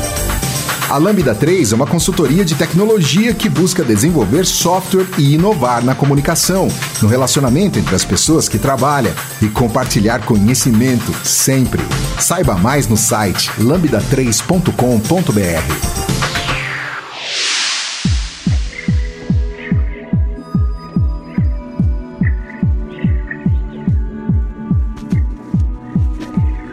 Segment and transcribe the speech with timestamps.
[0.94, 5.92] A Lambda 3 é uma consultoria de tecnologia que busca desenvolver software e inovar na
[5.92, 6.68] comunicação,
[7.02, 11.82] no relacionamento entre as pessoas que trabalham e compartilhar conhecimento sempre.
[12.20, 16.43] Saiba mais no site lambda3.com.br.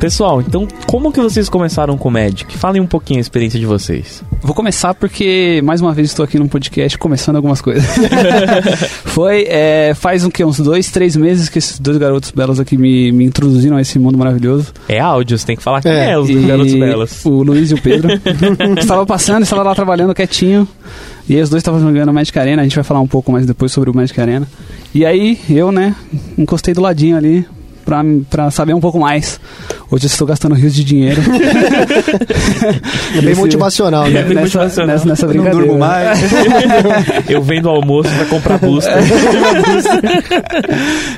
[0.02, 2.58] Pessoal, então como que vocês começaram com o Magic?
[2.58, 4.24] Falem um pouquinho a experiência de vocês.
[4.42, 7.86] Vou começar porque, mais uma vez, estou aqui num podcast começando algumas coisas.
[9.06, 12.80] Foi, é, faz um, que, uns dois, três meses que esses dois garotos belos aqui
[12.80, 14.74] me, me introduziram a esse mundo maravilhoso.
[14.90, 17.24] É áudio, você tem que falar quem É, é, os E garotos belos.
[17.24, 18.10] O Luiz e o Pedro.
[18.82, 20.68] estava passando, estava lá trabalhando quietinho.
[21.30, 22.64] E aí os dois estavam jogando Magic Arena.
[22.64, 24.48] A gente vai falar um pouco mais depois sobre o Magic Arena.
[24.96, 25.96] E aí eu, né,
[26.40, 27.46] encostei do ladinho ali
[27.86, 29.40] pra, pra saber um pouco mais.
[29.90, 31.22] Hoje eu estou gastando rios de dinheiro.
[33.16, 34.22] É bem motivacional, né?
[34.24, 34.88] bem nessa, motivacional.
[34.96, 35.66] nessa, nessa Não brincadeira.
[35.66, 36.20] durmo mais.
[37.30, 38.94] Eu vendo almoço pra comprar booster.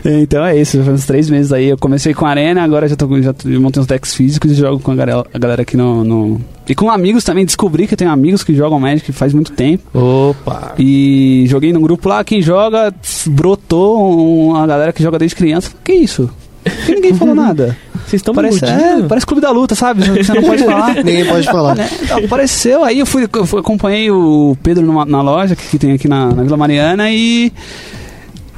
[0.06, 1.68] Então é isso, faz uns três meses aí.
[1.70, 4.92] Eu comecei com Arena, agora já, tô, já montei uns decks físicos e jogo com
[4.92, 8.12] a galera, a galera aqui no, no- E com amigos também, descobri que eu tenho
[8.12, 9.84] amigos que jogam Magic faz muito tempo.
[9.98, 10.74] Opa!
[10.78, 12.94] E joguei num grupo lá, quem joga,
[13.28, 15.72] brotou uma galera que joga desde criança.
[15.84, 16.30] Que isso?
[16.64, 17.78] Por que ninguém falou nada?
[18.06, 20.04] Vocês estão Parece, é, parece clube da luta, sabe?
[20.08, 20.96] Você não pode falar.
[20.96, 21.76] Ninguém pode falar.
[22.04, 25.80] Então, Apareceu, aí eu fui, eu fui- acompanhei o Pedro numa- na loja que, que
[25.80, 27.52] tem aqui na, na Vila Mariana e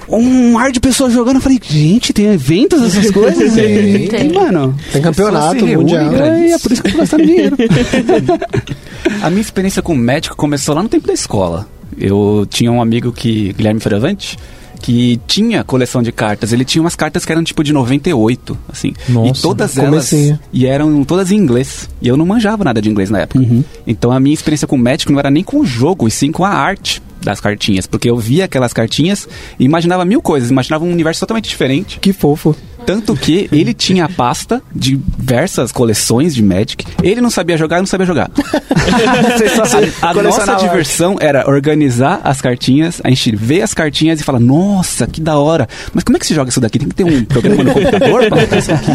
[0.10, 1.38] um mar de pessoas jogando.
[1.38, 3.54] Eu falei, gente, tem eventos, essas coisas?
[3.54, 3.96] Tem.
[4.06, 4.34] E, Tem.
[4.34, 6.12] mano, Tem campeonato mundial.
[6.14, 7.56] E é por isso que eu tô gastando dinheiro.
[9.22, 11.68] A minha experiência com Magic começou lá no tempo da escola.
[11.98, 14.38] Eu tinha um amigo que, Guilherme Fioravante,
[14.86, 16.54] que tinha coleção de cartas.
[16.54, 18.94] Ele tinha umas cartas que eram tipo de 98, assim.
[19.10, 20.40] Nossa, e todas elas comecinho.
[20.54, 21.90] e eram todas em inglês.
[22.00, 23.40] E eu não manjava nada de inglês na época.
[23.40, 23.64] Uhum.
[23.88, 26.46] Então a minha experiência com Magic não era nem com o jogo, e sim com
[26.46, 29.28] a arte das cartinhas, porque eu via aquelas cartinhas
[29.60, 32.00] e imaginava mil coisas, imaginava um universo totalmente diferente.
[32.00, 32.56] Que fofo.
[32.86, 36.86] Tanto que ele tinha a pasta de diversas coleções de Magic.
[37.02, 38.30] Ele não sabia jogar, eu não sabia jogar.
[40.02, 44.40] a a nossa diversão era organizar as cartinhas, a gente ver as cartinhas e falar,
[44.40, 45.68] nossa, que da hora.
[45.94, 46.78] Mas como é que se joga isso daqui?
[46.78, 48.92] Tem que ter um programa no computador pra fazer isso aqui?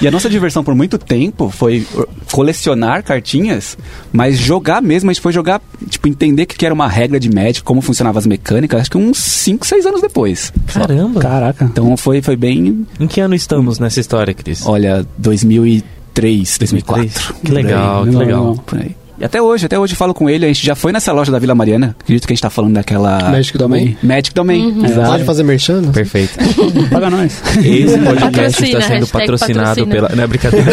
[0.00, 1.86] E a nossa diversão por muito tempo foi
[2.32, 3.76] colecionar cartinhas,
[4.12, 7.28] mas jogar mesmo, a gente foi jogar, tipo, entender o que era uma regra de
[7.28, 10.52] Magic, como funcionavam as mecânicas, acho que uns 5, 6 anos depois.
[10.68, 10.80] Só.
[10.80, 11.20] Caramba!
[11.20, 11.64] Caraca.
[11.64, 14.64] Então foi, foi bem Em que ano estamos nessa história, Cris?
[14.64, 17.34] Olha, 2003, 2004.
[17.44, 18.64] Que legal, que Legal, legal.
[18.64, 18.96] Por aí.
[19.18, 21.30] E até hoje, até hoje eu falo com ele, a gente já foi nessa loja
[21.30, 21.94] da Vila Mariana.
[22.00, 23.30] Acredito que a gente tá falando daquela.
[23.30, 23.94] Magic Domain.
[24.02, 24.82] Magic Domain.
[24.82, 25.10] Exato.
[25.10, 25.82] Pode fazer merchan?
[25.92, 26.38] Perfeito.
[26.90, 27.42] Paga nós.
[27.62, 29.86] Esse podcast está sendo patrocinado patrocina.
[29.94, 30.08] pela.
[30.16, 30.70] Não é brincadeira.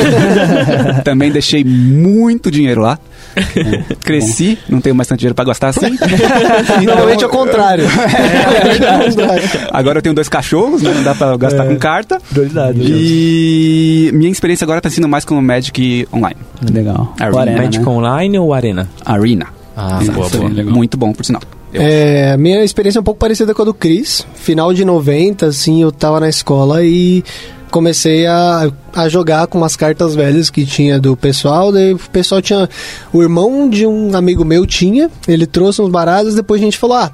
[1.04, 2.98] Também deixei muito dinheiro lá.
[4.04, 5.96] Cresci, não tenho mais tanto dinheiro pra gastar assim.
[6.86, 7.86] Normalmente é o contrário.
[9.72, 10.92] Agora eu tenho dois cachorros, né?
[10.94, 12.20] não dá pra gastar com carta.
[12.30, 12.80] Prioridade.
[12.82, 16.38] E minha experiência agora tá sendo mais com o Magic Online.
[16.72, 17.14] Legal.
[17.20, 17.92] Arena, O Arena, Magic né?
[17.92, 18.90] Online ou Arena?
[19.06, 19.48] Arena.
[19.76, 20.18] Ah, Exato.
[20.18, 20.50] boa, boa.
[20.50, 20.74] legal.
[20.74, 21.42] Muito bom, por sinal.
[21.74, 24.26] Eu- É, a minha experiência é um pouco parecida com a do Cris.
[24.36, 27.24] Final de 90, assim, eu tava na escola e
[27.78, 31.72] comecei a, a jogar com umas cartas velhas que tinha do pessoal.
[31.72, 32.68] Daí o pessoal tinha.
[33.14, 36.98] O irmão de um amigo meu tinha, ele trouxe uns baratos, depois a gente falou:
[36.98, 37.12] ah,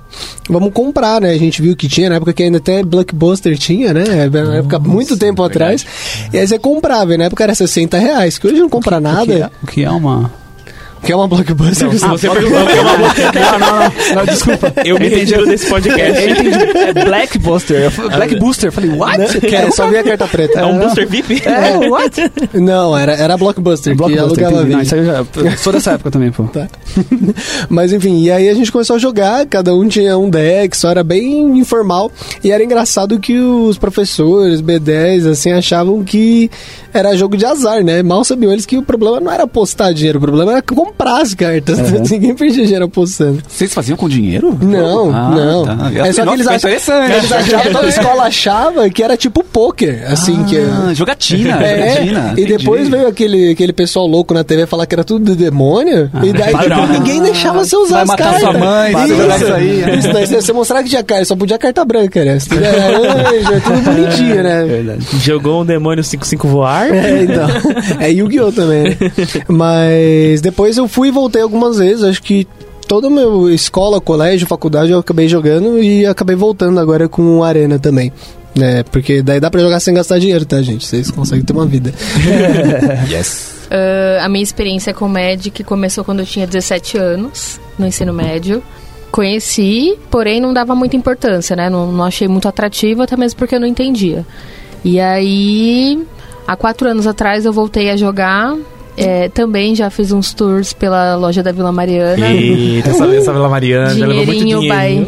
[0.49, 1.31] vamos comprar, né?
[1.31, 4.03] A gente viu que tinha, na época que ainda até Blockbuster tinha, né?
[4.29, 5.85] Na época, muito tempo atrás.
[6.31, 8.99] E aí você comprava, e na época era 60 reais, que hoje não compra O
[9.01, 9.33] que, nada.
[9.33, 10.03] é, o que é uma...
[10.13, 10.42] Que é uma
[11.27, 11.91] Blockbuster.
[11.91, 14.73] Se você perguntou o que é uma não, não, não, não, desculpa.
[14.85, 16.23] Eu me retiro desse podcast.
[16.23, 16.49] Eu entendi.
[16.99, 17.83] É Black Buster.
[17.83, 18.67] Eu falei, Black Booster.
[18.69, 19.55] Eu falei, what?
[19.55, 20.59] É, só vi a carta preta.
[20.59, 21.43] É um booster VIP?
[21.45, 22.31] É, what?
[22.53, 24.55] Não, era, era Blockbuster, que Blockbuster, alugava.
[24.55, 24.81] Não, vídeo.
[24.81, 25.57] isso aí eu já...
[25.57, 26.43] Sou dessa época também, pô.
[26.45, 26.67] Tá.
[27.69, 30.89] Mas enfim, e aí a gente começou a jogar, cada um tinha um deck, só
[30.89, 32.11] era bem informal.
[32.43, 36.49] E era engraçado que os professores, B10, assim, achavam que
[36.93, 38.03] era jogo de azar, né?
[38.03, 41.33] Mal sabiam eles que o problema não era apostar dinheiro, o problema era comprar as
[41.33, 41.79] cartas.
[42.09, 43.41] Ninguém perdia dinheiro apostando.
[43.47, 44.57] Vocês faziam com dinheiro?
[44.61, 45.65] Não, Ah, não.
[45.65, 45.91] tá.
[46.07, 46.63] É só que eles, ach...
[46.63, 46.89] eles
[47.31, 50.57] achavam, toda a escola achava que era tipo poker, assim, que...
[50.57, 52.33] Ah, jogatina, É, jogatina.
[52.37, 56.09] e depois veio aquele, aquele pessoal louco na TV falar que era tudo de demônio.
[56.23, 58.41] e daí tipo, ninguém deixava você usar Vai as matar cartas.
[58.41, 59.13] sua mãe, isso,
[59.43, 59.95] isso aí, né?
[59.97, 62.39] Isso, daí você, mostrava que tinha carta, só podia carta branca, né?
[62.39, 64.63] Se tiver laranja, tudo bonitinho, né?
[64.65, 65.05] Verdade.
[65.19, 66.93] Jogou um demônio 55 voar?
[66.93, 67.47] É, então.
[67.99, 68.51] É Yu-Gi-Oh!
[68.51, 68.97] também, né?
[69.47, 72.47] Mas depois eu fui e voltei algumas vezes, acho que
[72.87, 77.43] toda a minha escola, colégio, faculdade eu acabei jogando e acabei voltando agora com o
[77.43, 78.11] Arena também.
[78.55, 80.85] Né, porque daí dá pra jogar sem gastar dinheiro, tá, gente?
[80.85, 81.91] Vocês conseguem ter uma vida.
[83.09, 83.53] Yes.
[83.73, 88.61] Ah, a minha experiência com Magic começou quando eu tinha 17 anos, no ensino médio.
[89.11, 91.69] Conheci, porém não dava muita importância, né?
[91.69, 94.25] Não, não achei muito atrativo, até mesmo porque eu não entendia.
[94.83, 96.03] E aí,
[96.47, 98.55] há quatro anos atrás, eu voltei a jogar.
[98.95, 102.31] É, também já fiz uns tours pela loja da Vila Mariana.
[102.31, 104.67] Eita, essa, essa Vila Mariana já levou muito dinheiro.
[104.67, 105.07] vai.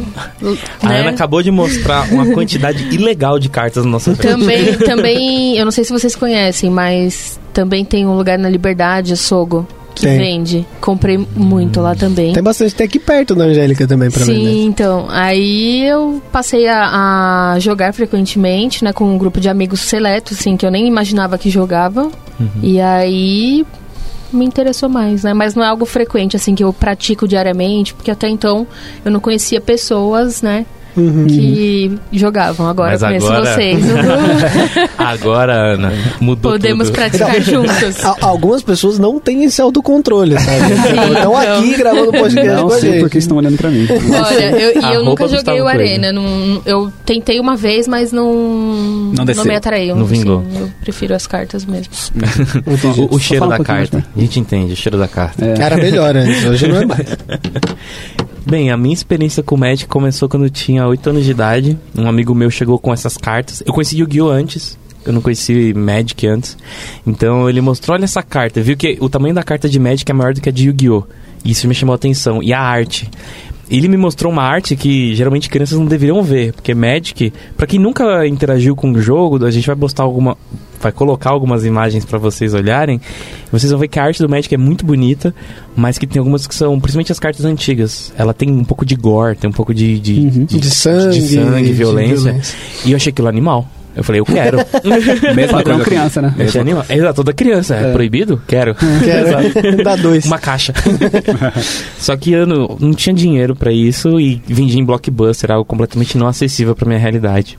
[0.81, 0.99] A né?
[1.01, 4.31] Ana acabou de mostrar uma quantidade ilegal de cartas nossa frente.
[4.31, 9.15] Também, também, eu não sei se vocês conhecem, mas também tem um lugar na Liberdade,
[9.15, 10.18] Sogo, que Tem.
[10.18, 10.65] vende.
[10.81, 12.33] Comprei muito lá também.
[12.33, 14.63] Tem bastante, tem aqui perto da Angélica também pra Sim, vender.
[14.65, 15.07] então.
[15.09, 20.56] Aí eu passei a, a jogar frequentemente, né, com um grupo de amigos seletos, assim,
[20.57, 22.12] que eu nem imaginava que jogava.
[22.62, 23.65] E aí
[24.33, 25.33] me interessou mais, né?
[25.33, 28.68] Mas não é algo frequente, assim, que eu pratico diariamente, porque até então
[29.06, 30.65] eu não conhecia pessoas, né,
[30.98, 31.27] Uhum.
[31.27, 32.68] que jogavam.
[32.68, 33.80] Agora Mas eu conheço agora- vocês.
[35.05, 36.95] Agora, Ana, mudou Podemos tudo.
[36.95, 38.03] praticar juntos.
[38.05, 40.73] A- algumas pessoas não têm esse autocontrole, sabe?
[40.73, 41.37] Estão então.
[41.37, 42.99] aqui gravando podcast Não com a sei gente.
[43.01, 43.87] porque estão olhando pra mim.
[43.89, 45.67] Olha, eu, e eu nunca joguei o.
[45.67, 46.11] Arena.
[46.11, 48.33] Não, eu tentei uma vez, mas não.
[49.15, 49.45] Não desceu.
[49.45, 49.95] me atraiu.
[49.95, 50.39] Não vingou.
[50.47, 51.91] assim, eu prefiro as cartas mesmo.
[53.09, 54.05] O, o cheiro um da mais carta.
[54.15, 55.43] A gente entende, o cheiro da carta.
[55.45, 55.61] É.
[55.61, 57.07] Era melhor antes, hoje não é mais.
[58.45, 61.77] Bem, a minha experiência com o Magic começou quando eu tinha 8 anos de idade.
[61.97, 63.63] Um amigo meu chegou com essas cartas.
[63.65, 64.29] Eu conheci Yu-Gi-Oh!
[64.29, 64.77] antes.
[65.05, 66.57] Eu não conheci Magic antes.
[67.05, 68.61] Então ele mostrou, olha essa carta.
[68.61, 71.03] Viu que o tamanho da carta de Magic é maior do que a de Yu-Gi-Oh!
[71.43, 72.41] Isso me chamou a atenção.
[72.41, 73.09] E a arte.
[73.69, 77.79] Ele me mostrou uma arte que geralmente crianças não deveriam ver, porque Magic, pra quem
[77.79, 80.37] nunca interagiu com o jogo, a gente vai postar alguma
[80.79, 83.01] vai colocar algumas imagens pra vocês olharem.
[83.51, 85.33] Vocês vão ver que a arte do Magic é muito bonita,
[85.75, 88.13] mas que tem algumas que são, principalmente as cartas antigas.
[88.15, 90.45] Ela tem um pouco de gore, tem um pouco de de, Uhum.
[90.45, 92.15] De sangue, de sangue, de violência.
[92.17, 92.57] violência.
[92.85, 93.67] E eu achei aquilo animal.
[93.95, 94.57] Eu falei, eu quero.
[95.36, 95.83] Mesma Padrão coisa.
[95.89, 96.33] criança, né?
[96.38, 96.86] Eu achei animal.
[96.89, 97.75] Exato, toda criança.
[97.75, 97.94] É, É.
[97.94, 98.42] proibido?
[98.47, 98.75] Quero.
[98.75, 99.84] Quero.
[99.84, 100.25] Dá dois.
[100.25, 100.74] Uma caixa.
[101.98, 106.17] Só que eu não, não tinha dinheiro pra isso e vendia em Blockbuster, algo completamente
[106.17, 107.58] não acessível pra minha realidade.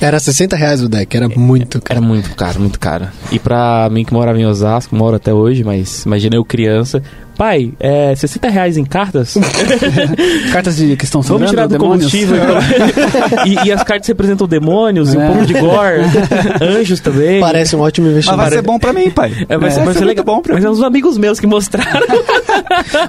[0.00, 1.98] Era 60 reais o deck, era muito caro.
[1.98, 3.06] Era muito caro, muito caro.
[3.30, 7.00] E pra mim que morava em Osasco, moro até hoje, mas imagina eu criança.
[7.36, 9.34] Pai, é 60 reais em cartas?
[10.52, 12.10] Cartas de que estão Vamos sobrando, tirar do demônios.
[12.12, 12.36] combustível.
[12.36, 13.46] então.
[13.64, 15.26] e, e as cartas representam demônios, e um É.
[15.26, 16.02] pouco de gore,
[16.62, 17.40] anjos também.
[17.40, 18.42] Parece um ótimo Mas investimento.
[18.42, 19.32] vai ser bom pra mim, pai.
[19.48, 20.24] É, vai ser, vai ser muito legal.
[20.24, 20.68] bom pra Mas mim.
[20.68, 22.06] é uns amigos meus que mostraram.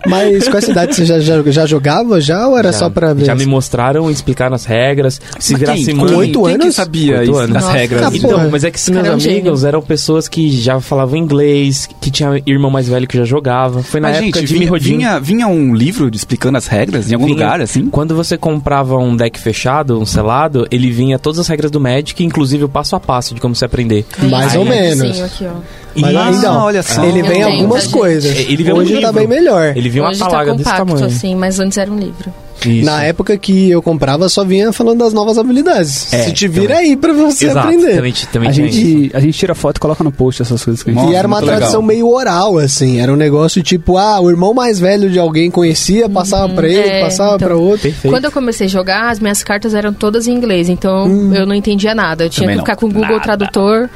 [0.07, 3.25] Mas com essa idade você já, já, já jogava já ou era só pra ver?
[3.25, 5.21] Já me mostraram, explicaram as regras.
[5.39, 6.07] Se Mas virasse quem, mãe.
[6.07, 6.75] com oito quem que anos?
[6.75, 7.53] sabia Oito isso, anos.
[7.55, 7.71] Nossa.
[7.71, 8.01] regras?
[8.03, 9.23] Ah, Então, mas é que esses meus é amigos
[9.59, 9.67] gênio.
[9.67, 13.83] eram pessoas que já falavam inglês, que tinha irmão mais velho que já jogava.
[13.83, 17.13] Foi na Mas, gente, de Jimmy vinha, vinha, vinha um livro explicando as regras em
[17.15, 17.87] algum Vinha- lugar, assim?
[17.89, 22.23] Quando você comprava um deck fechado, um selado, ele vinha todas as regras do Magic,
[22.23, 24.05] inclusive o passo a passo de como se aprender.
[24.29, 25.15] Mais Aí- ou menos.
[25.17, 25.59] Sim, aqui, ó.
[25.97, 27.03] Mas E- ainda, Ah, olha só.
[27.05, 28.37] ele vem algumas tá, coisas.
[28.37, 29.13] Ele vem um Hoje tá livro.
[29.13, 29.73] bem melhor.
[29.77, 31.05] Ele vinha uma Hoje tá desse compacto, tamanho.
[31.05, 32.33] assim, mas antes era um livro.
[32.65, 32.85] Isso.
[32.85, 36.11] Na época que eu comprava, só vinha falando das novas habilidades.
[36.13, 36.91] É, Se te vira também.
[36.91, 37.95] aí pra você Exato, aprender.
[37.95, 40.89] também, também A gente, a gente tira foto e coloca no post essas coisas que
[40.89, 41.83] a gente Nossa, e era uma tradição legal.
[41.87, 42.99] meio oral, assim.
[43.01, 46.89] Era um negócio tipo, ah, o irmão mais velho de alguém conhecia, passava pra ele,
[46.89, 47.47] é, passava então.
[47.47, 47.81] pra outro.
[47.83, 48.11] Perfeito.
[48.13, 51.53] Quando eu comecei a jogar, as minhas cartas eram todas em inglês, então eu não
[51.53, 52.23] entendia nada.
[52.25, 52.65] Eu tinha Também que não.
[52.65, 53.89] ficar com o Google Tradutor.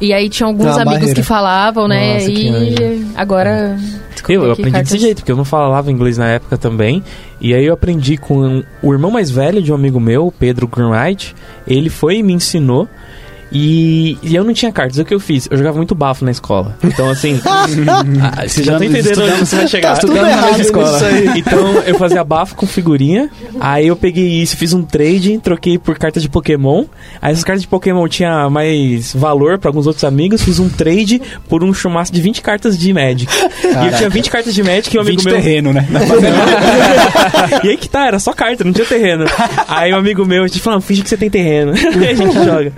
[0.00, 1.14] E aí tinha alguns Ah, amigos barreira.
[1.14, 2.14] que falavam, né?
[2.14, 3.06] Nossa, que e anjo.
[3.16, 3.76] agora.
[4.28, 7.02] Eu, eu aprendi cartas- desse jeito, porque eu não falava inglês na época também.
[7.40, 10.66] E aí eu aprendi com o irmão mais velho de um amigo meu, o Pedro
[10.68, 11.34] Greenwright.
[11.66, 12.88] Ele foi e me ensinou.
[13.52, 14.98] E, e eu não tinha cartas.
[14.98, 15.46] O que eu fiz?
[15.50, 16.76] Eu jogava muito bafo na escola.
[16.82, 17.40] Então, assim.
[17.44, 19.94] ah, você já tá entendendo onde você vai chegar.
[19.94, 20.98] Tá tudo Estudando na errado mesma escola.
[21.36, 23.30] Então eu fazia bafo com figurinha.
[23.60, 26.84] Aí eu peguei isso, fiz um trade, troquei por cartas de Pokémon.
[27.20, 30.42] Aí essas cartas de Pokémon tinha mais valor pra alguns outros amigos.
[30.42, 33.32] Fiz um trade por um chumaço de 20 cartas de Magic.
[33.64, 35.34] E eu tinha 20 cartas de Magic e um amigo 20 meu.
[35.34, 35.86] terreno, né?
[37.62, 39.24] e aí que tá, era só carta, não tinha terreno.
[39.68, 41.72] Aí um amigo meu, a gente falou, finge que você tem terreno.
[41.72, 42.72] aí a gente joga.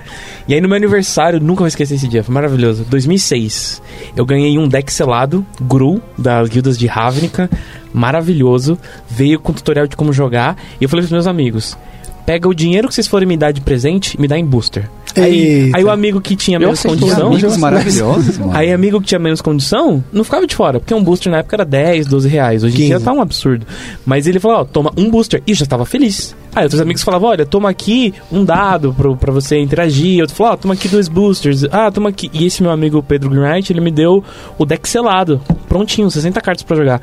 [0.46, 2.84] E aí no meu aniversário, nunca vou esquecer esse dia, foi maravilhoso.
[2.84, 3.80] 2006,
[4.14, 7.48] eu ganhei um deck selado, Gru, das guildas de Ravnica,
[7.94, 8.78] maravilhoso.
[9.08, 10.56] Veio com tutorial de como jogar.
[10.78, 11.78] E eu falei pros meus amigos,
[12.26, 14.90] pega o dinheiro que vocês forem me dar de presente e me dá em booster.
[15.16, 17.28] Aí, aí o amigo que tinha Eu menos condição...
[17.28, 18.52] Amigos maravilhosos, mano.
[18.54, 21.56] Aí amigo que tinha menos condição, não ficava de fora, porque um booster na época
[21.56, 22.64] era 10, 12 reais.
[22.64, 22.88] Hoje em 15.
[22.88, 23.66] dia tá um absurdo.
[24.04, 25.42] Mas ele falou, ó, toma um booster.
[25.46, 26.34] E eu já tava feliz.
[26.54, 30.20] Aí outros amigos falavam, olha, toma aqui um dado pro, pra você interagir.
[30.20, 31.64] Outro falou, ó, toma aqui dois boosters.
[31.70, 32.30] Ah, toma aqui.
[32.32, 34.22] E esse meu amigo Pedro Greenwright, ele me deu
[34.58, 37.00] o deck selado, prontinho, 60 cartas pra jogar.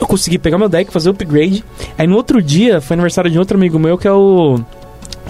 [0.00, 1.64] Eu consegui pegar meu deck, fazer o upgrade.
[1.96, 4.60] Aí no outro dia, foi aniversário de outro amigo meu que é o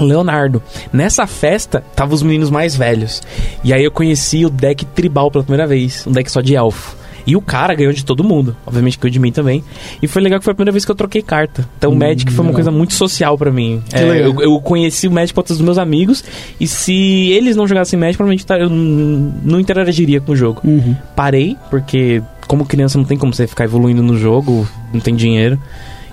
[0.05, 0.63] Leonardo.
[0.93, 3.23] Nessa festa, tava os meninos mais velhos.
[3.65, 6.07] E aí eu conheci o deck tribal pela primeira vez.
[6.07, 6.97] Um deck só de elfo.
[7.27, 8.57] E o cara ganhou de todo mundo.
[8.65, 9.63] Obviamente ganhou de mim também.
[10.01, 11.69] E foi legal que foi a primeira vez que eu troquei carta.
[11.77, 13.83] Então o Magic foi uma coisa muito social pra mim.
[13.93, 16.25] É, eu, eu conheci o Magic por conta dos meus amigos.
[16.59, 20.63] E se eles não jogassem Magic, provavelmente eu não interagiria com o jogo.
[20.65, 20.97] Uhum.
[21.15, 25.61] Parei, porque como criança não tem como você ficar evoluindo no jogo, não tem dinheiro.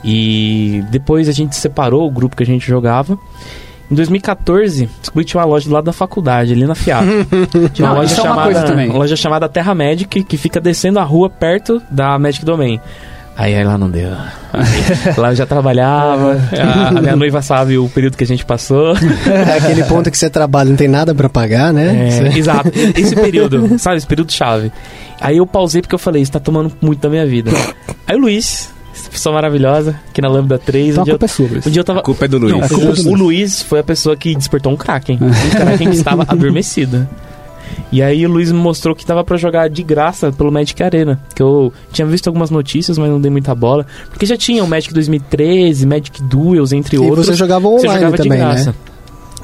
[0.04, 3.18] E depois a gente separou o grupo que a gente jogava.
[3.90, 7.06] Em 2014, descobri que tinha uma loja do lado da faculdade, ali na FIAP.
[7.74, 10.60] Tinha uma Não, loja isso é uma chamada, uma loja chamada Terra Magic, que fica
[10.60, 12.80] descendo a rua perto da Magic Domain.
[13.38, 14.10] Aí, aí lá não deu.
[15.18, 18.94] lá eu já trabalhava, a, a minha noiva sabe o período que a gente passou.
[19.28, 22.08] É aquele ponto que você trabalha, não tem nada pra pagar, né?
[22.08, 22.72] É, Você- exato.
[22.96, 23.98] Esse período, sabe?
[23.98, 24.72] Esse período chave.
[25.20, 27.52] Aí eu pausei porque eu falei, isso tá tomando muito da minha vida.
[28.08, 28.70] Aí o Luiz,
[29.16, 31.68] pessoa maravilhosa, aqui na Lambda 3, Então um a dia, eu, culpa é sua, Luiz.
[31.68, 32.00] um dia eu tava.
[32.00, 32.52] A culpa é do Luiz.
[32.54, 33.62] Não, A culpa é o, o Luiz.
[33.62, 35.18] Foi a pessoa que despertou um Kraken.
[35.24, 37.08] Um Kraken que estava adormecido.
[37.92, 41.20] E aí o Luiz me mostrou que dava pra jogar de graça pelo Magic Arena.
[41.36, 43.86] Que eu tinha visto algumas notícias, mas não dei muita bola.
[44.10, 47.26] Porque já tinha o Magic 2013, Magic Duels, entre E outros.
[47.26, 48.70] você jogava Você online jogava de também, graça.
[48.72, 48.76] né?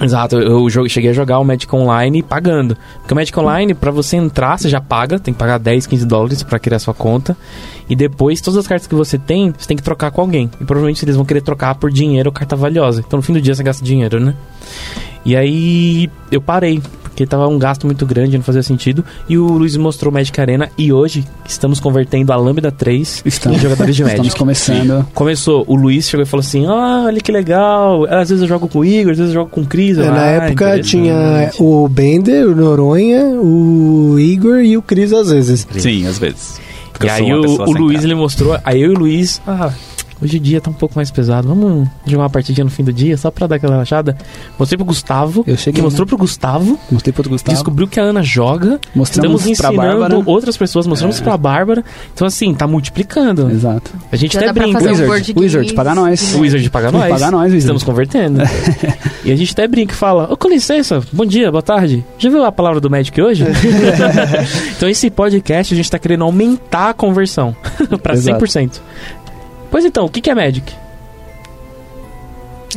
[0.02, 2.76] Exato, eu cheguei a jogar o Magic Online pagando.
[3.00, 6.06] Porque o Magic Online, pra você entrar, você já paga, tem que pagar 10, 15
[6.08, 7.38] dólares pra criar sua conta.
[7.88, 10.50] E depois, todas as cartas que você tem, você tem que trocar com alguém.
[10.60, 13.04] E provavelmente eles vão querer trocar por dinheiro ou carta valiosa.
[13.06, 14.34] Então no fim do dia você gasta dinheiro, né?
[15.24, 16.82] E aí eu parei,
[17.22, 19.06] porque tava um gasto muito grande, não fazia sentido.
[19.30, 23.58] E o Luiz mostrou o Magic Arena e hoje estamos convertendo a Lambda 3 Estamos.
[23.58, 24.18] em jogadores de Magic.
[24.28, 25.08] Estamos começando.
[25.14, 28.06] Começou, o Luiz chegou e falou assim: Ah, olha que legal.
[28.06, 29.98] Às vezes eu jogo com o Igor, às vezes eu jogo com o Cris.
[30.00, 35.14] É, na "Ah, época interessante." tinha o Bender, o Noronha, o Igor e o Cris
[35.14, 35.68] às vezes.
[35.78, 36.60] Sim, às vezes.
[36.92, 39.72] Porque E aí o, o Luiz ele mostrou, aí eu e o Luiz, ah,
[40.22, 42.94] hoje o dia tá um pouco mais pesado, vamos jogar uma partidinha no fim do
[42.94, 44.18] dia, só pra dar aquela relaxada.
[44.58, 46.10] Mostrei pro Gustavo, Eu cheguei, que mostrou né?
[46.10, 47.56] pro Gustavo, Mostrei pro outro Gustavo.
[47.56, 50.24] descobriu que a Ana joga, Mostramos estamos pra ensinando Bárbara.
[50.26, 53.50] outras pessoas, mostramos pra Bárbara, então assim, tá multiplicando.
[53.50, 53.92] Exato.
[54.12, 54.80] A gente Já até brinca.
[54.80, 56.36] fazer um Wizard, Wizard, paga nós.
[56.36, 57.10] O Wizard paga nós.
[57.12, 57.58] Paga nós, Wizard.
[57.60, 58.42] Estamos convertendo.
[59.26, 62.04] e a gente até brinca e fala: Ô, com licença, bom dia, boa tarde.
[62.18, 63.46] Já viu a palavra do Magic hoje?
[64.78, 67.56] então, esse podcast a gente tá querendo aumentar a conversão
[68.02, 68.44] pra Exato.
[68.46, 68.80] 100%.
[69.72, 70.72] Pois então, o que, que é Magic?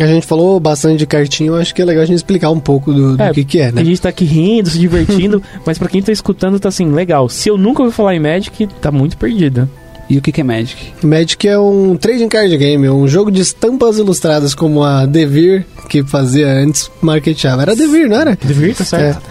[0.01, 2.59] A gente falou bastante de cartinha, eu acho que é legal a gente explicar um
[2.59, 3.85] pouco do, do É, que que é, A né?
[3.85, 7.29] gente tá aqui rindo, se divertindo, mas pra quem tá escutando, tá assim, legal.
[7.29, 9.69] Se eu nunca ouvi falar em Magic, tá muito perdido.
[10.09, 10.93] E o que, que é Magic?
[11.03, 16.03] Magic é um trading card game, um jogo de estampas ilustradas como a Devir, que
[16.05, 17.63] fazia antes marketeava.
[17.63, 18.37] Era Devir, não era?
[18.43, 19.23] Devir, tá certo?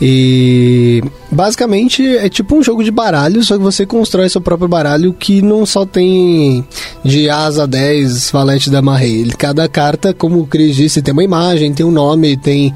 [0.00, 5.12] E basicamente é tipo um jogo de baralho, só que você constrói seu próprio baralho
[5.12, 6.64] que não só tem
[7.04, 9.20] de asa 10 valete da marrei.
[9.20, 12.74] Ele- Cada carta, como o Chris disse, tem uma imagem, tem um nome, tem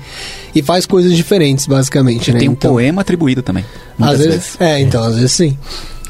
[0.55, 2.41] e faz coisas diferentes, basicamente, né?
[2.41, 3.65] Tem um Então- poema atribuído também.
[4.01, 4.57] às vezes, vezes.
[4.61, 5.57] É, então, às vezes sim.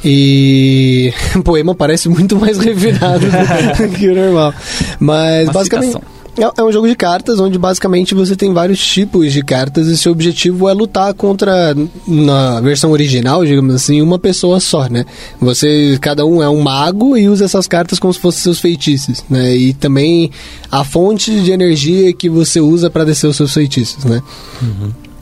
[0.05, 1.13] E
[1.45, 4.55] poema parece muito mais refinado do que o normal.
[5.01, 5.93] Mas Uma basicamente.
[5.93, 6.19] citação.
[6.39, 9.97] É, é um jogo de cartas onde basicamente você tem vários tipos de cartas e
[9.97, 11.75] seu objetivo é lutar contra,
[12.07, 15.05] na versão original, digamos assim, uma pessoa só, né?
[15.41, 19.25] Você, cada um é um mago e usa essas cartas como se fossem seus feitiços,
[19.29, 19.57] né?
[19.57, 20.31] E também
[20.71, 24.23] a fonte de energia que você usa para descer os seus feitiços, né?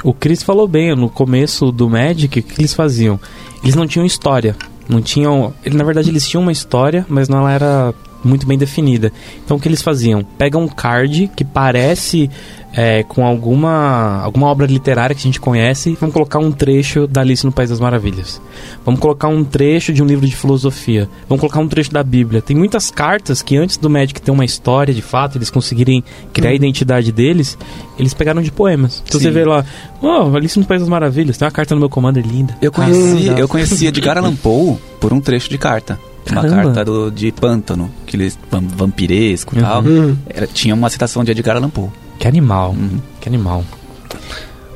[0.04, 3.18] O Chris falou bem, no começo do Magic, o que eles faziam?
[3.62, 4.56] Eles não tinham história.
[4.88, 5.52] Não tinham.
[5.72, 7.92] Na verdade, eles tinham uma história, mas não era
[8.26, 9.12] muito bem definida.
[9.44, 10.24] Então, o que eles faziam?
[10.36, 12.28] Pega um card que parece
[12.76, 17.22] é, com alguma, alguma obra literária que a gente conhece, vamos colocar um trecho da
[17.22, 18.40] Alice no País das Maravilhas.
[18.84, 21.08] Vamos colocar um trecho de um livro de filosofia.
[21.26, 22.42] Vamos colocar um trecho da Bíblia.
[22.42, 26.04] Tem muitas cartas que antes do Magic ter uma história de fato, eles conseguirem
[26.34, 27.56] criar a identidade deles,
[27.98, 29.02] eles pegaram de poemas.
[29.06, 29.32] Então você Sim.
[29.32, 29.64] vê lá,
[30.02, 32.58] oh, Alice no País das Maravilhas, tem uma carta no meu Commander linda.
[32.60, 35.98] Eu conheci, Ah, eu conheci Edgar Allan Poe por um trecho de carta.
[36.30, 36.62] Uma Caramba.
[36.64, 39.64] carta do, de pântano, que eles vam- vampiresco e Uhum.
[39.64, 39.84] tal.
[40.28, 41.88] Era- tinha uma citação de Edgar Allan Poe.
[42.18, 42.98] Que animal, Uhum.
[43.20, 43.62] que animal.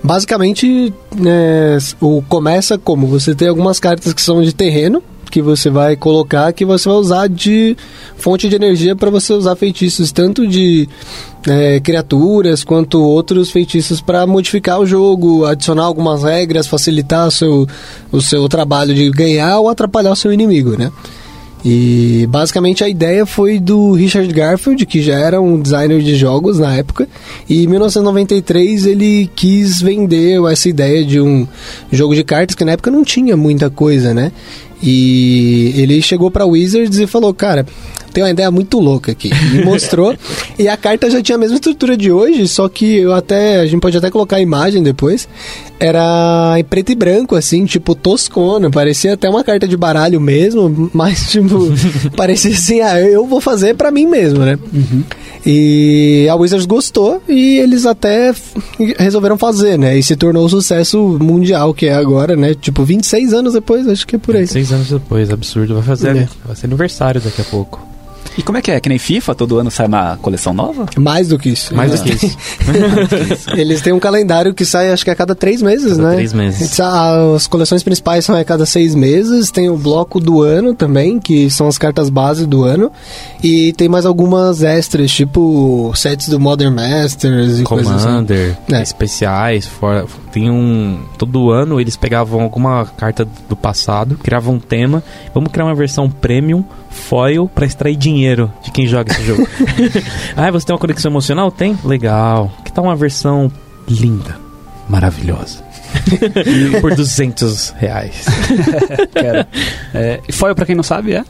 [0.03, 5.71] Basicamente, né, o começa como você tem algumas cartas que são de terreno que você
[5.71, 7.77] vai colocar que você vai usar de
[8.17, 10.89] fonte de energia para você usar feitiços tanto de
[11.47, 17.67] é, criaturas quanto outros feitiços para modificar o jogo, adicionar algumas regras, facilitar o seu,
[18.11, 20.91] o seu trabalho de ganhar ou atrapalhar o seu inimigo, né?
[21.65, 26.59] E basicamente a ideia foi do Richard Garfield, que já era um designer de jogos
[26.59, 27.07] na época,
[27.49, 31.47] e em 1993 ele quis vender essa ideia de um
[31.93, 34.33] jogo de cartas que na época não tinha muita coisa, né?
[34.83, 37.67] E ele chegou para Wizards e falou: "Cara,
[38.13, 39.31] tem uma ideia muito louca aqui".
[39.53, 40.15] Me mostrou
[40.59, 43.67] e a carta já tinha a mesma estrutura de hoje, só que eu até a
[43.67, 45.29] gente pode até colocar a imagem depois.
[45.79, 50.91] Era em preto e branco assim, tipo toscona, parecia até uma carta de baralho mesmo,
[50.93, 51.73] mas tipo,
[52.17, 54.59] parecia assim, ah, eu vou fazer pra mim mesmo, né?
[55.47, 58.35] E a Wizards gostou e eles até
[58.99, 59.97] resolveram fazer, né?
[59.97, 62.55] E se tornou o sucesso mundial que é agora, né?
[62.55, 64.47] Tipo, 26 anos depois, acho que é por aí.
[64.47, 65.75] Seis anos depois, absurdo.
[65.75, 66.29] Vai fazer, É.
[66.45, 67.81] vai ser aniversário daqui a pouco.
[68.39, 68.79] E como é que é?
[68.81, 70.87] Que nem FIFA, todo ano sai uma coleção nova?
[70.97, 71.75] Mais do que isso.
[71.75, 72.37] Mais do que isso.
[73.57, 76.15] Eles têm um calendário que sai, acho que a cada três meses, Cada né?
[76.15, 76.79] três meses.
[76.81, 79.51] As coleções principais são a cada seis meses.
[79.51, 82.91] Tem o bloco do ano também, que são as cartas base do ano.
[83.43, 88.05] E tem mais algumas extras, tipo sets do Modern Masters e coisas assim.
[88.07, 88.83] Commander, É.
[88.83, 91.01] especiais, fora, tem um.
[91.19, 95.03] Todo ano eles pegavam alguma carta do passado, criavam um tema.
[95.35, 98.20] Vamos criar uma versão premium, foil, pra extrair dinheiro
[98.63, 99.47] de quem joga esse jogo.
[100.37, 101.51] ah, você tem uma conexão emocional?
[101.51, 101.79] Tem?
[101.85, 102.53] Legal.
[102.65, 103.51] Que tal uma versão
[103.89, 104.37] linda,
[104.89, 105.63] maravilhosa?
[106.81, 108.27] Por 200 reais.
[109.13, 109.47] Quero.
[109.95, 111.25] É, e foil, pra quem não sabe, é?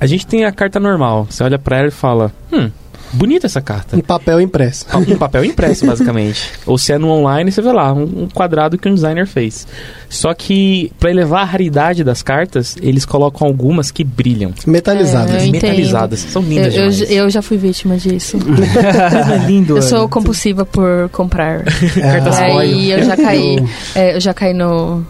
[0.00, 1.26] A gente tem a carta normal.
[1.28, 2.70] Você olha pra ela e fala: Hum,
[3.12, 3.96] bonita essa carta.
[3.96, 4.86] Um papel impresso.
[4.96, 6.52] um papel impresso, basicamente.
[6.66, 9.66] Ou se é no online, você vê lá, um, quadrado que um designer fez.
[10.08, 14.52] Só que, pra elevar a raridade das cartas, eles colocam algumas que brilham.
[14.66, 15.42] Metalizadas.
[15.42, 16.20] É, metalizadas.
[16.20, 17.10] São lindas eu, demais.
[17.10, 18.38] eu já fui vítima disso.
[19.32, 21.64] é lindo, Eu sou compulsiva por comprar.
[22.00, 22.58] Cartas Ah, foil.
[22.58, 23.64] Aí eu já caí.
[23.94, 25.06] É, eu já caí no.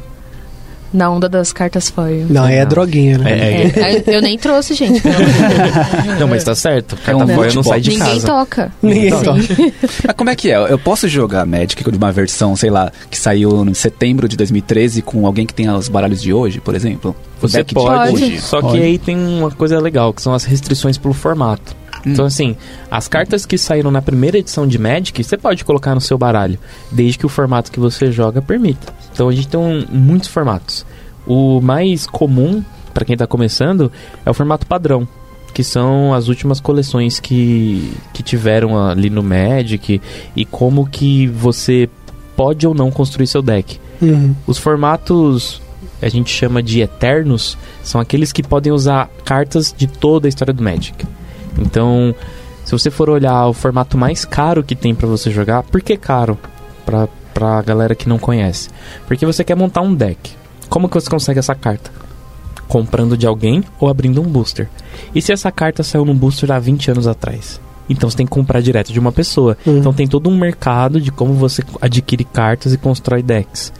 [0.92, 2.26] Na onda das cartas foil.
[2.30, 2.68] Não, é Não.
[2.68, 3.30] droguinha, né?
[3.30, 3.98] É, é.
[3.98, 5.02] É, eu nem trouxe, gente.
[6.18, 6.96] Não, mas tá certo.
[7.04, 8.26] Carta um foil não sai de Ninguém casa.
[8.26, 8.72] toca.
[8.82, 9.24] Ninguém Sim.
[9.24, 9.40] toca.
[10.06, 10.56] Mas como é que é?
[10.72, 15.02] Eu posso jogar Magic de uma versão, sei lá, que saiu em setembro de 2013
[15.02, 17.14] com alguém que tem os baralhos de hoje, por exemplo?
[17.40, 18.40] Você pode, hoje.
[18.40, 18.78] só Pode.
[18.78, 21.76] que aí tem uma coisa legal, que são as restrições pelo formato.
[22.06, 22.12] Hum.
[22.12, 22.56] Então, assim,
[22.90, 26.58] as cartas que saíram na primeira edição de Magic, você pode colocar no seu baralho,
[26.90, 28.92] desde que o formato que você joga permita.
[29.18, 30.86] Então, a gente tem muitos formatos.
[31.26, 32.62] O mais comum,
[32.94, 33.90] para quem tá começando,
[34.24, 35.08] é o formato padrão,
[35.52, 40.00] que são as últimas coleções que, que tiveram ali no Magic
[40.36, 41.90] e como que você
[42.36, 43.80] pode ou não construir seu deck.
[44.00, 44.36] Uhum.
[44.46, 45.60] Os formatos
[46.00, 50.54] a gente chama de eternos são aqueles que podem usar cartas de toda a história
[50.54, 51.04] do Magic.
[51.58, 52.14] Então,
[52.64, 55.96] se você for olhar o formato mais caro que tem pra você jogar, por que
[55.96, 56.38] caro?
[56.86, 58.68] Pra, pra galera que não conhece.
[59.06, 60.32] Porque você quer montar um deck.
[60.68, 61.88] Como que você consegue essa carta?
[62.66, 64.68] Comprando de alguém ou abrindo um booster.
[65.14, 67.60] E se essa carta saiu num booster há 20 anos atrás?
[67.88, 69.56] Então você tem que comprar direto de uma pessoa.
[69.64, 69.78] Uhum.
[69.78, 73.72] Então tem todo um mercado de como você adquire cartas e constrói decks.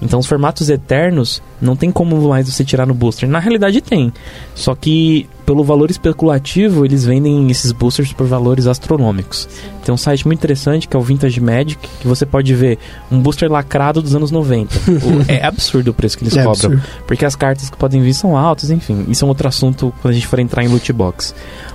[0.00, 3.28] Então os formatos eternos não tem como mais você tirar no booster.
[3.28, 4.12] Na realidade tem.
[4.54, 9.48] Só que pelo valor especulativo, eles vendem esses boosters por valores astronômicos.
[9.84, 12.78] Tem um site muito interessante que é o Vintage Magic, que você pode ver
[13.10, 14.74] um booster lacrado dos anos 90.
[15.06, 16.52] O- é absurdo o preço que eles É cobram.
[16.72, 16.82] absurdo.
[17.06, 19.06] Porque as cartas que podem vir são altas, enfim.
[19.08, 21.34] Isso é um outro assunto quando a gente for entrar em loot box.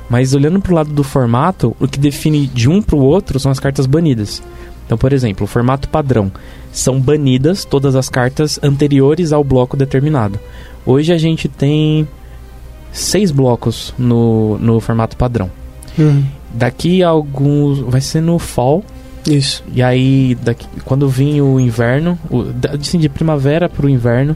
[0.09, 3.59] Mas olhando pro lado do formato, o que define de um pro outro são as
[3.59, 4.43] cartas banidas.
[4.85, 6.29] Então, por exemplo, o formato padrão.
[6.71, 10.39] São banidas todas as cartas anteriores ao bloco determinado.
[10.85, 12.07] Hoje a gente tem
[12.91, 15.49] seis blocos no, no formato padrão.
[15.97, 16.23] Uhum.
[16.53, 17.79] Daqui a alguns.
[17.79, 18.83] Vai ser no fall.
[19.27, 19.63] Isso.
[19.73, 24.35] E aí, daqui, quando vir o inverno, o, assim, de primavera pro inverno,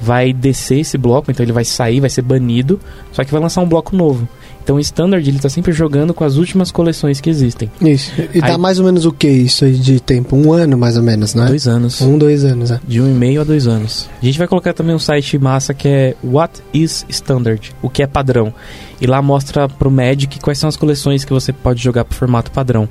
[0.00, 2.80] vai descer esse bloco, então ele vai sair, vai ser banido,
[3.12, 4.28] só que vai lançar um bloco novo.
[4.62, 7.70] Então o Standard ele tá sempre jogando com as últimas coleções que existem.
[7.80, 8.12] Isso.
[8.32, 10.36] E tá Aí- mais ou menos o que isso aí de tempo?
[10.36, 11.46] Um ano mais ou menos, né?
[11.46, 12.00] Dois anos.
[12.00, 12.80] Um, dois anos, é.
[12.86, 14.08] De um e meio a dois anos.
[14.22, 17.72] A gente vai colocar também um site massa que é What is Standard?
[17.82, 18.52] O que é padrão?
[19.00, 22.50] E lá mostra pro Magic quais são as coleções que você pode jogar pro formato
[22.50, 22.88] padrão.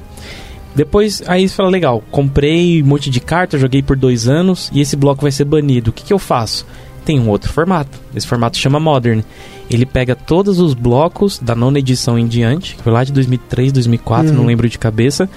[0.76, 4.80] Depois, aí você fala, legal, comprei um monte de cartas, joguei por dois anos e
[4.82, 5.90] esse bloco vai ser banido.
[5.90, 6.66] O que, que eu faço?
[7.10, 7.98] Tem um outro formato.
[8.14, 9.24] Esse formato chama Modern.
[9.68, 13.72] Ele pega todos os blocos da nona edição em diante, que foi lá de 2003,
[13.72, 14.38] 2004, Uhum.
[14.38, 15.28] não lembro de cabeça.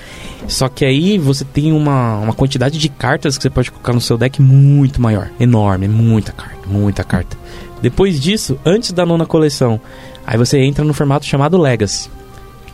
[0.46, 4.02] Só que aí você tem uma, uma quantidade de cartas que você pode colocar no
[4.02, 5.30] seu deck muito maior.
[5.40, 7.38] Enorme, muita carta, muita carta.
[7.80, 9.80] Depois disso, antes da nona coleção,
[10.26, 12.10] aí você entra no formato chamado Legacy.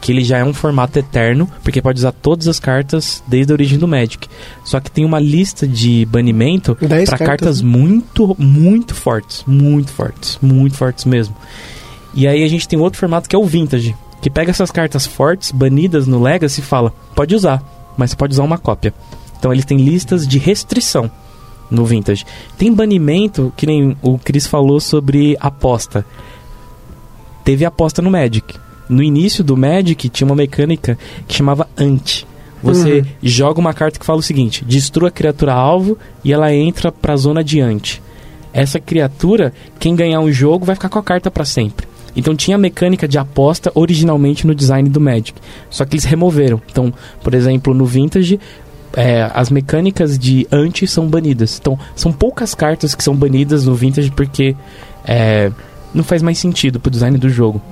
[0.00, 3.54] Que ele já é um formato eterno, porque pode usar todas as cartas desde a
[3.54, 4.28] origem do Magic.
[4.64, 9.42] Só que tem uma lista de banimento para cartas, cartas muito, muito fortes.
[9.46, 10.38] Muito fortes.
[10.40, 11.34] Muito fortes mesmo.
[12.14, 13.94] E aí a gente tem outro formato que é o Vintage.
[14.20, 17.62] Que pega essas cartas fortes, banidas no Legacy e fala: pode usar,
[17.96, 18.92] mas pode usar uma cópia.
[19.38, 21.10] Então ele tem listas de restrição
[21.70, 22.24] no Vintage.
[22.56, 26.04] Tem banimento, que nem o Chris falou sobre aposta.
[27.44, 28.58] Teve aposta no Magic.
[28.88, 32.24] No início do Magic tinha uma mecânica que chamava Ant.
[32.62, 33.04] Você Uhum.
[33.22, 37.16] joga uma carta que fala o seguinte: destrua a criatura alvo e ela entra pra
[37.16, 38.02] zona adiante.
[38.52, 41.86] Essa criatura, quem ganhar um jogo vai ficar com a carta pra sempre.
[42.16, 45.34] Então tinha a mecânica de aposta originalmente no design do Magic.
[45.70, 46.60] Só que eles removeram.
[46.68, 48.40] Então, por exemplo, no Vintage,
[48.96, 51.58] é, as mecânicas de anti são banidas.
[51.60, 54.56] Então, são poucas cartas que são banidas no Vintage porque
[55.06, 55.52] é,
[55.94, 57.62] não faz mais sentido pro design do jogo.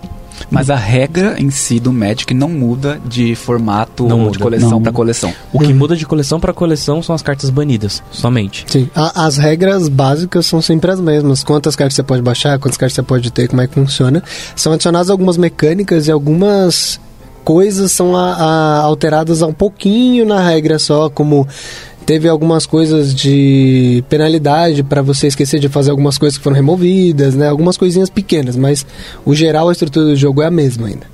[0.51, 4.33] Mas a regra em si do Magic não muda de formato Não muda.
[4.33, 5.33] de coleção para coleção.
[5.53, 5.75] O que Uhum.
[5.77, 8.65] muda de coleção para coleção são as cartas banidas, somente.
[8.69, 8.89] Sim.
[8.95, 11.43] A- as regras básicas são sempre as mesmas.
[11.43, 14.23] Quantas cartas você pode baixar, quantas cartas você pode ter, como é que funciona.
[14.55, 17.01] São adicionadas algumas mecânicas e algumas
[17.45, 21.47] coisas são a- a- alteradas um pouquinho na regra só, como
[22.07, 27.35] teve algumas coisas de penalidade para você esquecer de fazer algumas coisas que foram removidas,
[27.35, 27.49] né?
[27.49, 28.87] Algumas coisinhas pequenas, mas
[29.25, 31.07] o geral a estrutura do jogo é a mesma ainda.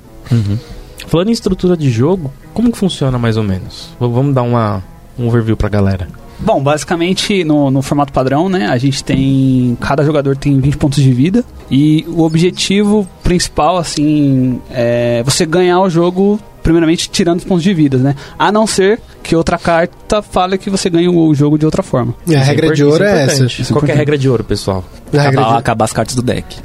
[1.07, 3.89] Falando em estrutura de jogo, como que funciona mais ou menos?
[3.99, 4.83] V- Vamos dar uma,
[5.19, 6.07] um overview pra galera.
[6.39, 8.65] Bom, basicamente no, no formato padrão, né?
[8.67, 9.77] A gente tem.
[9.79, 11.43] Cada jogador tem 20 pontos de vida.
[11.69, 17.73] E o objetivo principal, assim, é você ganhar o jogo, primeiramente tirando os pontos de
[17.73, 18.15] vida, né?
[18.39, 22.15] A não ser que outra carta fale que você ganha o jogo de outra forma.
[22.25, 23.45] E a Isso regra impor- de ouro isso é essa.
[23.45, 24.83] Isso é Qual que é a regra de ouro, pessoal?
[25.13, 26.57] Acabar, de- acabar as cartas do deck.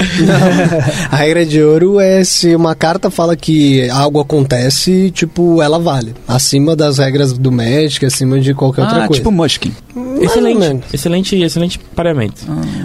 [1.11, 6.15] A regra de ouro é se uma carta fala que algo acontece, tipo, ela vale.
[6.27, 9.21] Acima das regras do Magic, acima de qualquer outra ah, coisa.
[9.21, 9.75] tipo Mushkin.
[10.21, 12.43] Excelente, excelente, excelente pareamento.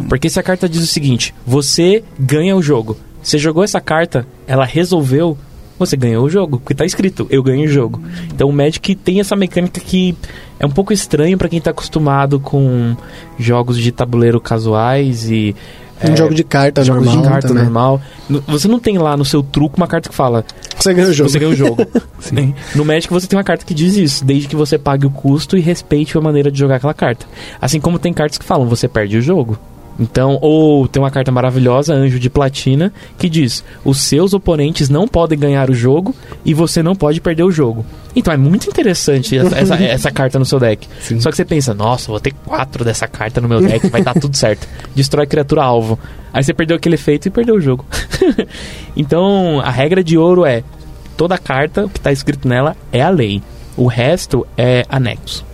[0.09, 2.97] Porque se a carta diz o seguinte: você ganha o jogo.
[3.21, 5.37] Você jogou essa carta, ela resolveu,
[5.85, 6.59] você ganhou o jogo.
[6.59, 8.01] Porque tá escrito, eu ganho o jogo.
[8.33, 10.15] Então o Magic tem essa mecânica que
[10.59, 12.95] é um pouco estranho pra quem tá acostumado com
[13.39, 15.55] jogos de tabuleiro casuais e.
[16.05, 17.63] Um é, jogo de carta jogos normal de carta também.
[17.63, 18.01] normal.
[18.27, 20.43] No- Você não tem lá no seu truco uma carta que fala
[20.77, 21.29] Você ganha o jogo.
[21.29, 21.77] você o jogo.
[22.75, 25.55] No Magic você tem uma carta que diz isso, desde que você pague o custo
[25.57, 27.25] e respeite a maneira de jogar aquela carta.
[27.61, 29.57] Assim como tem cartas que falam, você perde o jogo.
[29.99, 35.07] Então, ou tem uma carta maravilhosa, Anjo de Platina, que diz: os seus oponentes não
[35.07, 37.85] podem ganhar o jogo e você não pode perder o jogo.
[38.15, 40.87] Então é muito interessante essa, essa, essa carta no seu deck.
[41.19, 44.13] Só que você pensa: nossa, vou ter quatro dessa carta no meu deck, vai dar
[44.13, 44.67] tudo certo.
[44.95, 45.99] Destrói criatura alvo.
[46.33, 47.85] Aí você perdeu aquele efeito e perdeu o jogo.
[48.97, 50.63] então, a regra de ouro é:
[51.15, 53.41] toda carta, que está escrito nela, é a lei.
[53.77, 55.45] O resto é anexo.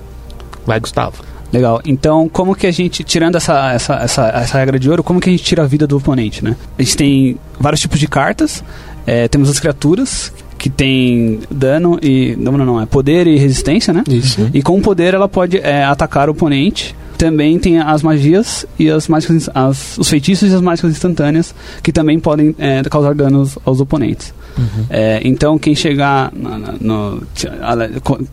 [0.65, 1.28] Vai, Gustavo.
[1.51, 1.81] Legal.
[1.85, 5.29] Então, como que a gente, tirando essa, essa, essa, essa regra de ouro, como que
[5.29, 6.55] a gente tira a vida do oponente, né?
[6.77, 8.63] A gente tem vários tipos de cartas.
[9.05, 12.35] é, temos as criaturas, que tem dano e...
[12.37, 12.81] Não, não, não.
[12.81, 14.03] É poder e resistência, né?
[14.07, 14.49] Isso.
[14.53, 18.89] E com o poder ela pode é, atacar o oponente também tem as magias e
[18.89, 21.53] as mágicas, as, os feitiços e as mágicas instantâneas
[21.83, 24.33] que também podem é, causar danos aos oponentes.
[24.57, 24.85] Uhum.
[24.89, 27.23] É, então quem chegar no, no,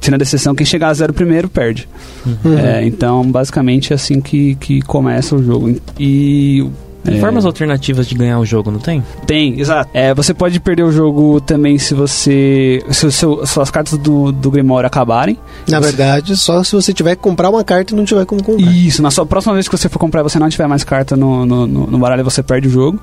[0.00, 1.88] tirando a exceção, quem chegar a zero primeiro perde.
[2.24, 2.56] Uhum.
[2.56, 5.74] É, então basicamente é assim que, que começa o jogo.
[5.98, 6.64] E
[7.06, 9.02] Tem é, formas alternativas de ganhar o jogo, não tem?
[9.26, 9.88] Tem, exato.
[9.94, 12.82] É, você pode perder o jogo também se você.
[12.90, 15.38] Se o seu, suas cartas do, do Grimório acabarem.
[15.68, 18.72] Na verdade, só se você tiver que comprar uma carta e não tiver como comprar.
[18.72, 21.16] Isso, na sua próxima vez que você for comprar e você não tiver mais carta
[21.16, 23.00] no, no, no, no baralho, você perde o jogo.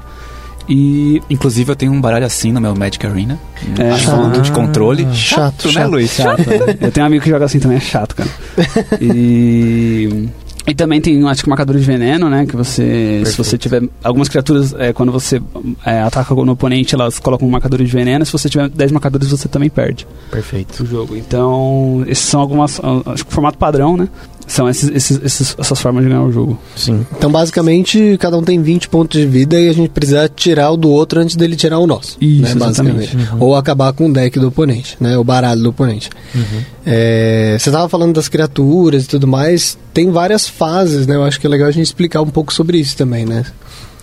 [0.67, 1.21] E.
[1.29, 3.39] Inclusive, eu tenho um baralho assim no meu Magic Arena.
[3.77, 5.07] É, um fundo de controle.
[5.13, 5.91] Chato, né, chato.
[5.91, 6.11] Luiz?
[6.11, 6.49] Chato.
[6.49, 6.77] né?
[6.81, 8.29] Eu tenho um amigo que joga assim também, é chato, cara.
[9.01, 10.27] E.
[10.65, 12.45] E também tem, acho que, marcadores de veneno, né?
[12.45, 13.83] Que você, se você tiver.
[14.03, 15.41] Algumas criaturas, é, quando você
[15.85, 18.25] é, ataca no oponente, elas colocam marcadores de veneno.
[18.25, 20.83] Se você tiver 10 marcadores, você também perde Perfeito.
[20.83, 21.17] o jogo.
[21.17, 22.79] Então, esses são algumas.
[23.05, 24.07] Acho que o formato padrão, né?
[24.47, 26.59] São esses, esses, esses- essas formas de ganhar o jogo.
[26.75, 27.05] Sim.
[27.17, 30.77] Então, basicamente, cada um tem 20 pontos de vida e a gente precisa tirar o
[30.77, 32.17] do outro antes dele tirar o nosso.
[32.19, 33.15] Isso, né, basicamente.
[33.15, 33.37] Uhum.
[33.39, 35.17] Ou acabar com o deck do oponente, né?
[35.17, 36.09] O baralho do oponente.
[36.35, 36.61] Uhum.
[36.85, 39.77] É, você estava falando das criaturas e tudo mais.
[39.93, 41.15] Tem várias fases, né?
[41.15, 43.43] Eu acho que é legal a gente explicar um pouco sobre isso também, né?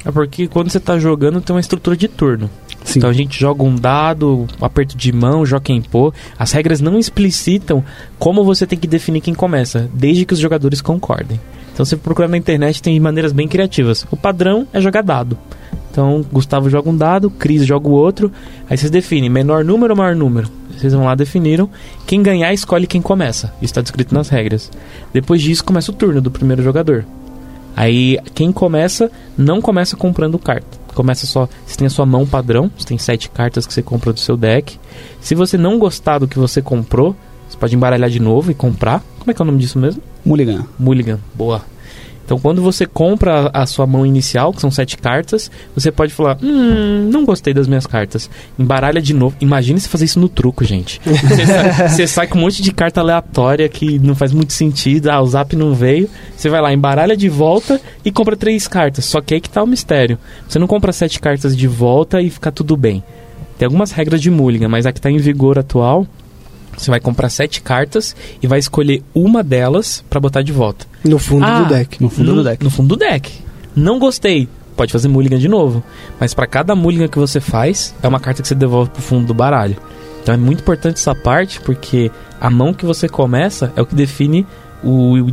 [0.05, 2.49] É porque quando você tá jogando tem uma estrutura de turno.
[2.85, 2.99] Sim.
[2.99, 6.13] Então a gente joga um dado, um aperto de mão, joga quem pôr.
[6.39, 7.85] As regras não explicitam
[8.19, 11.41] como você tem que definir quem começa, desde que os jogadores concordem.
[11.73, 14.07] Então você procura na internet tem maneiras bem criativas.
[14.11, 15.39] O padrão é jogar dado.
[15.91, 18.31] Então Gustavo joga um dado, Cris joga o outro.
[18.69, 20.49] Aí vocês definem menor número ou maior número.
[20.77, 21.69] Vocês vão lá definiram.
[22.07, 23.49] Quem ganhar escolhe quem começa.
[23.57, 24.71] Isso está descrito nas regras.
[25.13, 27.05] Depois disso começa o turno do primeiro jogador.
[27.81, 30.79] Aí quem começa não começa comprando carta.
[30.95, 31.49] Começa só.
[31.65, 34.37] Você tem a sua mão padrão, você tem sete cartas que você comprou do seu
[34.37, 34.79] deck.
[35.19, 37.17] Se você não gostar do que você comprou,
[37.49, 39.03] você pode embaralhar de novo e comprar.
[39.19, 40.03] Como é que é o nome disso mesmo?
[40.23, 40.67] Mulligan.
[40.79, 41.21] Mulligan.
[41.33, 41.63] Boa.
[42.31, 46.39] Então quando você compra a sua mão inicial, que são sete cartas, você pode falar:
[46.41, 48.31] Hum, não gostei das minhas cartas.
[48.57, 49.35] Embaralha de novo.
[49.41, 51.01] Imagine se fazer isso no truco, gente.
[51.05, 55.11] Você sai, você sai com um monte de carta aleatória que não faz muito sentido.
[55.11, 56.09] Ah, o zap não veio.
[56.37, 59.07] Você vai lá, embaralha de volta e compra três cartas.
[59.07, 60.17] Só que aí que tá o mistério.
[60.49, 63.03] Você não compra sete cartas de volta e fica tudo bem.
[63.59, 66.07] Tem algumas regras de Mulligan, mas a que tá em vigor atual,
[66.81, 70.87] você vai comprar sete cartas e vai escolher uma delas pra botar de volta.
[71.05, 72.03] No fundo Ah, do deck.
[72.03, 72.63] No fundo do deck.
[72.65, 73.33] No fundo do deck.
[73.77, 74.49] Não gostei.
[74.77, 75.83] Pode fazer mulligan de novo.
[76.19, 79.27] Mas pra cada mulligan que você faz, é uma carta que você devolve pro fundo
[79.27, 79.77] do baralho.
[80.23, 83.95] Então é muito importante essa parte, porque a mão que você começa é o que
[83.95, 84.47] define
[84.85, 85.29] o-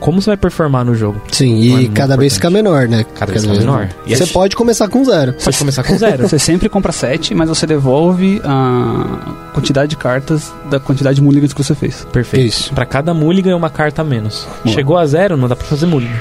[0.00, 1.20] como você vai performar no jogo.
[1.30, 3.04] Sim, Então é e muito cada vez fica menor, né?
[3.14, 3.88] Cada vez fica menor.
[4.06, 5.34] E Você é- pode começar com zero.
[5.34, 6.26] Pode começar com zero.
[6.28, 11.52] Você sempre compra 7, mas você devolve a quantidade de cartas da quantidade de mulligans
[11.52, 12.06] que você fez.
[12.12, 12.46] Perfeito.
[12.46, 12.72] Isso.
[12.74, 14.46] Pra cada mulligan é uma carta a menos.
[14.64, 14.74] Boa.
[14.74, 16.16] Chegou a zero, não dá pra fazer mulligan.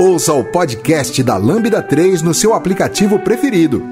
[0.00, 3.82] Ouça o podcast da Lambda 3 no seu aplicativo preferido.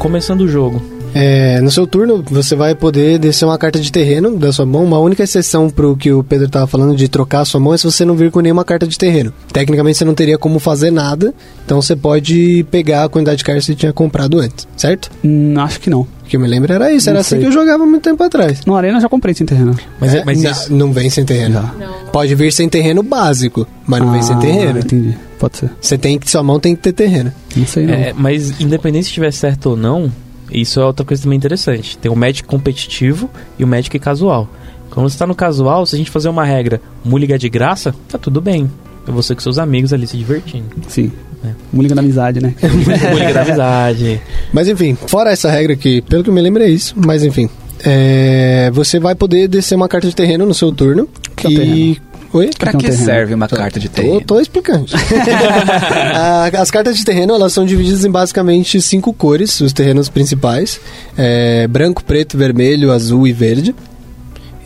[0.00, 0.82] Começando o jogo.
[1.14, 4.84] É, no seu turno, você vai poder descer uma carta de terreno da sua mão.
[4.84, 7.78] Uma única exceção pro que o Pedro tava falando de trocar a sua mão é
[7.78, 9.32] se você não vir com nenhuma carta de terreno.
[9.52, 13.64] Tecnicamente você não teria como fazer nada, então você pode pegar a quantidade de cartas
[13.64, 15.10] que você tinha comprado antes, certo?
[15.24, 16.02] Hum, acho que não.
[16.02, 17.38] O que eu me lembro era isso, era Não assim sei.
[17.40, 18.64] que eu jogava muito tempo atrás.
[18.66, 19.74] No Arena eu já comprei sem terreno.
[19.98, 21.54] Mas, É, mas não, isso, não vem sem terreno.
[21.54, 21.88] Já.
[22.12, 24.78] Pode vir sem terreno básico, mas não vem sem Ah, terreno.
[24.80, 25.14] Entendi.
[25.38, 25.70] Pode ser.
[25.80, 27.32] Você tem que sua mão tem que ter terreno.
[27.56, 27.94] Não sei não.
[27.94, 30.12] É, mas independente se estiver certo ou não,
[30.50, 31.96] isso é outra coisa também interessante.
[31.98, 34.48] Tem o Magic competitivo e o Magic casual.
[34.90, 38.18] Quando você está no casual, se a gente fazer uma regra mulligan de graça, tá
[38.18, 38.70] tudo bem.
[39.06, 40.66] É você com seus amigos ali se divertindo.
[40.88, 41.12] Sim.
[41.44, 41.50] É.
[41.72, 42.54] Mulligan da amizade, né?
[43.12, 44.20] mulligan da amizade.
[44.52, 46.94] Mas enfim, fora essa regra que, pelo que eu me lembro, é isso.
[46.96, 47.48] Mas enfim,
[47.84, 51.08] é, você vai poder descer uma carta de terreno no seu turno.
[51.36, 51.58] Que é o Que.
[51.58, 51.96] terreno?
[52.32, 52.50] Oi?
[52.58, 53.04] Pra que terreno.
[53.04, 54.20] serve uma carta de Tô, terreno?
[54.20, 54.86] tô explicando.
[56.14, 60.78] Ah, As cartas de terreno elas são divididas em basicamente cinco cores, os terrenos principais:
[61.16, 63.74] É, branco, preto, vermelho, azul e verde.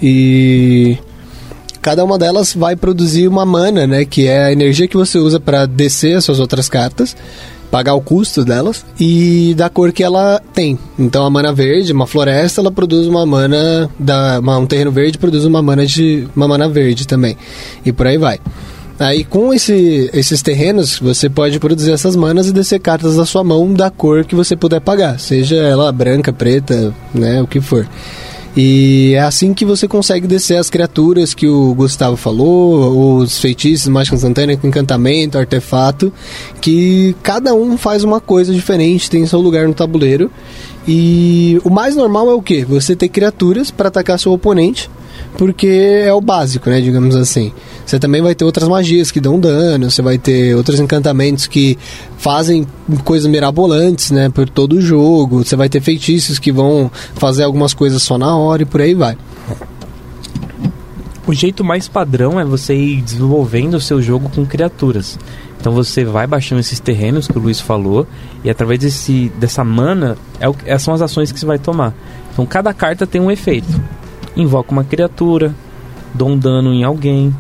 [0.03, 0.99] E
[1.81, 5.39] cada uma delas vai produzir uma mana, né, que é a energia que você usa
[5.39, 7.17] para descer as suas outras cartas,
[7.73, 10.79] pagar o custo delas e da cor que ela tem.
[10.99, 15.17] Então a mana verde, uma floresta, ela produz uma mana da uma- um terreno verde
[15.17, 17.35] produz uma mana de uma mana verde também.
[17.85, 18.39] E por aí vai.
[18.99, 23.43] Aí com esse- esses terrenos, você pode produzir essas manas e descer cartas da sua
[23.43, 27.89] mão da cor que você puder pagar, seja ela branca, preta, né, o que for.
[28.55, 33.89] E é assim que você consegue descer as criaturas que o Gustavo falou, os feitiços,
[33.89, 36.13] mágica instantânea encantamento, artefato,
[36.61, 40.31] que cada um faz uma coisa diferente, tem seu lugar no tabuleiro.
[40.87, 42.65] E o mais normal é o que?
[42.65, 44.91] Você ter criaturas para atacar seu oponente,
[45.37, 47.53] porque é o básico, né, digamos assim.
[47.85, 51.79] Você também vai ter outras magias que dão dano, você vai ter outros encantamentos que
[52.19, 52.67] fazem
[53.05, 55.45] coisas mirabolantes, né, por todo o jogo.
[55.45, 58.95] Você vai ter feitiços que vão fazer algumas coisas só na hora e por aí
[58.95, 59.17] vai.
[61.27, 65.19] O jeito mais padrão é você ir desenvolvendo o seu jogo com criaturas.
[65.61, 68.07] Então você vai baixando esses terrenos que o Luiz falou
[68.43, 71.95] e através desse, dessa mana é o, são as ações que você vai tomar.
[72.33, 73.81] Então cada carta tem um efeito.
[74.37, 75.55] Invoca uma criatura,
[76.15, 77.35] dou um dano em alguém,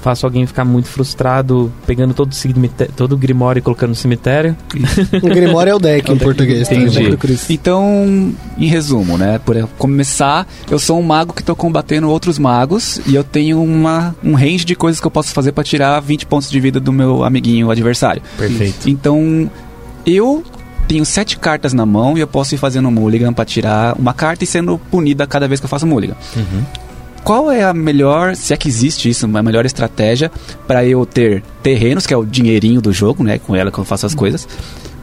[0.00, 4.56] faço alguém ficar muito frustrado pegando todo o, todo o Grimório e colocando no cemitério.
[5.22, 6.70] o Grimório é o deck é o em português.
[6.70, 7.18] Entendi.
[7.50, 9.38] Então, em resumo, né?
[9.38, 14.14] Por começar, eu sou um mago que estou combatendo outros magos e eu tenho uma,
[14.22, 16.92] um range de coisas que eu posso fazer para tirar 20 pontos de vida do
[16.92, 18.22] meu amiguinho adversário.
[18.36, 18.88] Perfeito.
[18.88, 19.50] Então,
[20.06, 20.42] eu
[20.88, 24.42] tenho sete cartas na mão e eu posso ir fazendo mulligan para tirar uma carta
[24.42, 26.16] e sendo punida cada vez que eu faço mulligan.
[26.34, 26.64] Uhum
[27.28, 30.32] qual é a melhor, se é que existe isso, uma melhor estratégia
[30.66, 33.38] para eu ter terrenos, que é o dinheirinho do jogo, né?
[33.38, 34.48] Com ela que eu faço as coisas.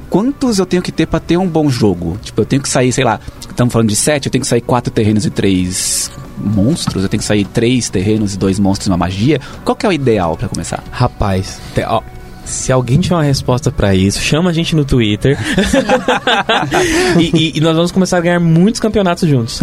[0.09, 2.17] Quantos eu tenho que ter para ter um bom jogo?
[2.23, 4.61] Tipo, eu tenho que sair, sei lá, estamos falando de sete, eu tenho que sair
[4.61, 8.89] quatro terrenos e três monstros, eu tenho que sair três terrenos e dois monstros e
[8.89, 9.39] uma magia.
[9.63, 10.83] Qual que é o ideal para começar?
[10.89, 12.01] Rapaz, te, ó,
[12.45, 15.37] se alguém tiver uma resposta para isso, chama a gente no Twitter.
[17.19, 19.61] e, e, e, nós vamos começar a ganhar muitos campeonatos juntos.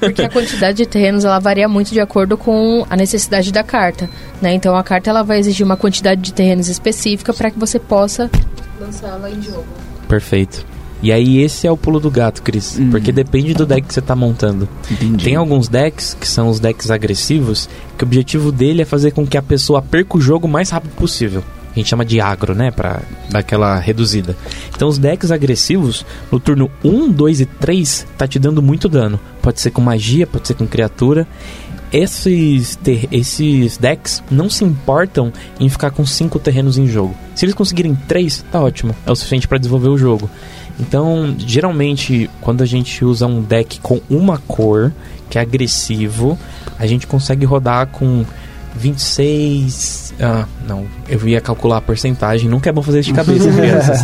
[0.00, 4.08] Porque a quantidade de terrenos ela varia muito de acordo com a necessidade da carta.
[4.40, 4.54] Né?
[4.54, 8.30] Então a carta ela vai exigir uma quantidade de terrenos específica para que você possa
[8.80, 9.66] lançá-la em jogo.
[10.08, 10.64] Perfeito.
[11.02, 12.78] E aí esse é o pulo do gato, Cris.
[12.78, 12.90] Hum.
[12.90, 14.68] Porque depende do deck que você está montando.
[14.90, 15.24] Entendi.
[15.24, 17.68] Tem alguns decks, que são os decks agressivos,
[17.98, 20.70] que o objetivo dele é fazer com que a pessoa perca o jogo o mais
[20.70, 22.70] rápido possível a gente chama de agro, né?
[22.70, 24.36] Pra dar aquela reduzida.
[24.74, 29.18] Então os decks agressivos, no turno 1, 2 e 3, tá te dando muito dano.
[29.40, 31.26] Pode ser com magia, pode ser com criatura.
[31.92, 35.30] Esses, ter, esses decks não se importam
[35.60, 37.14] em ficar com 5 terrenos em jogo.
[37.34, 38.94] Se eles conseguirem 3, tá ótimo.
[39.06, 40.30] É o suficiente para desenvolver o jogo.
[40.80, 44.92] Então, geralmente, quando a gente usa um deck com uma cor,
[45.28, 46.38] que é agressivo,
[46.78, 48.24] a gente consegue rodar com
[48.74, 50.14] 26.
[50.20, 50.86] Ah, não.
[51.08, 52.48] Eu ia calcular a porcentagem.
[52.48, 54.02] Nunca é bom fazer isso de cabeça, crianças.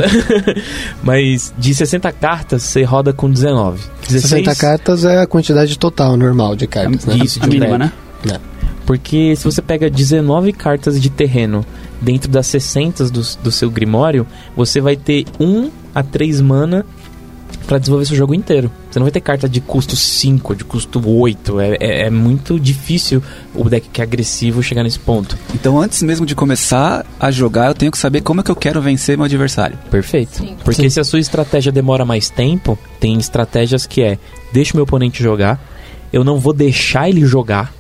[1.03, 3.83] Mas de 60 cartas, você roda com 19.
[4.09, 4.45] 16...
[4.45, 7.17] 60 cartas é a quantidade total normal de cartas, né?
[7.17, 7.93] Isso, de a mínima, né?
[8.31, 8.39] É.
[8.87, 11.65] Porque se você pega 19 cartas de terreno
[12.01, 14.27] dentro das 60 do, do seu Grimório,
[14.57, 16.87] você vai ter 1 a 3 mana
[17.69, 18.71] para desenvolver seu jogo inteiro.
[18.91, 21.61] Você não vai ter carta de custo 5, de custo 8.
[21.61, 23.23] É, é, é, muito difícil
[23.55, 25.37] o deck que é agressivo chegar nesse ponto.
[25.55, 28.57] Então, antes mesmo de começar a jogar, eu tenho que saber como é que eu
[28.57, 29.79] quero vencer meu adversário.
[29.91, 30.39] Perfeito.
[30.39, 30.57] Sim.
[30.65, 30.89] Porque Sim.
[30.89, 34.19] se a sua estratégia demora mais tempo, tem estratégias que é:
[34.51, 35.63] deixa o meu oponente jogar,
[36.11, 37.75] eu não vou deixar ele jogar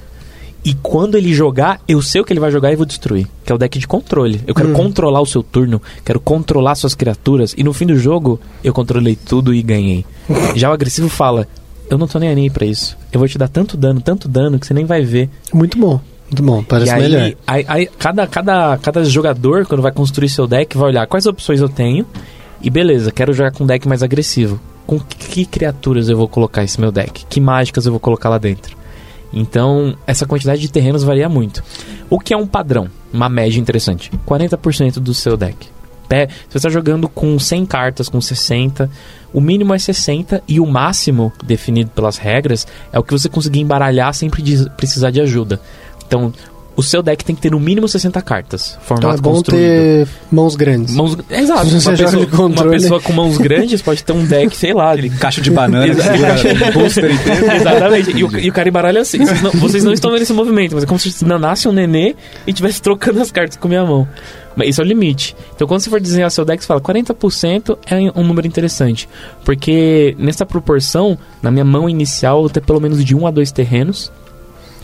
[0.64, 3.27] e quando ele jogar, eu sei o que ele vai jogar e vou destruir.
[3.44, 4.40] Que é o deck de controle.
[4.47, 4.75] Eu quero hum.
[4.75, 7.55] controlar o seu turno, quero controlar suas criaturas.
[7.57, 10.05] E no fim do jogo, eu controlei tudo e ganhei.
[10.55, 11.47] Já o agressivo fala:
[11.88, 12.97] Eu não tô nem aí pra isso.
[13.12, 15.31] Eu vou te dar tanto dano, tanto dano, que você nem vai ver.
[15.53, 16.01] Muito bom.
[16.31, 17.33] Muito bom, parece e aí, melhor.
[17.47, 21.61] Aí, aí, cada, cada, cada jogador, quando vai construir seu deck, vai olhar quais opções
[21.61, 22.05] eu tenho.
[22.61, 24.61] E beleza, quero jogar com um deck mais agressivo.
[24.87, 27.25] Com que criaturas eu vou colocar esse meu deck?
[27.31, 28.78] Que mágicas eu vou colocar lá dentro?
[29.33, 31.62] Então, essa quantidade de terrenos varia muito.
[32.09, 34.11] O que é um padrão, uma média interessante?
[34.27, 35.69] 40% do seu deck.
[36.11, 38.91] Se você está jogando com 100 cartas, com 60,
[39.31, 43.61] o mínimo é 60 e o máximo, definido pelas regras, é o que você conseguir
[43.61, 44.31] embaralhar sem
[44.75, 45.61] precisar de ajuda.
[46.07, 46.33] Então,
[46.79, 48.79] o seu deck tem que ter no mínimo 60 cartas.
[48.83, 49.61] Formato então é bom construído.
[49.61, 50.95] ter mãos grandes.
[50.95, 51.67] Mãos, exato.
[51.67, 54.93] Uma pessoa, uma pessoa, com mãos grandes pode ter um deck, sei lá.
[54.93, 55.93] Aquele caixa de banana,
[56.73, 57.53] booster inteiro.
[57.53, 58.17] Exatamente.
[58.17, 59.19] E o, e o cara embaralha assim.
[59.19, 62.14] Vocês não, vocês não estão vendo esse movimento, mas é como se nasce um nenê
[62.47, 64.07] e estivesse trocando as cartas com a minha mão.
[64.55, 65.35] Mas isso é o limite.
[65.57, 69.09] Então, quando você for desenhar seu deck, você fala 40% é um número interessante.
[69.45, 73.33] Porque nessa proporção, na minha mão inicial, eu vou ter pelo menos de um a
[73.33, 74.12] dois terrenos.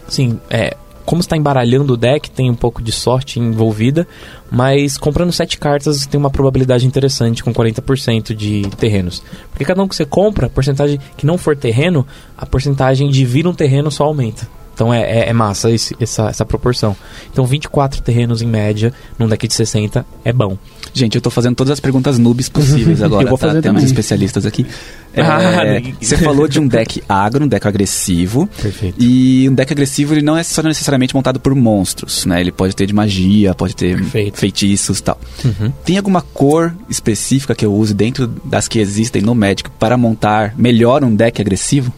[0.09, 4.07] Sim, é, como está embaralhando o deck, tem um pouco de sorte envolvida,
[4.51, 9.23] mas comprando sete cartas tem uma probabilidade interessante com 40% de terrenos.
[9.51, 13.25] Porque cada um que você compra, a porcentagem que não for terreno, a porcentagem de
[13.25, 14.49] vir um terreno só aumenta.
[14.75, 16.97] Então é, é, é massa esse- essa, essa proporção.
[17.33, 20.59] Então 24 terrenos em média num deck de 60 é bom.
[20.93, 23.47] Gente, eu tô fazendo todas as perguntas noobs possíveis agora, Eu vou tá?
[23.49, 23.85] fazer Temos também.
[23.93, 24.67] especialistas aqui.
[25.17, 28.49] É, Ah, ninguém- você falou de um deck agro, um deck agressivo.
[28.61, 28.97] Perfeito.
[29.01, 32.41] E um deck agressivo, ele não é só necessariamente montado por monstros, né?
[32.41, 34.37] Ele pode ter de magia, pode ter Perfeito.
[34.37, 35.21] feitiços e tal.
[35.45, 35.73] Uhum.
[35.85, 40.53] Tem alguma cor específica que eu use dentro das que existem no Magic para montar
[40.59, 41.93] melhor um deck agressivo?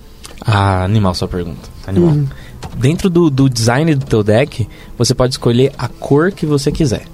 [0.45, 1.71] Ah, animal sua pergunta.
[1.87, 2.11] Animal.
[2.11, 2.27] Uhum.
[2.77, 4.69] Dentro do, do design do teu deck,
[4.99, 7.07] você pode escolher a cor que você quiser.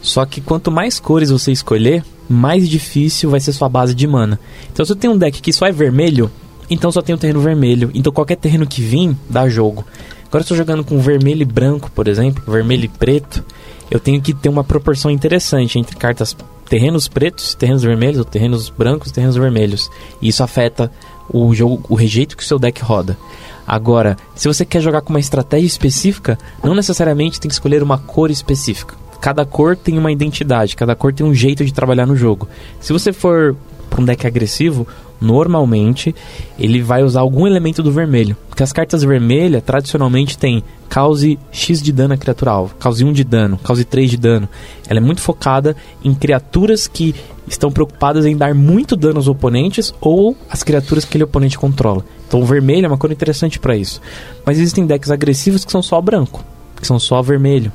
[0.00, 4.38] Só que quanto mais cores você escolher, mais difícil vai ser sua base de mana.
[4.72, 6.30] Então se eu tenho um deck que só é vermelho,
[6.70, 7.90] então só tem o terreno vermelho.
[7.94, 9.84] Então qualquer terreno que vir, dá jogo.
[10.26, 13.44] Agora eu estou jogando com vermelho e branco, por exemplo, vermelho e preto,
[13.90, 16.36] eu tenho que ter uma proporção interessante entre cartas
[16.68, 19.90] terrenos pretos, terrenos vermelhos, ou terrenos brancos, terrenos vermelhos.
[20.20, 20.90] E isso afeta
[21.28, 23.16] o jogo, o rejeito que o seu deck roda.
[23.66, 27.98] Agora, se você quer jogar com uma estratégia específica, não necessariamente tem que escolher uma
[27.98, 28.94] cor específica.
[29.20, 32.46] Cada cor tem uma identidade, cada cor tem um jeito de trabalhar no jogo.
[32.78, 33.56] Se você for
[33.88, 34.86] para um deck agressivo,
[35.24, 36.14] normalmente
[36.58, 38.36] ele vai usar algum elemento do vermelho.
[38.48, 43.12] Porque as cartas vermelhas tradicionalmente tem cause X de dano a criatura alvo, cause 1
[43.12, 44.48] de dano, cause 3 de dano.
[44.88, 47.14] Ela é muito focada em criaturas que
[47.48, 52.04] estão preocupadas em dar muito dano aos oponentes ou as criaturas que aquele oponente controla.
[52.28, 54.00] Então o vermelho é uma cor interessante para isso.
[54.44, 56.44] Mas existem decks agressivos que são só branco,
[56.80, 57.72] que são só vermelho,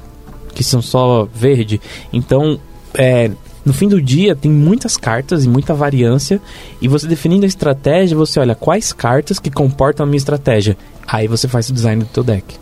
[0.53, 1.81] que são só verde.
[2.11, 2.59] Então,
[2.93, 3.31] é,
[3.69, 6.41] no fim do dia, tem muitas cartas e muita variância.
[6.81, 10.75] E você definindo a estratégia, você olha quais cartas que comportam a minha estratégia.
[11.05, 12.57] Aí você faz o design do teu deck.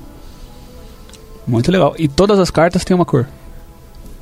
[1.47, 1.95] Muito legal.
[1.97, 3.25] E todas as cartas têm uma cor.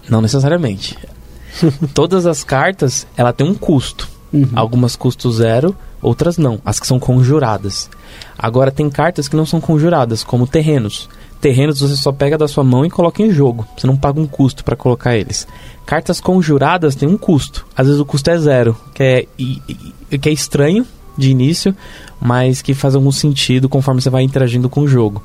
[0.08, 0.96] Não necessariamente.
[1.96, 4.08] Todas as cartas, ela tem um custo.
[4.32, 4.50] Uhum.
[4.54, 6.62] Algumas custo zero, outras não.
[6.64, 7.90] As que são conjuradas.
[8.38, 11.10] Agora tem cartas que não são conjuradas, como terrenos.
[11.46, 13.68] Terrenos você só pega da sua mão e coloca em jogo.
[13.78, 15.48] Você não paga um custo para colocar eles.
[15.86, 17.68] Cartas conjuradas têm um custo.
[17.78, 19.62] Às vezes o custo é zero, que é, e-
[20.10, 20.84] e- que é estranho
[21.16, 21.76] de início,
[22.20, 25.22] mas que faz algum sentido conforme você vai interagindo com o jogo.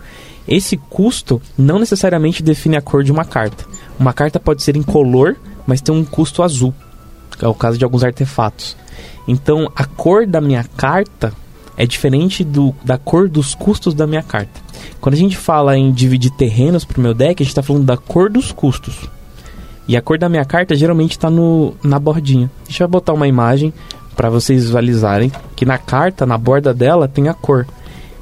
[0.47, 3.65] Esse custo não necessariamente define a cor de uma carta.
[3.99, 6.75] Uma carta pode ser incolor, mas tem um custo azul.
[7.41, 8.77] É o caso de alguns artefatos.
[9.27, 11.33] Então, a cor da minha carta
[11.83, 14.61] é diferente do, da cor dos custos da minha carta.
[15.01, 17.97] Quando a gente fala em dividir terrenos pro meu deck, a gente está falando da
[17.97, 19.09] cor dos custos.
[19.89, 21.31] E a cor da minha carta geralmente está
[21.83, 22.51] na bordinha.
[22.67, 23.73] Deixa eu botar uma imagem
[24.15, 27.67] para vocês visualizarem que na carta, na borda dela, tem a cor.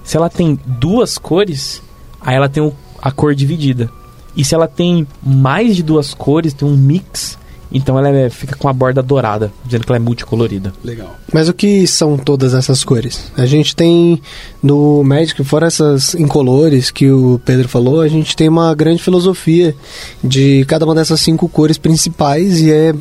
[0.04, 1.82] Se ela tem duas cores,
[2.20, 3.90] aí ela tem o- a cor dividida.
[4.36, 7.36] E se ela tem mais de duas cores, tem um mix,
[7.72, 10.72] então ela é- fica com a borda dourada, dizendo que ela é multicolorida.
[10.82, 11.16] Legal.
[11.32, 13.30] Mas o que são todas essas cores?
[13.36, 14.20] A gente tem
[14.62, 19.74] no Magic, fora essas incolores que o Pedro falou, a gente tem uma grande filosofia
[20.22, 22.94] de cada uma dessas cinco cores principais e é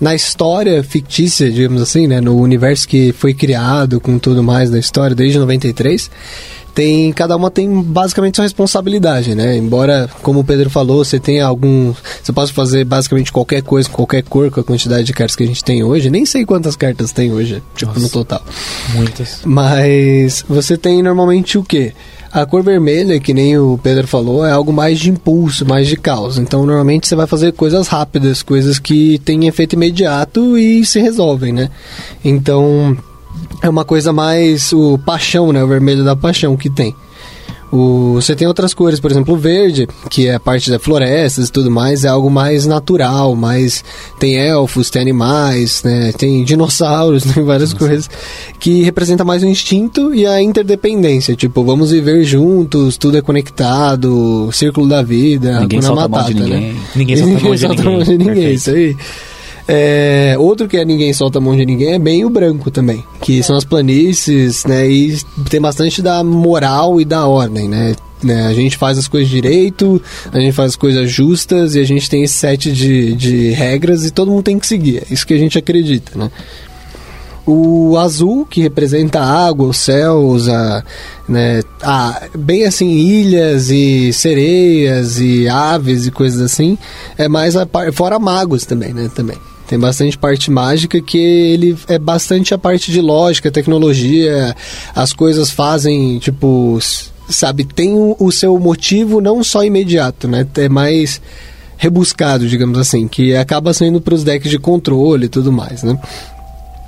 [0.00, 4.78] na história fictícia, digamos assim, né, no universo que foi criado com tudo mais da
[4.78, 6.10] história desde 93,
[6.74, 9.56] tem cada uma tem basicamente sua responsabilidade, né?
[9.56, 11.92] Embora, como o Pedro falou, você tenha algum,
[12.22, 15.42] você pode fazer basicamente qualquer coisa, com qualquer cor com a quantidade de cartas que
[15.42, 16.10] a gente tem hoje.
[16.10, 18.12] Nem sei quantas cartas tem hoje, tipo no Nossa.
[18.12, 18.42] total.
[18.94, 19.40] Muitas.
[19.44, 21.92] Mas você tem normalmente o quê?
[22.32, 25.96] A cor vermelha, que nem o Pedro falou, é algo mais de impulso, mais de
[25.96, 26.38] caos.
[26.38, 31.52] Então, normalmente você vai fazer coisas rápidas, coisas que têm efeito imediato e se resolvem,
[31.52, 31.68] né?
[32.24, 32.96] Então,
[33.60, 35.62] é uma coisa mais o paixão, né?
[35.62, 36.94] O vermelho da paixão que tem.
[37.72, 41.48] O, você tem outras cores, por exemplo, o verde, que é a parte das florestas
[41.48, 43.84] e tudo mais, é algo mais natural, mais
[44.18, 48.10] tem elfos, tem animais, né, tem dinossauros, tem várias coisas
[48.58, 54.50] que representa mais o instinto e a interdependência, tipo, vamos viver juntos, tudo é conectado,
[54.52, 56.56] círculo da vida, Ninguém solta a mão de Matata, né?
[56.56, 56.76] ninguém.
[56.96, 58.18] Ninguém solta de solta a mão ninguém.
[58.18, 58.96] de ninguém, isso aí.
[59.72, 63.04] É, outro que é ninguém solta a mão de ninguém é bem o branco também,
[63.20, 64.90] que são as planícies, né?
[64.90, 65.16] E
[65.48, 67.94] tem bastante da moral e da ordem, né?
[68.20, 70.02] né, A gente faz as coisas direito,
[70.32, 74.04] a gente faz as coisas justas e a gente tem esse set de, de regras
[74.04, 75.04] e todo mundo tem que seguir.
[75.08, 76.32] É isso que a gente acredita, né?
[77.46, 80.82] O azul, que representa a água, os céus, a,
[81.28, 86.76] né, a, bem assim, ilhas e sereias e aves e coisas assim,
[87.16, 89.38] é mais a fora magos também, né, também.
[89.70, 94.52] Tem bastante parte mágica que ele é bastante a parte de lógica, tecnologia,
[94.96, 96.76] as coisas fazem, tipo,
[97.28, 101.22] sabe, tem o, seu motivo não só imediato, né, é mais
[101.76, 105.96] rebuscado, digamos assim, que acaba sendo para os decks de controle e tudo mais, né.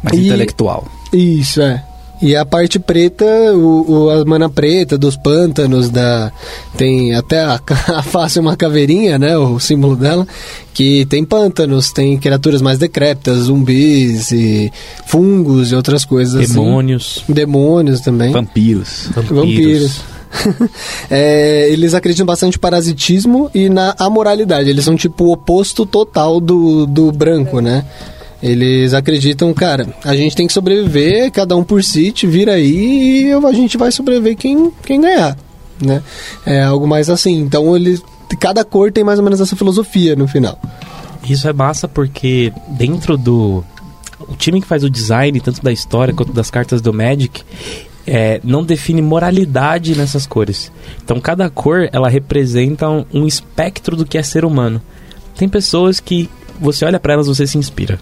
[0.03, 0.85] Mais E- intelectual.
[1.13, 1.85] Isso, é.
[2.23, 6.31] E a parte preta, o, o- a mana preta dos pântanos, da
[6.77, 7.61] tem até a,
[7.99, 10.25] a face uma caveirinha, né, o símbolo dela,
[10.73, 14.73] que tem pântanos, tem criaturas mais decrépitas, zumbis e
[15.07, 17.33] fungos e outras coisas Demônios, assim.
[17.33, 18.31] Demônios também.
[18.31, 19.09] Vampiros.
[19.15, 19.31] vampiros.
[19.31, 20.01] Vampiros.
[21.11, 24.71] É, eles acreditam bastante no parasitismo e na amoralidade.
[24.71, 27.85] Eles são tipo o oposto total do, do branco, né?
[28.43, 33.29] Eles acreditam, cara, a gente tem que sobreviver, cada um por si, te vira aí
[33.29, 35.37] e a gente vai sobreviver quem, quem ganhar,
[35.81, 36.03] né?
[36.45, 37.39] É algo mais assim.
[37.39, 38.03] Então, eles,
[38.41, 40.59] cada cor tem mais ou menos essa filosofia no final.
[41.29, 43.65] Isso é massa porque dentro do.
[44.21, 47.43] O time que faz o design, tanto da história quanto das cartas do Magic,
[48.07, 50.73] é, não define moralidade nessas cores.
[51.05, 54.81] Então cada cor ela representa um, um espectro do que é ser humano.
[55.37, 56.29] Tem pessoas que
[56.61, 57.99] você olha pra elas você se inspira.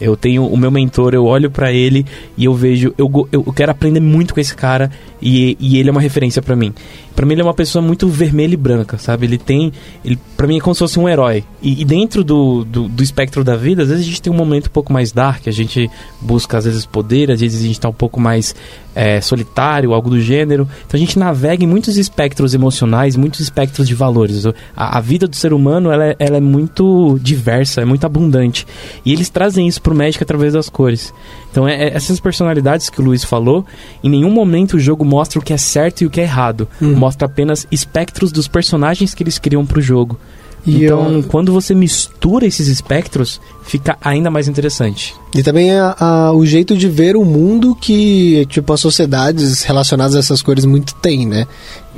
[0.00, 3.72] Eu tenho o meu mentor, eu olho pra ele e eu vejo, eu, eu quero
[3.72, 4.90] aprender muito com esse cara
[5.20, 6.72] e, e ele é uma referência pra mim.
[7.14, 9.26] Pra mim ele é uma pessoa muito vermelha e branca, sabe?
[9.26, 9.72] Ele tem,
[10.04, 11.42] ele para mim é como se fosse um herói.
[11.60, 14.36] E, e dentro do, do, do espectro da vida, às vezes a gente tem um
[14.36, 15.90] momento um pouco mais dark, a gente
[16.20, 18.54] busca às vezes poder, às vezes a gente tá um pouco mais
[18.94, 20.68] é, solitário, algo do gênero.
[20.86, 24.46] Então a gente navega em muitos espectros emocionais, muitos espectros de valores.
[24.76, 28.64] A, a vida do ser humano ela é, ela é muito diversa, é muito abundante.
[29.04, 31.12] E eles trazem isso pro Magic através das cores.
[31.50, 33.64] Então é, é- essas personalidades que o Luiz falou,
[34.04, 36.68] em nenhum momento o jogo mostra o que é certo e o que é errado.
[36.80, 40.18] Mostra apenas espectros dos personagens que eles criam pro jogo.
[40.66, 45.14] E então, eu- quando você mistura esses espectros, fica ainda mais interessante.
[45.34, 50.14] E também a- a- o jeito de ver o mundo que, tipo, as sociedades relacionadas
[50.16, 51.46] a essas cores muito têm, né?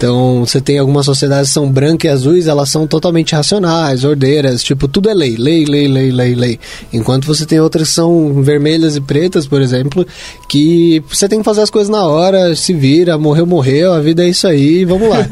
[0.01, 4.63] Então, você tem algumas sociedades que são brancas e azuis, elas são totalmente racionais, ordeiras,
[4.63, 6.61] tipo, tudo é lei, lei, lei, lei, lei, lei.
[6.91, 10.07] Enquanto você tem outras que são vermelhas e pretas, por exemplo,
[10.49, 14.25] que você tem que fazer as coisas na hora, se vira, morreu, morreu, a vida
[14.25, 15.19] é isso aí, vamos lá.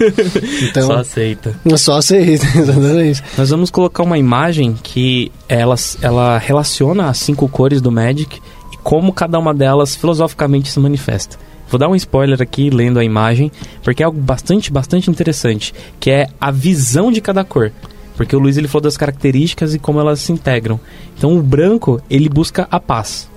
[0.68, 1.60] Então, Só aceita.
[1.78, 3.22] só aceita, exatamente.
[3.38, 8.38] Nós vamos colocar uma imagem que ela, ela relaciona as cinco cores do Magic
[8.70, 11.38] e como cada uma delas filosoficamente se manifesta.
[11.70, 13.52] Vou dar um spoiler aqui lendo a imagem,
[13.82, 17.72] porque é algo bastante, bastante interessante, que é a visão de cada cor.
[18.16, 20.80] Porque o Luiz ele falou das características e como elas se integram.
[21.16, 23.28] Então o branco, ele busca a paz.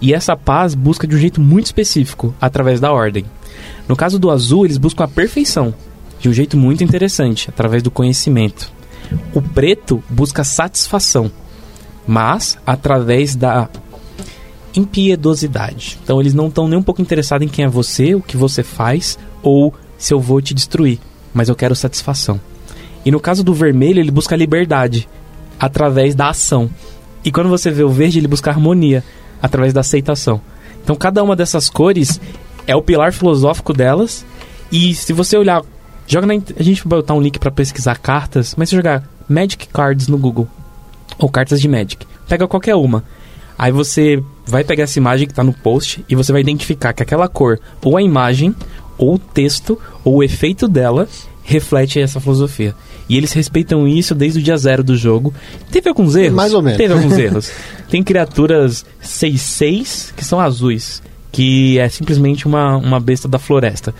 [0.00, 3.24] E essa paz busca de um jeito muito específico, através da ordem.
[3.86, 5.74] No caso do azul, eles buscam a perfeição,
[6.18, 8.72] de um jeito muito interessante, através do conhecimento.
[9.34, 11.30] O preto busca satisfação,
[12.06, 13.68] mas através da
[14.76, 15.98] impiedosidade.
[16.02, 18.62] Então eles não estão nem um pouco interessados em quem é você, o que você
[18.62, 20.98] faz ou se eu vou te destruir,
[21.34, 22.40] mas eu quero satisfação.
[23.04, 25.08] E no caso do vermelho, ele busca liberdade
[25.58, 26.70] através da ação.
[27.24, 29.04] E quando você vê o verde, ele busca harmonia
[29.42, 30.40] através da aceitação.
[30.82, 32.20] Então cada uma dessas cores
[32.66, 34.24] é o pilar filosófico delas.
[34.70, 35.62] E se você olhar,
[36.06, 39.68] joga na, a gente vai botar um link para pesquisar cartas, mas se jogar Magic
[39.68, 40.48] Cards no Google
[41.18, 43.04] ou cartas de Magic, pega qualquer uma.
[43.58, 47.02] Aí você vai pegar essa imagem que está no post e você vai identificar que
[47.02, 48.54] aquela cor, ou a imagem,
[48.98, 51.08] ou o texto, ou o efeito dela
[51.42, 52.74] reflete essa filosofia.
[53.08, 55.34] E eles respeitam isso desde o dia zero do jogo.
[55.70, 56.36] Teve alguns erros?
[56.36, 56.78] Mais ou menos.
[56.78, 57.50] Teve alguns erros.
[57.90, 63.94] Tem criaturas 6-6 que são azuis, que é simplesmente uma, uma besta da floresta.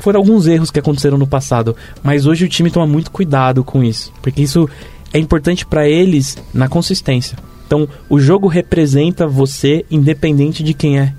[0.00, 3.82] Foram alguns erros que aconteceram no passado, mas hoje o time toma muito cuidado com
[3.82, 4.68] isso, porque isso
[5.12, 7.38] é importante para eles na consistência.
[7.66, 11.12] Então, o jogo representa você independente de quem é.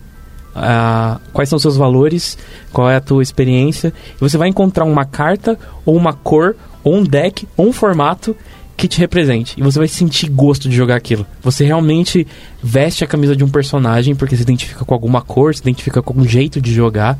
[0.55, 2.37] Ah, quais são os seus valores,
[2.71, 3.93] qual é a tua experiência.
[4.15, 8.35] E você vai encontrar uma carta, ou uma cor, ou um deck, ou um formato
[8.77, 9.55] que te represente.
[9.57, 11.25] E você vai sentir gosto de jogar aquilo.
[11.41, 12.27] Você realmente
[12.61, 16.11] veste a camisa de um personagem porque se identifica com alguma cor, se identifica com
[16.11, 17.17] algum jeito de jogar.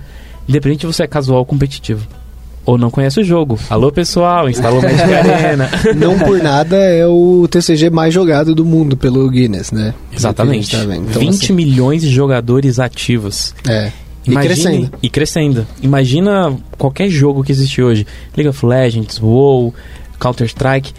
[0.48, 2.08] Independente se você é casual ou competitivo.
[2.66, 3.60] Ou não conhece o jogo.
[3.70, 5.70] Alô, pessoal, instalou Magic Arena.
[5.96, 9.94] Não por nada é o TCG mais jogado do mundo pelo Guinness, né?
[10.12, 10.72] Exatamente.
[10.76, 10.84] Tá.
[10.96, 13.54] Então, 20 assim, milhões de jogadores ativos.
[13.68, 13.92] É.
[14.28, 14.92] E Imagine- crescendo.
[15.04, 15.68] E crescendo.
[15.84, 18.08] Imagina qualquer jogo que existe hoje.
[18.36, 19.72] League of Legends, WoW,
[20.20, 20.92] Counter-Strike.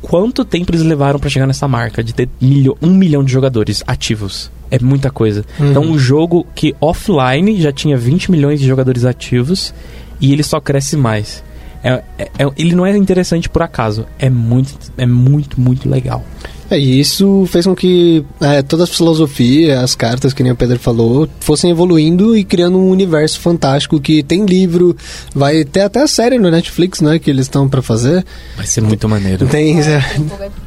[0.00, 3.82] Quanto tempo eles levaram pra chegar nessa marca de ter milho- um milhão de jogadores
[3.86, 4.50] ativos?
[4.70, 5.44] É muita coisa.
[5.60, 9.74] Então, um jogo que offline já tinha 20 milhões de jogadores ativos
[10.20, 11.42] e ele só cresce mais.
[11.82, 14.06] É- é- é- ele não é interessante por acaso.
[14.18, 16.24] É muito, é muito, muito legal.
[16.70, 20.56] É, e isso fez com que é, toda a filosofia, as cartas, que nem o
[20.56, 24.94] Pedro falou, fossem evoluindo e criando um universo fantástico que tem livro,
[25.34, 28.22] vai ter até a série no Netflix, né, que eles estão para fazer.
[28.54, 29.46] Vai ser muito maneiro.
[29.46, 30.02] Tem, é,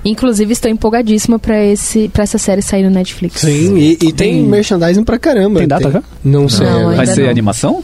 [0.03, 3.41] Inclusive, estou empolgadíssima pra, esse, pra essa série sair no Netflix.
[3.41, 5.59] sim, e, e tem, merchandising pra caramba.
[5.59, 6.03] Tem data já?
[6.23, 6.65] Não sei.
[6.65, 6.95] Não.
[6.95, 7.29] Vai ser não.
[7.29, 7.83] animação?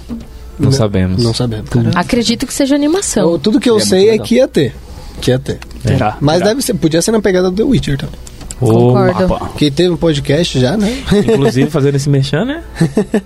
[0.60, 1.24] Não sabemos.
[1.24, 1.70] Não sabemos.
[1.96, 3.38] Acredito que seja animação.
[3.40, 4.76] tudo que eu É sei é que ia ter.
[5.22, 5.60] Que ia ter.
[5.84, 6.18] Terá.
[6.22, 6.50] Mas terá.
[6.50, 8.20] deve ser, podia ser na pegada do The Witcher também.
[8.60, 9.26] Concordo.
[9.26, 9.50] Opa.
[9.58, 11.04] Que teve um podcast já, né?
[11.28, 12.64] Inclusive, fazendo esse merchan, né?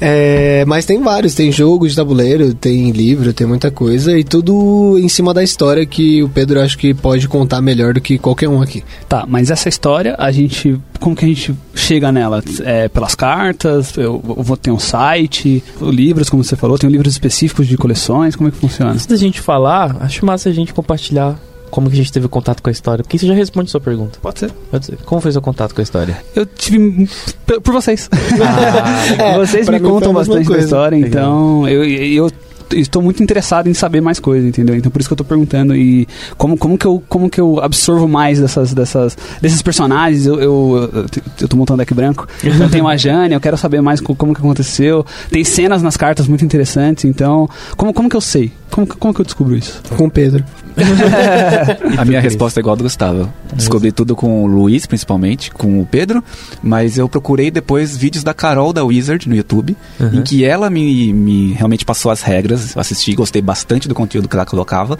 [0.00, 4.98] É, mas tem vários, tem jogo de tabuleiro, tem livro, tem muita coisa e tudo
[4.98, 8.48] em cima da história que o Pedro acho que pode contar melhor do que qualquer
[8.48, 8.82] um aqui.
[9.08, 10.80] Tá, mas essa história, a gente.
[10.98, 12.42] Como que a gente chega nela?
[12.64, 13.96] É pelas cartas?
[13.96, 15.62] Eu, eu vou ter um site?
[15.80, 18.34] Livros, como você falou, tem livros específicos de coleções?
[18.34, 18.92] Como é que funciona?
[18.92, 21.38] Antes da gente falar, acho massa a gente compartilhar
[21.72, 24.18] como que a gente teve contato com a história, porque isso já responde sua pergunta.
[24.20, 24.50] Pode ser.
[24.70, 24.96] Pode ser.
[25.06, 26.18] Como foi seu contato com a história?
[26.36, 27.08] Eu tive.
[27.46, 28.08] Por, vocês.
[29.18, 32.30] É, vocês me contam a bastante da história, então eu, eu
[32.74, 34.74] estou muito interessado em saber mais coisas, entendeu?
[34.76, 36.06] Então por isso que eu tô perguntando e
[36.38, 40.26] como, como, que, eu, como que eu absorvo mais dessas, dessas, desses personagens.
[40.26, 41.06] Eu, eu, eu,
[41.42, 42.26] eu tô montando deck branco.
[42.44, 45.04] Então tem uma Jane, eu quero saber mais co- como que aconteceu.
[45.30, 48.52] Tem cenas nas cartas muito interessantes, então como, como que eu sei?
[48.70, 49.82] Como, como que eu descubro isso?
[49.96, 50.42] Com o Pedro.
[51.98, 53.32] A minha resposta é igual a do Gustavo.
[53.54, 56.22] Descobri tudo com o Luiz, principalmente, com o Pedro,
[56.62, 60.14] mas eu procurei depois vídeos da Carol da Wizard no YouTube, Uhum.
[60.14, 62.76] em que ela me, me realmente passou as regras.
[62.76, 64.98] Assisti, gostei bastante do conteúdo que ela colocava.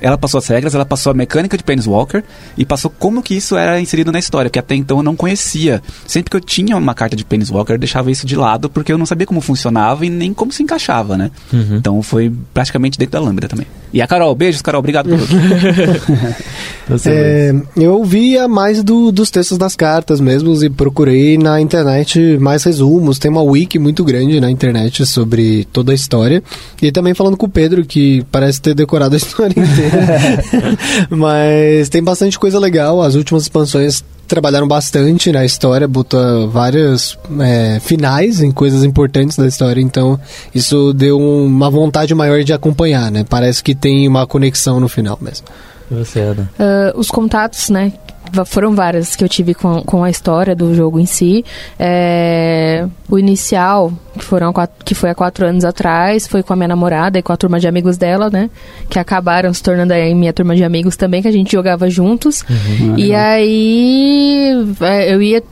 [0.00, 2.24] Ela passou as regras, ela passou a mecânica de Planeswalker
[2.56, 5.82] e passou como que isso era inserido na história, que até então eu não conhecia.
[6.06, 8.98] Sempre que eu tinha uma carta de Planeswalker, eu deixava isso de lado porque eu
[8.98, 11.30] não sabia como funcionava e nem como se encaixava, né?
[11.52, 11.76] Uhum.
[11.76, 13.66] Então foi praticamente dentro da Lambda também.
[13.92, 15.40] E a Carol, beijos, Carol, obrigado por tudo.
[16.88, 22.38] Você, É, eu via mais do- dos textos das cartas mesmo e procurei na internet
[22.40, 23.18] mais resumos.
[23.18, 26.42] Tem uma wiki muito grande na internet sobre toda a história.
[26.82, 29.89] E também falando com o Pedro, que parece ter decorado a história inteira.
[31.10, 33.02] Mas tem bastante coisa legal.
[33.02, 39.46] As últimas expansões trabalharam bastante na história, botou vários é, finais em coisas importantes da
[39.46, 39.80] história.
[39.80, 40.18] Então
[40.54, 43.24] isso deu uma vontade maior de acompanhar, né?
[43.28, 45.46] Parece que tem uma conexão no final mesmo.
[45.90, 46.50] você Ana.
[46.58, 47.92] Ah, os contatos, né?
[48.46, 51.44] Foram várias que eu tive com, com a história do jogo em si.
[51.78, 56.56] É, o inicial, que, foram quatro- que foi há quatro anos atrás, foi com a
[56.56, 58.48] minha namorada e com a turma de amigos dela, né?
[58.88, 62.44] Que acabaram se tornando aí minha turma de amigos também, que a gente jogava juntos.
[62.48, 65.42] Ah, E aí é, eu ia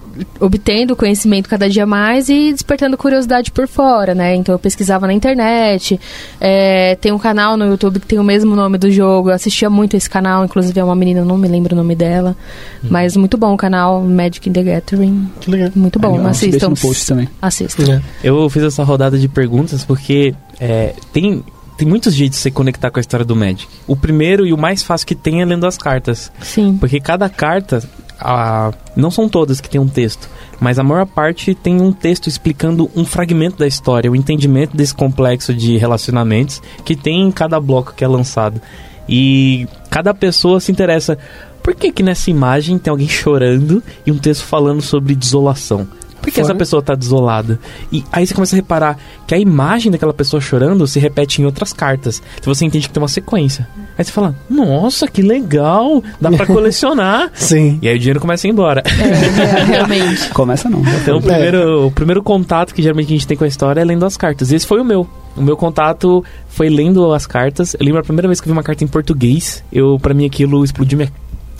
[0.40, 4.34] obtendo conhecimento cada dia mais e despertando curiosidade por fora, né?
[4.34, 5.98] Então eu pesquisava na internet,
[6.40, 9.68] é, tem um canal no YouTube que tem o mesmo nome do jogo, eu assistia
[9.70, 12.36] muito esse canal, inclusive é uma menina, não me lembro o nome dela,
[12.82, 15.70] mas muito bom o canal Magic in the Gathering, Que legal.
[15.74, 16.14] muito bom.
[16.14, 16.68] Deixa assistam.
[16.70, 17.28] no post também.
[17.40, 17.92] Assistam.
[17.92, 18.02] É.
[18.22, 21.42] Eu fiz essa rodada de perguntas porque é, tem,
[21.78, 23.66] tem muitos jeitos de se conectar com a história do Magic.
[23.86, 26.30] O primeiro e o mais fácil que tem é lendo as cartas.
[26.42, 26.76] Sim.
[26.78, 27.82] Porque cada carta,
[28.20, 30.28] a- não são todas que tem um texto,
[30.60, 34.92] mas a maior parte tem um texto explicando um fragmento da história, o entendimento desse
[34.94, 38.60] complexo de relacionamentos que tem em cada bloco que é lançado.
[39.08, 41.16] E cada pessoa se interessa.
[41.62, 45.86] Por que, que nessa imagem tem alguém chorando e um texto falando sobre desolação?
[46.30, 47.58] Por que essa pessoa tá desolada?
[47.92, 51.44] E aí você começa a reparar que a imagem daquela pessoa chorando se repete em
[51.44, 52.22] outras cartas.
[52.38, 53.68] Então você entende que tem uma sequência.
[53.96, 56.02] Aí você fala, nossa, que legal!
[56.20, 57.30] Dá pra colecionar!
[57.34, 57.78] Sim.
[57.82, 58.82] E aí o dinheiro começa a ir embora.
[58.86, 60.28] É, realmente.
[60.30, 60.82] Começa não.
[61.02, 63.84] Então o primeiro, o primeiro contato que geralmente a gente tem com a história é
[63.84, 64.52] lendo as cartas.
[64.52, 65.08] Esse foi o meu.
[65.36, 67.74] O meu contato foi lendo as cartas.
[67.78, 69.62] Eu lembro a primeira vez que eu vi uma carta em português.
[69.72, 71.12] Eu, para mim, aquilo explodiu minha,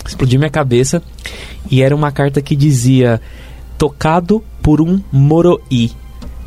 [0.05, 1.01] explodiu minha cabeça.
[1.71, 3.21] E era uma carta que dizia:
[3.79, 5.91] Tocado por um Moroi.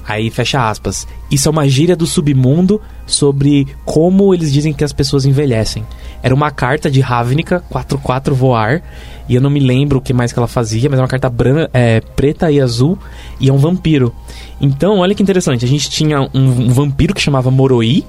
[0.06, 1.08] Aí fecha aspas.
[1.30, 5.84] Isso é uma gíria do submundo sobre como eles dizem que as pessoas envelhecem.
[6.22, 8.82] Era uma carta de Ravnica, 4-4 voar.
[9.28, 11.30] E eu não me lembro o que mais que ela fazia, mas é uma carta
[11.30, 12.98] bran é, preta e azul.
[13.40, 14.14] E é um vampiro.
[14.60, 15.64] Então, olha que interessante.
[15.64, 18.04] A gente tinha um, um vampiro que chamava Moroi.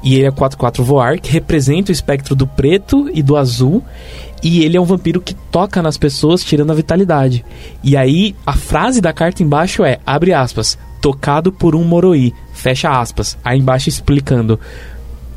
[0.00, 3.82] E ele é 4-4 voar, que representa o espectro do preto e do azul.
[4.42, 7.44] E ele é um vampiro que toca nas pessoas, tirando a vitalidade.
[7.82, 12.90] E aí, a frase da carta embaixo é, abre aspas, tocado por um Moroi, fecha
[12.90, 13.36] aspas.
[13.44, 14.58] Aí embaixo explicando,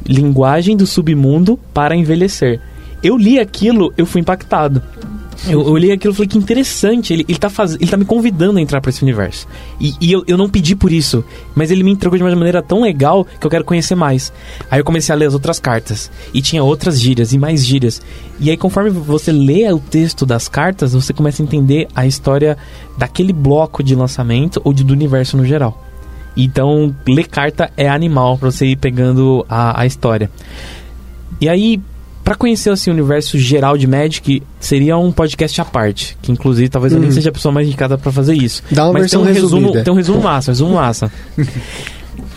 [0.06, 2.62] linguagem do submundo para envelhecer.
[3.04, 4.82] Eu li aquilo, eu fui impactado.
[5.48, 7.14] Eu, eu olhei aquilo e falei que interessante.
[7.14, 7.74] Ele, ele, tá faz...
[7.76, 9.48] ele tá me convidando a entrar pra esse universo.
[9.80, 11.24] E, e eu, eu não pedi por isso,
[11.56, 14.32] mas ele me entregou de uma maneira tão legal que eu quero conhecer mais.
[14.70, 16.12] Aí eu comecei a ler as outras cartas.
[16.34, 18.02] E tinha outras gírias e mais gírias.
[18.39, 22.58] E aí, conforme você lê o texto das cartas, você começa a entender a história
[22.98, 25.88] daquele bloco de lançamento ou de, do universo no geral.
[26.36, 30.30] Então, ler carta é animal pra você ir pegando a, a história.
[31.39, 31.82] E aí,
[32.24, 36.17] para conhecer assim, o universo geral de Magic, seria um podcast à parte.
[36.22, 37.13] Que inclusive talvez eu nem Hum.
[37.13, 38.63] seja a pessoa mais indicada para fazer isso.
[38.72, 39.84] Dá uma Mas versão tem um resumo, resumida.
[39.84, 41.11] tem um resumo massa, um resumo massa.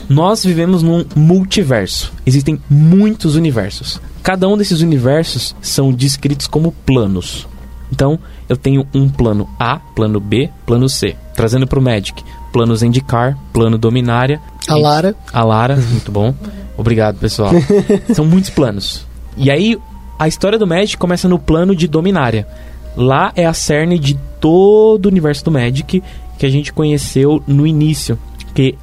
[0.09, 2.13] Nós vivemos num multiverso.
[2.27, 4.01] Existem muitos universos.
[4.23, 7.47] Cada um desses universos são descritos como planos.
[7.91, 8.19] Então,
[8.49, 11.17] eu tenho um plano A, plano B, plano C.
[11.35, 12.23] Trazendo pro Magic,
[12.53, 14.41] plano Zendikar, plano Dominária.
[14.69, 15.15] A Lara.
[15.33, 16.35] A Lara, muito bom.
[16.77, 17.53] Obrigado, pessoal.
[18.13, 19.07] São muitos planos.
[19.37, 19.79] E aí,
[20.19, 22.47] a história do Magic começa no plano de Dominária.
[22.97, 26.03] Lá é a cerne de todo o universo do Magic
[26.39, 28.19] que a gente conheceu no início.
[28.55, 28.77] Que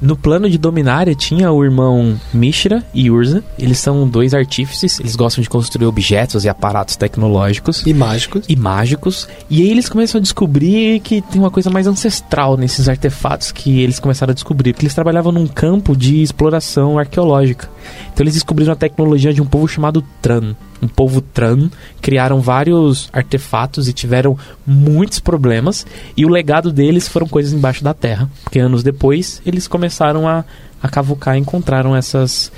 [0.00, 3.42] no plano de Dominária tinha o irmão Mishra e Urza.
[3.58, 8.44] Eles são dois artífices, eles gostam de construir objetos e aparatos tecnológicos E mágicos.
[8.48, 9.28] e mágicos.
[9.48, 13.80] E aí eles começam a descobrir que tem uma coisa mais ancestral nesses artefatos que
[13.80, 14.72] eles começaram a descobrir.
[14.72, 17.68] Porque eles trabalhavam num campo de exploração arqueológica.
[18.12, 20.54] Então eles descobriram a tecnologia de um povo chamado Tran.
[20.82, 21.70] Um povo Tran.
[22.00, 25.86] Criaram vários artefatos e tiveram muitos problemas.
[26.16, 28.30] E o legado deles foram coisas embaixo da terra.
[28.42, 30.44] Porque anos depois eles começaram a,
[30.82, 32.50] a cavucar e encontraram essas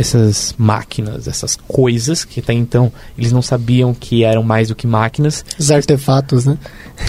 [0.00, 4.86] essas máquinas, essas coisas que até então eles não sabiam que eram mais do que
[4.86, 6.56] máquinas, Os artefatos, né?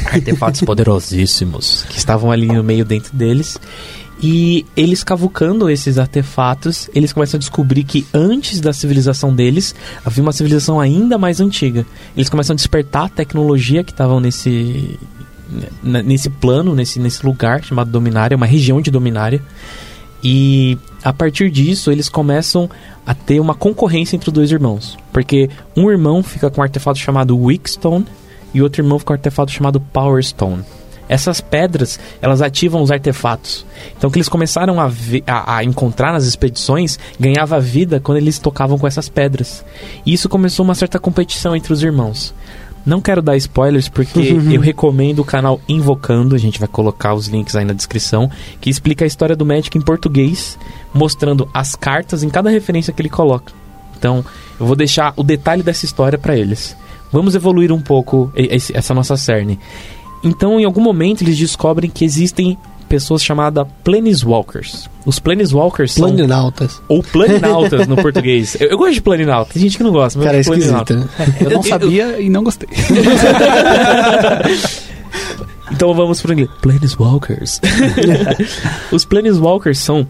[0.07, 3.57] artefatos poderosíssimos que estavam ali no meio dentro deles.
[4.23, 9.73] E eles cavucando esses artefatos, eles começam a descobrir que antes da civilização deles
[10.05, 11.85] havia uma civilização ainda mais antiga.
[12.15, 14.99] Eles começam a despertar a tecnologia que estavam nesse
[15.83, 19.41] n- nesse plano, nesse, nesse lugar chamado Dominária, uma região de Dominária.
[20.23, 22.69] E a partir disso, eles começam
[23.03, 24.99] a ter uma concorrência entre os dois irmãos.
[25.11, 28.05] Porque um irmão fica com um artefato chamado Wickstone
[28.53, 30.63] e outro irmão fica com um artefato chamado Power Stone.
[31.11, 33.65] Essas pedras, elas ativam os artefatos.
[33.97, 34.89] Então, o que eles começaram a,
[35.27, 39.65] a- a encontrar nas expedições ganhava vida quando eles tocavam com essas pedras.
[40.05, 42.33] E isso começou uma certa competição entre os irmãos.
[42.85, 44.19] Não quero dar spoilers porque
[44.55, 48.31] eu recomendo o canal Invocando, a gente vai colocar os links aí na descrição,
[48.61, 50.57] que explica a história do Magic em português,
[50.93, 53.51] mostrando as cartas em cada referência que ele coloca.
[53.99, 54.23] Então,
[54.57, 56.75] eu vou deixar o detalhe dessa história para eles.
[57.11, 58.31] Vamos evoluir um pouco
[58.73, 59.59] essa nossa cerne.
[60.23, 62.57] Então, em algum momento, eles descobrem que existem
[62.87, 64.89] pessoas chamadas Planeswalkers.
[65.05, 66.09] Os Planeswalkers são...
[66.09, 66.81] Planinautas.
[66.89, 68.55] Ou Planinautas no português.
[68.59, 69.53] Eu, eu gosto de Planinauta.
[69.53, 70.93] Tem gente que não gosta, mas Cara, é de Planinauta.
[70.93, 71.19] esquisito.
[71.19, 71.37] né?
[71.41, 72.67] Eu não sabia e não gostei.
[75.71, 76.49] Então vamos pro inglês.
[76.61, 77.61] Planeswalkers.
[78.91, 80.05] Os Planeswalkers são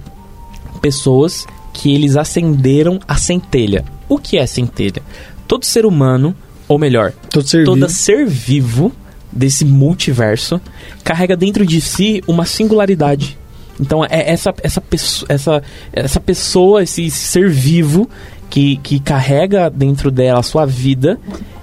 [0.81, 3.85] pessoas que eles acenderam a centelha.
[4.09, 5.01] O que é centelha?
[5.47, 6.35] Todo ser humano,
[6.67, 7.89] ou melhor, Todo ser todo vivo.
[7.89, 8.91] ser vivo
[9.31, 10.59] desse multiverso
[11.03, 13.37] carrega dentro de si uma singularidade.
[13.79, 14.83] Então é essa essa
[15.29, 15.63] essa,
[15.93, 18.09] essa pessoa, esse ser vivo
[18.49, 21.17] que, que carrega dentro dela a sua vida,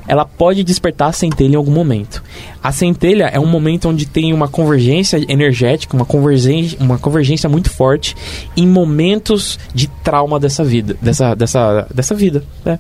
[0.09, 2.25] ela pode despertar a centelha em algum momento.
[2.63, 7.69] A centelha é um momento onde tem uma convergência energética, uma convergência, uma convergência muito
[7.71, 8.17] forte
[8.57, 12.43] em momentos de trauma dessa vida, dessa, dessa, dessa vida.
[12.65, 12.79] É.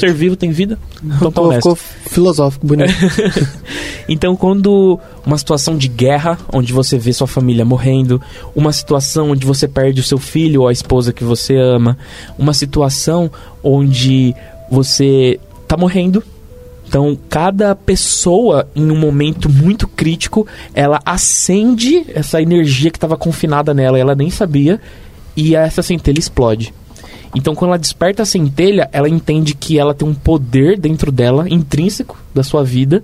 [0.00, 0.78] Ser vivo tem vida?
[1.02, 2.92] Então tá Pô, ficou filosófico, bonito.
[4.08, 8.20] Então, quando uma situação de guerra, onde você vê sua família morrendo,
[8.54, 11.96] uma situação onde você perde o seu filho ou a esposa que você ama,
[12.38, 13.30] uma situação
[13.62, 14.34] onde
[14.70, 16.22] você tá morrendo.
[16.86, 23.72] Então, cada pessoa, em um momento muito crítico, ela acende essa energia que estava confinada
[23.72, 24.80] nela, ela nem sabia,
[25.36, 26.74] e essa centelha explode.
[27.34, 31.48] Então, quando ela desperta a centelha, ela entende que ela tem um poder dentro dela,
[31.48, 33.02] intrínseco da sua vida,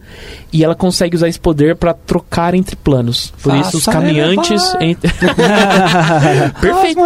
[0.52, 3.32] e ela consegue usar esse poder para trocar entre planos.
[3.42, 4.62] Por isso, os Faça caminhantes.
[6.60, 7.00] perfeito.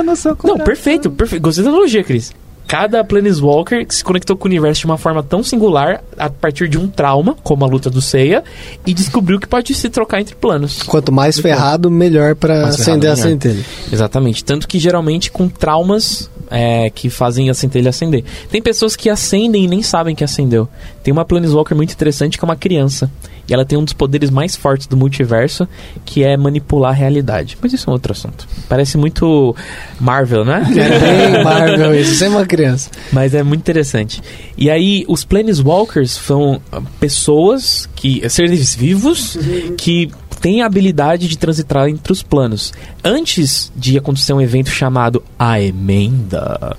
[0.44, 1.42] Não, perfeito, perfeito.
[1.42, 2.32] Gostei da analogia, Cris.
[2.66, 6.66] Cada Planeswalker que se conectou com o universo de uma forma tão singular a partir
[6.66, 8.42] de um trauma, como a luta do Seiya,
[8.86, 10.82] e descobriu que pode se trocar entre planos.
[10.82, 13.62] Quanto mais ferrado, melhor ferrado, acender a centelha.
[13.92, 14.42] Exatamente.
[14.42, 18.24] Tanto que geralmente com traumas é, que fazem a centelha acender.
[18.50, 20.68] Tem pessoas que acendem e nem sabem que acendeu.
[21.02, 23.10] Tem uma Planeswalker muito interessante que é uma criança.
[23.46, 25.68] E ela tem um dos poderes mais fortes do multiverso,
[26.04, 27.58] que é manipular a realidade.
[27.60, 28.48] Mas isso é um outro assunto.
[28.68, 29.54] Parece muito
[30.00, 30.62] Marvel, né?
[30.74, 32.90] É bem Marvel isso, sem uma criança.
[33.12, 34.22] Mas é muito interessante.
[34.56, 36.60] E aí, os Planeswalkers são
[36.98, 38.28] pessoas que.
[38.30, 39.36] seres vivos
[39.76, 40.10] que
[40.44, 42.74] têm a habilidade de transitar entre os planos.
[43.02, 46.76] Antes de acontecer um evento chamado A Emenda,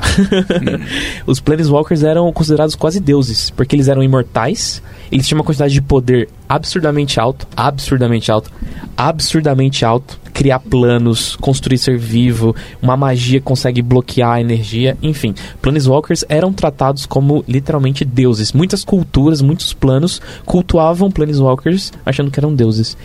[1.26, 5.82] os Planeswalkers eram considerados quase deuses, porque eles eram imortais, eles tinham uma quantidade de
[5.82, 8.52] poder absurdamente alto, absurdamente alto,
[8.96, 15.34] absurdamente alto, criar planos, construir ser vivo, uma magia consegue bloquear a energia, enfim.
[15.62, 18.52] Planeswalkers eram tratados como literalmente deuses.
[18.52, 22.98] Muitas culturas, muitos planos cultuavam Planeswalkers achando que eram deuses.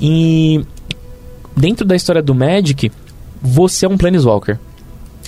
[0.00, 0.64] E
[1.56, 2.92] dentro da história do Magic,
[3.42, 4.58] você é um Planeswalker.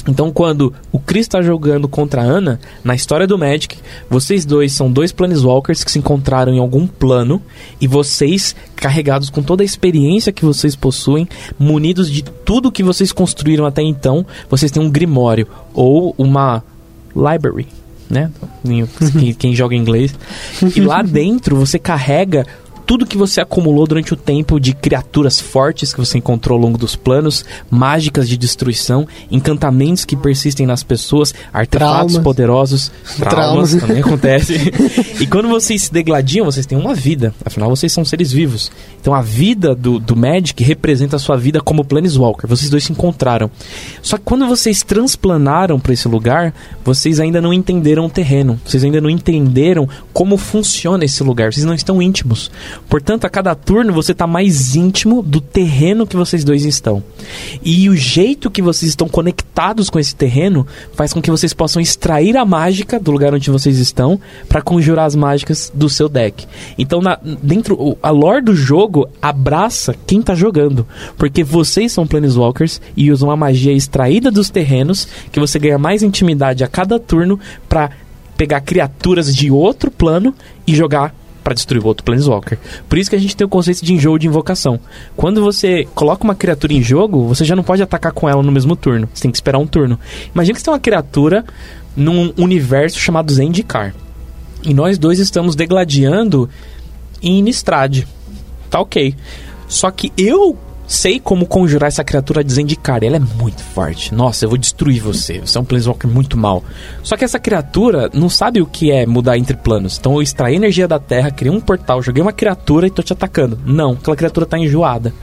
[0.08, 3.78] Então, quando o Chris está jogando contra a Ana, na história do Magic,
[4.08, 7.42] vocês dois são dois Planeswalkers que se encontraram em algum plano
[7.80, 11.28] e vocês, carregados com toda a experiência que vocês possuem,
[11.58, 16.62] munidos de tudo que vocês construíram até então, vocês têm um Grimório ou uma
[17.14, 17.66] Library.
[18.08, 18.28] Né?
[19.12, 20.12] Quem, quem joga inglês.
[20.74, 22.44] E lá dentro você carrega
[22.90, 26.76] tudo que você acumulou durante o tempo de criaturas fortes que você encontrou ao longo
[26.76, 32.18] dos planos, mágicas de destruição, encantamentos que persistem nas pessoas, artefatos Traumas.
[32.18, 33.74] poderosos, traumas, Traumas.
[33.76, 34.54] também acontece.
[35.20, 37.32] e quando vocês se degladiam, vocês têm uma vida.
[37.44, 38.72] Afinal, vocês são seres vivos.
[39.00, 42.50] Então a vida do, do Magic representa a sua vida como Planeswalker.
[42.50, 43.48] Vocês dois se encontraram.
[44.02, 46.52] Só que quando vocês transplanaram para esse lugar,
[46.84, 48.60] vocês ainda não entenderam o terreno.
[48.64, 51.52] Vocês ainda não entenderam como funciona esse lugar.
[51.52, 52.50] Vocês não estão íntimos.
[52.88, 57.02] Portanto, a cada turno você está mais íntimo do terreno que vocês dois estão.
[57.64, 61.80] E o jeito que vocês estão conectados com esse terreno faz com que vocês possam
[61.80, 66.46] extrair a mágica do lugar onde vocês estão para conjurar as mágicas do seu deck.
[66.76, 72.80] Então, na- dentro a lore do jogo abraça quem tá jogando, porque vocês são planeswalkers
[72.96, 77.38] e usam a magia extraída dos terrenos que você ganha mais intimidade a cada turno
[77.68, 77.90] para
[78.36, 80.34] pegar criaturas de outro plano
[80.66, 82.58] e jogar para destruir o outro Planeswalker.
[82.88, 84.78] Por isso que a gente tem o conceito de enjoo de invocação.
[85.16, 88.52] Quando você coloca uma criatura em jogo, você já não pode atacar com ela no
[88.52, 89.08] mesmo turno.
[89.12, 89.98] Você tem que esperar um turno.
[90.34, 91.44] Imagina que você tem uma criatura
[91.96, 93.94] num universo chamado Zendikar.
[94.62, 96.48] E nós dois estamos degladiando
[97.22, 98.04] em Innistrad.
[98.68, 99.14] Tá ok.
[99.68, 100.58] Só que eu
[100.90, 103.04] sei como conjurar essa criatura de Zendikar.
[103.04, 104.12] Ela é muito forte.
[104.12, 105.38] Nossa, eu vou destruir você.
[105.38, 106.64] Você é um Planeswalker muito mal.
[107.04, 109.96] Só que essa criatura não sabe o que é mudar entre planos.
[109.96, 113.12] Então eu extraí energia da Terra, criei um portal, joguei uma criatura e tô te
[113.12, 113.56] atacando.
[113.64, 115.14] Não, aquela criatura tá enjoada.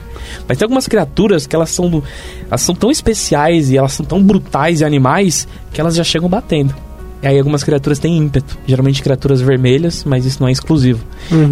[0.48, 2.02] Mas tem algumas criaturas que elas são,
[2.46, 6.30] elas são tão especiais e elas são tão brutais e animais que elas já chegam
[6.30, 6.74] batendo.
[7.22, 8.56] E aí algumas criaturas têm ímpeto.
[8.66, 11.04] Geralmente criaturas vermelhas, mas isso não é exclusivo.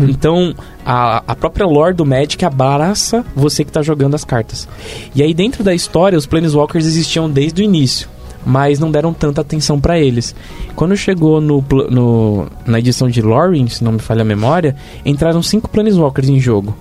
[0.08, 0.54] Então,
[0.84, 4.68] a, a própria lore do Magic abraça você que tá jogando as cartas.
[5.14, 8.08] E aí dentro da história, os Planeswalkers existiam desde o início.
[8.48, 10.32] Mas não deram tanta atenção pra eles.
[10.76, 15.42] Quando chegou no, no- na edição de Lorien, se não me falha a memória, entraram
[15.42, 16.76] cinco Planeswalkers em jogo.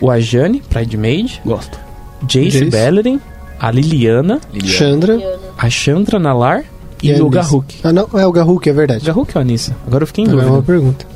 [0.00, 1.78] O Ajani, Pride Mage, Gosto.
[2.26, 2.70] Jace, Jace.
[2.70, 3.20] Beleren,
[3.58, 5.20] a Liliana, Chandra
[5.58, 6.64] a Chandra Nalar
[7.02, 7.28] e, e o.
[7.28, 7.76] Garruk.
[7.82, 9.04] Ah, não, é o Garruk, é verdade.
[9.04, 9.76] Garruk ou Anissa?
[9.86, 10.50] Agora eu fiquei em é dúvida.
[10.50, 11.06] uma pergunta.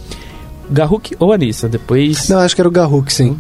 [0.70, 1.68] Garruk ou Anissa?
[1.68, 2.28] Depois.
[2.28, 3.39] Não, acho que era o Garruk, sim.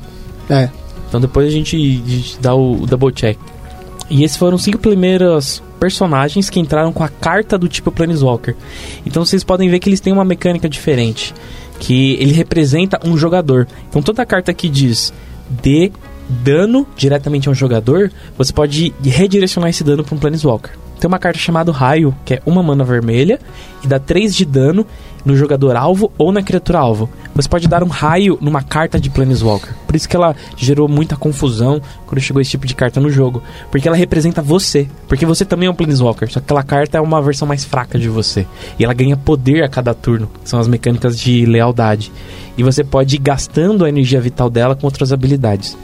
[0.48, 0.68] É.
[1.08, 3.38] Então depois a gente, a gente dá o, o double check.
[4.10, 8.54] E esses foram os cinco primeiros personagens que entraram com a carta do tipo Planeswalker.
[9.06, 11.34] Então vocês podem ver que eles têm uma mecânica diferente.
[11.78, 13.66] Que ele representa um jogador.
[13.88, 15.12] Então toda a carta que diz
[15.48, 15.90] dê
[16.28, 20.72] dano diretamente a um jogador, você pode redirecionar esse dano para um Planeswalker.
[21.04, 23.38] Tem uma carta chamada Raio, que é uma mana vermelha
[23.84, 24.86] e dá 3 de dano
[25.22, 27.10] no jogador alvo ou na criatura alvo.
[27.34, 29.74] Você pode dar um raio numa carta de Planeswalker.
[29.86, 33.42] Por isso que ela gerou muita confusão quando chegou esse tipo de carta no jogo.
[33.70, 34.88] Porque ela representa você.
[35.06, 36.26] Porque você também é um Planeswalker.
[36.30, 38.46] Só que aquela carta é uma versão mais fraca de você.
[38.78, 40.30] E ela ganha poder a cada turno.
[40.42, 42.10] São as mecânicas de lealdade.
[42.56, 45.76] E você pode ir gastando a energia vital dela com outras habilidades.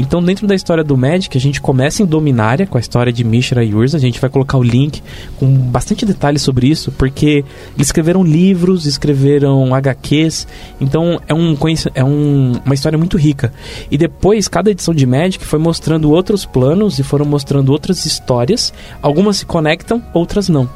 [0.00, 3.24] Então, dentro da história do Magic, a gente começa em Dominária, com a história de
[3.24, 3.96] Mishra e Urza.
[3.96, 5.02] A gente vai colocar o link
[5.36, 7.44] com bastante detalhes sobre isso, porque
[7.74, 10.46] eles escreveram livros, escreveram HQs.
[10.80, 11.56] Então, é, um,
[11.96, 13.52] é um- uma história muito rica.
[13.90, 18.72] E depois, cada edição de Magic foi mostrando outros planos e foram mostrando outras histórias.
[19.02, 20.68] Algumas se conectam, outras não.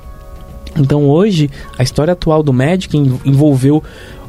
[0.76, 3.82] Então hoje, a história atual do Magic en- envolveu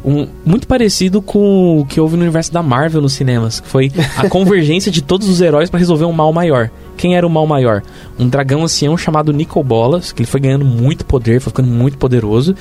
[0.03, 3.91] um muito parecido com o que houve no universo da Marvel nos cinemas, que foi
[4.17, 6.69] a convergência de todos os heróis para resolver um mal maior.
[6.97, 7.81] quem era o mal maior?
[8.19, 12.55] Um dragão ancião chamado Nicobolas, que ele foi ganhando muito poder, foi ficando muito poderoso.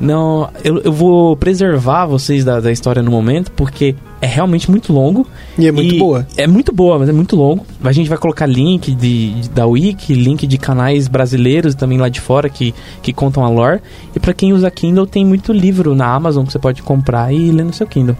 [0.00, 4.92] Não, eu, eu vou preservar vocês da, da história no momento, porque é realmente muito
[4.92, 5.26] longo.
[5.58, 6.26] E é muito boa.
[6.36, 7.64] É muito boa, mas é muito longo.
[7.82, 12.08] A gente vai colocar link de, de- da Wiki, link de canais brasileiros também lá
[12.08, 13.80] de fora que, que contam a lore.
[14.14, 17.50] E pra quem usa Kindle, tem muito livro na Amazon que você pode comprar e
[17.50, 18.16] ler no seu Kindle.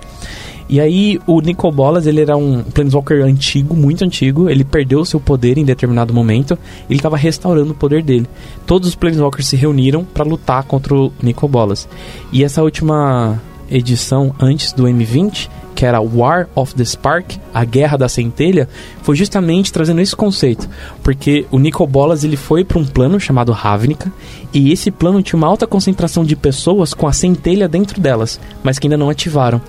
[0.68, 4.48] E aí, o Nicobolas, ele era um Planeswalker antigo, muito antigo.
[4.48, 6.58] Ele perdeu o seu poder em determinado momento.
[6.88, 8.26] Ele estava restaurando o poder dele.
[8.66, 11.88] Todos os Planeswalkers se reuniram para lutar contra o Nicobolas.
[12.32, 13.40] E essa última
[13.70, 18.68] edição, antes do M20, que era War of the Spark, a Guerra da Centelha,
[19.02, 20.68] foi justamente trazendo esse conceito.
[21.02, 24.12] Porque o Nicobolas, ele foi para um plano chamado Ravnica.
[24.52, 28.78] E esse plano tinha uma alta concentração de pessoas com a centelha dentro delas, mas
[28.78, 29.60] que ainda não ativaram.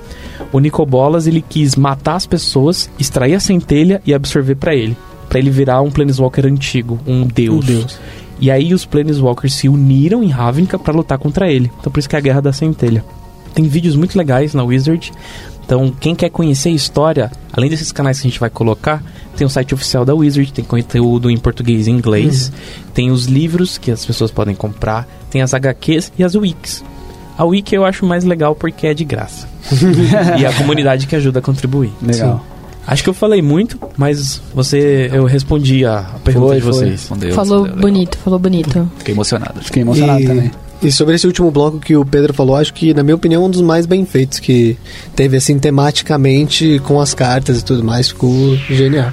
[0.51, 4.95] O Nicobolas ele quis matar as pessoas, extrair a centelha e absorver pra ele,
[5.27, 7.99] Pra ele virar um Planeswalker antigo, um deus.
[8.39, 11.71] E aí os Planeswalkers se uniram em Ravnica pra lutar contra ele.
[11.79, 13.03] Então por isso que é a Guerra da Centelha.
[13.53, 15.11] Tem vídeos muito legais na Wizard.
[15.65, 19.03] Então quem quer conhecer a história, além desses canais que a gente vai colocar,
[19.35, 22.51] tem o site oficial da Wizard, tem conteúdo em português e inglês,
[22.93, 26.83] tem os livros que as pessoas podem comprar, tem as HQs e as wikis.
[27.37, 29.47] A wiki eu acho mais legal porque é de graça.
[30.39, 31.91] e a comunidade que ajuda a contribuir.
[32.01, 32.45] Legal.
[32.87, 36.71] Acho que eu falei muito, mas você eu respondi a pergunta Foi, de foi.
[36.71, 36.91] vocês.
[36.91, 38.91] Respondeu, Falou respondeu, bonito, falou bonito.
[38.99, 39.59] Fiquei emocionado.
[39.61, 40.51] Fiquei emocionado e, também.
[40.85, 43.49] E sobre esse último bloco que o Pedro falou, acho que, na minha opinião, um
[43.49, 44.77] dos mais bem feitos que
[45.15, 49.11] teve, assim, tematicamente, com as cartas e tudo mais, ficou genial.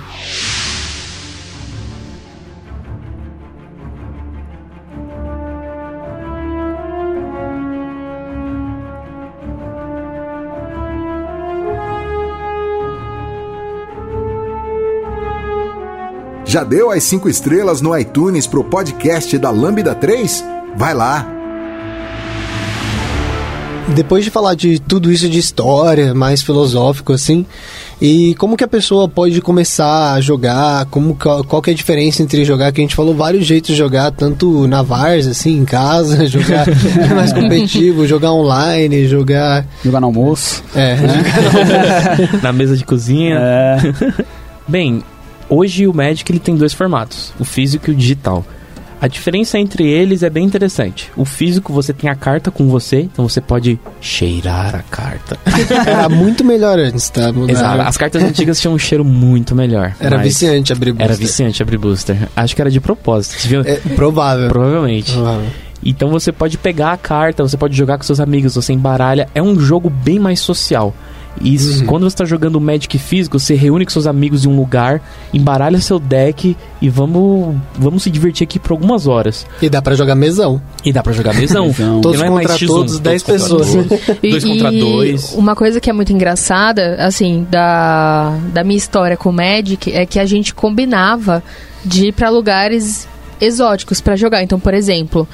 [16.45, 20.45] Já deu as 5 estrelas no iTunes pro podcast da Lambda 3?
[20.77, 21.42] Vai lá!
[23.89, 27.45] Depois de falar de tudo isso de história, mais filosófico assim,
[28.01, 32.23] e como que a pessoa pode começar a jogar, como qual que é a diferença
[32.23, 35.65] entre jogar, que a gente falou vários jeitos de jogar, tanto na Vars, assim, em
[35.65, 36.67] casa, jogar
[37.15, 39.67] mais competitivo, jogar online, jogar...
[39.85, 40.63] Jogar no almoço.
[40.75, 40.97] É,
[42.43, 43.37] Na mesa de cozinha.
[43.39, 43.79] É.
[44.67, 45.03] Bem,
[45.49, 48.45] hoje o Magic ele tem dois formatos, o físico e o digital.
[49.03, 51.11] A diferença entre eles é bem interessante.
[51.17, 55.37] O físico você tem a carta com você, então você pode cheirar a carta.
[55.85, 57.33] era muito melhor antes, tá?
[57.49, 57.81] Exato.
[57.81, 59.93] As cartas antigas tinham um cheiro muito melhor.
[59.99, 61.19] Era viciante abrir Era booster.
[61.19, 62.17] viciante abrir booster.
[62.37, 63.49] Acho que era de propósito.
[63.49, 63.65] Viram?
[63.67, 64.49] É, provável.
[64.49, 65.11] Provavelmente.
[65.11, 65.49] Provável.
[65.85, 69.29] Então você pode pegar a carta, você pode jogar com seus amigos, você embaralha.
[69.35, 70.95] É um jogo bem mais social.
[71.41, 71.87] E isso- Uhum.
[71.87, 75.01] quando você está jogando Magic físico, você reúne com seus amigos em um lugar,
[75.33, 79.47] embaralha seu deck e vamos, vamos se divertir aqui por algumas horas.
[79.61, 80.61] E dá pra jogar mesão.
[80.85, 81.73] E dá pra jogar mesão.
[82.03, 83.75] Todos não é mais contra X1, todos, 10 contra pessoas.
[84.23, 85.33] Dois contra dois.
[85.33, 90.05] Uma coisa que é muito engraçada, assim, da, da minha história com o Magic, é
[90.07, 91.43] que a gente combinava
[91.85, 93.09] de ir pra lugares
[93.41, 94.43] exóticos pra jogar.
[94.43, 95.27] Então, por exemplo,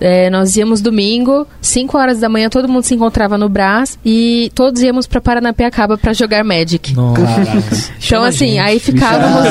[0.00, 4.50] é, nós íamos domingo, 5 horas da manhã, todo mundo se encontrava no Brás e
[4.54, 6.94] todos íamos pra Paranapiacaba pra jogar Magic.
[6.94, 7.22] Nossa.
[7.22, 7.62] Então,
[7.98, 9.46] Chama assim, aí ficávamos.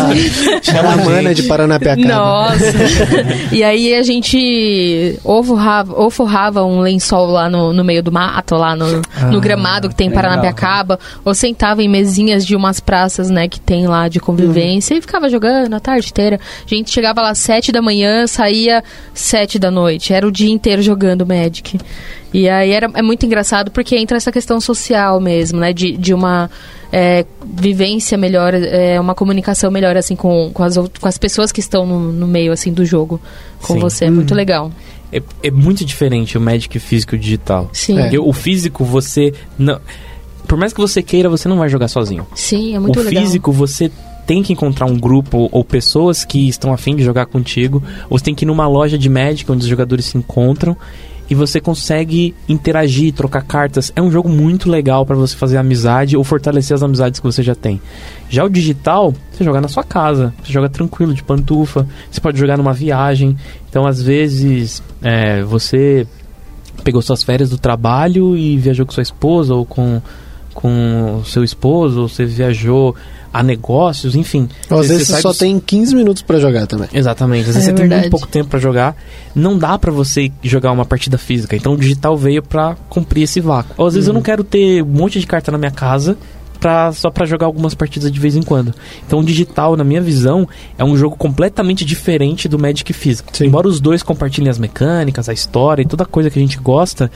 [0.67, 2.07] Era a mana de Paranapiacaba.
[2.07, 2.73] Nossa!
[3.51, 8.11] e aí a gente ou forrava, ou forrava um lençol lá no, no meio do
[8.11, 10.23] mato, lá no, no gramado que tem em legal.
[10.23, 15.01] Paranapiacaba, ou sentava em mesinhas de umas praças, né, que tem lá de convivência e
[15.01, 16.39] ficava jogando a tarde inteira.
[16.65, 18.83] A gente chegava lá sete da manhã, saía
[19.13, 20.13] sete da noite.
[20.13, 21.79] Era o dia inteiro jogando Magic.
[22.33, 25.73] E aí era, é muito engraçado porque entra essa questão social mesmo, né?
[25.73, 26.49] De, de uma
[26.91, 31.59] é, vivência melhor, é, uma comunicação melhor, assim, com, com, as, com as pessoas que
[31.59, 33.19] estão no, no meio, assim, do jogo
[33.61, 33.79] com Sim.
[33.79, 34.05] você.
[34.05, 34.71] É muito legal.
[35.11, 37.69] É, é muito diferente o Magic físico e o digital.
[37.71, 37.99] Sim.
[37.99, 38.19] É.
[38.19, 39.79] O físico você não.
[40.47, 42.25] Por mais que você queira, você não vai jogar sozinho.
[42.33, 43.23] Sim, é muito o legal.
[43.23, 43.91] físico você
[44.27, 47.81] tem que encontrar um grupo ou pessoas que estão afim de jogar contigo.
[48.09, 50.75] Você tem que ir numa loja de Magic onde os jogadores se encontram
[51.29, 53.91] e você consegue interagir, trocar cartas.
[53.95, 57.41] É um jogo muito legal para você fazer amizade ou fortalecer as amizades que você
[57.41, 57.81] já tem.
[58.29, 62.37] Já o digital, você joga na sua casa, você joga tranquilo, de pantufa, você pode
[62.37, 63.37] jogar numa viagem.
[63.69, 66.05] Então, às vezes, é, você
[66.83, 70.01] pegou suas férias do trabalho e viajou com sua esposa ou com
[70.57, 72.95] com seu esposo, ou você viajou
[73.39, 74.47] a negócios, enfim.
[74.63, 76.87] Às Você- vezes você só do- tem 15 minutos pra jogar também.
[76.93, 78.01] Exatamente, às vezes É você tem verdade.
[78.01, 78.95] muito pouco tempo pra jogar.
[79.35, 81.55] Não dá pra você jogar uma partida física.
[81.55, 83.73] Então o digital veio pra cumprir esse vácuo.
[83.77, 84.19] Ou às vezes eu Uhum.
[84.19, 86.17] não quero ter um monte de carta na minha casa
[86.59, 88.73] pra, só pra jogar algumas partidas de vez em quando.
[89.05, 93.31] Então o digital, na minha visão, é um jogo completamente diferente do Magic físico.
[93.43, 97.11] Embora os dois compartilhem as mecânicas, a história e toda coisa que a gente gosta,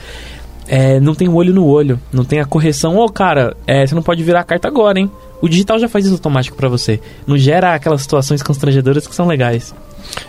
[0.68, 2.96] é, não tem o olho no olho, não tem a correção.
[2.96, 5.10] Ô, cara, é, você não pode virar a carta agora, hein?
[5.42, 7.00] O digital já faz isso automático pra você.
[7.26, 9.74] Não gera aquelas situações constrangedoras que são legais.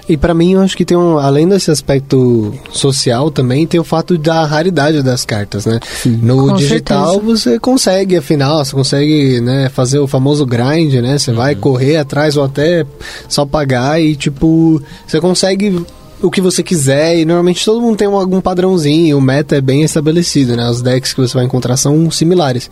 [0.07, 3.83] E pra mim, eu acho que tem um, além desse aspecto social também, tem o
[3.83, 5.79] fato da raridade das cartas, né?
[6.05, 7.25] No Com digital certeza.
[7.25, 11.17] você consegue, afinal, você consegue, né, fazer o famoso grind, né?
[11.17, 12.85] Você vai correr atrás ou até
[13.27, 15.83] só pagar e tipo, você consegue
[16.23, 19.61] o que você quiser e normalmente todo mundo tem um- algum padrãozinho, o meta é
[19.61, 20.69] bem estabelecido, né?
[20.69, 22.69] Os decks que você vai encontrar são similares.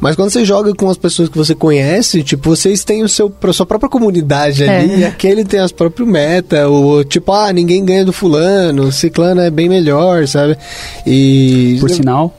[0.00, 3.32] Mas quando você joga com as pessoas que você conhece, tipo, vocês têm o seu,
[3.42, 4.78] a sua própria comunidade É.
[4.78, 8.92] ali, e aquele tem as próprias metas, o tipo, ah, ninguém ganha do fulano, o
[8.92, 10.56] ciclano é bem melhor, sabe?
[11.06, 11.76] E...
[11.80, 12.34] Por sinal,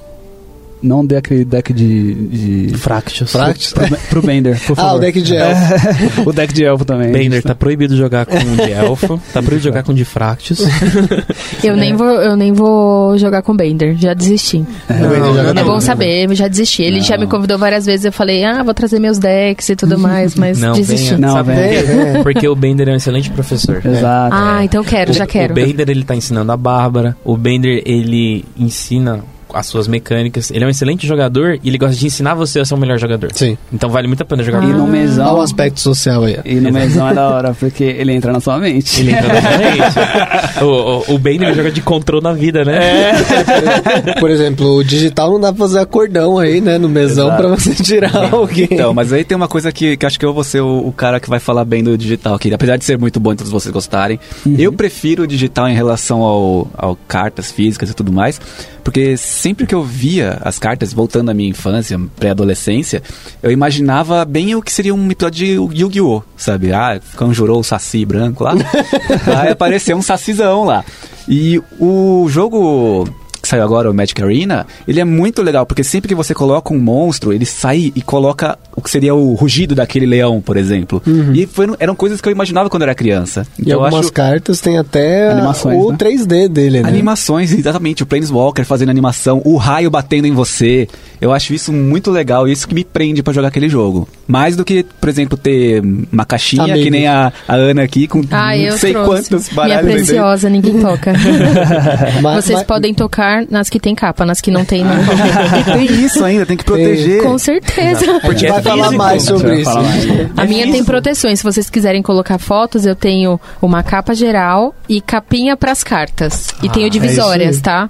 [0.84, 2.14] não dê aquele deck de.
[2.14, 3.32] de Fractus.
[3.32, 3.74] Fractus.
[3.74, 4.90] pro, pro Bender, por favor.
[4.92, 6.22] Ah, o deck de elfo.
[6.30, 7.12] o deck de elfo também.
[7.12, 10.60] Bender, tá proibido jogar com de elfo, tá proibido jogar com de Fractus.
[11.64, 14.58] Eu, nem vou, eu nem vou jogar com o Bender, já desisti.
[14.58, 16.84] O Bender joga É tudo, bom saber, já desisti.
[16.84, 19.98] Ele já me convidou várias vezes, eu falei, ah, vou trazer meus decks e tudo
[19.98, 21.10] mais, mas Não, desisti.
[21.16, 21.20] venha.
[21.20, 22.20] Não, Sabe venha.
[22.20, 23.82] É, Porque o Bender é um excelente professor.
[23.86, 24.36] Exato.
[24.36, 25.54] Ah, então quero, já quero.
[25.54, 27.16] O Bender ele tá ensinando a Bárbara.
[27.24, 29.22] O Bender ele ensina
[29.54, 30.52] as suas mecânicas.
[30.52, 32.98] Ele é um excelente jogador e ele gosta de ensinar você a ser o melhor
[32.98, 33.30] jogador.
[33.34, 33.58] Sim.
[33.72, 34.82] Então vale muito a pena jogar E com no ele.
[34.82, 35.42] Olha o mesão.
[35.42, 36.40] aspecto social aí.
[36.46, 39.02] E no mesão é da hora, porque ele entra na sua mente.
[39.02, 40.64] Ele entra na frente.
[40.64, 40.66] o,
[41.12, 43.14] o, o Bender ele joga de control na vida, né?
[44.20, 47.42] Por exemplo, o digital não dá pra fazer acordão aí, né, no mesão Exato.
[47.42, 48.68] pra você tirar alguém.
[48.72, 50.92] Então, mas aí tem uma coisa que, que acho que eu vou ser o, o
[50.92, 52.54] cara que vai falar bem do digital aqui.
[52.54, 54.20] Apesar de ser muito bom e todos vocês gostarem,
[54.58, 58.40] eu prefiro o digital em relação ao, ao cartas físicas e tudo mais,
[58.84, 63.04] porque sempre que eu via as cartas, voltando à minha infância, pré-adolescência,
[63.42, 66.24] eu imaginava bem o que seria um episódio de Yu-Gi-Oh!
[66.38, 66.72] Sabe?
[66.72, 68.54] Ah, conjurou o Saci branco lá.
[69.38, 70.86] aí apareceu um Sacizão lá.
[71.28, 73.06] E o jogo
[73.54, 76.80] saiu agora, o Magic Arena, ele é muito legal, porque sempre que você coloca um
[76.80, 81.02] monstro, ele sai e coloca o que seria o rugido daquele leão, por exemplo.
[81.34, 83.46] E foi- eram coisas que eu imaginava quando eu era criança.
[83.58, 85.98] E Então eu algumas acho cartas tem até Animações, o né?
[85.98, 86.88] 3D dele, né?
[86.90, 88.04] Animações, exatamente.
[88.04, 90.88] O Planeswalker fazendo animação, o raio batendo em você.
[91.22, 94.08] Eu acho isso muito legal, isso que me prende pra jogar aquele jogo.
[94.28, 95.82] Mais do que, por exemplo, ter
[96.12, 96.84] uma caixinha Amigo.
[96.84, 99.30] que nem a, a Ana aqui, com Ah, eu não sei trouxe.
[99.30, 100.06] quantos Minha baralhos dentro.
[100.06, 101.14] preciosa, ninguém toca.
[102.36, 104.94] Vocês podem tocar nas que tem capa, nas que não tem, não.
[105.60, 107.22] E tem isso ainda, tem que proteger.
[107.24, 108.06] Com certeza.
[108.24, 108.98] A gente é vai falar físico.
[108.98, 109.74] mais sobre Vai isso.
[109.74, 110.30] mais.
[110.38, 111.40] A minha tem proteções.
[111.40, 116.48] Se vocês quiserem colocar fotos, eu tenho uma capa geral e capinha pras cartas.
[116.62, 117.62] E tenho divisórias, aí.
[117.62, 117.90] tá?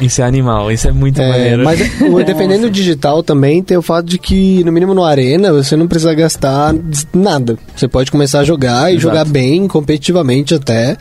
[0.00, 1.64] Isso é animal, isso é muito É, maneiro.
[1.64, 5.52] mas o- defendendo o digital também tem o fato de que, no mínimo no Arena,
[5.52, 6.74] você não precisa gastar
[7.12, 7.58] nada.
[7.74, 9.00] Você pode começar a jogar e Exato.
[9.00, 10.96] jogar bem, competitivamente até,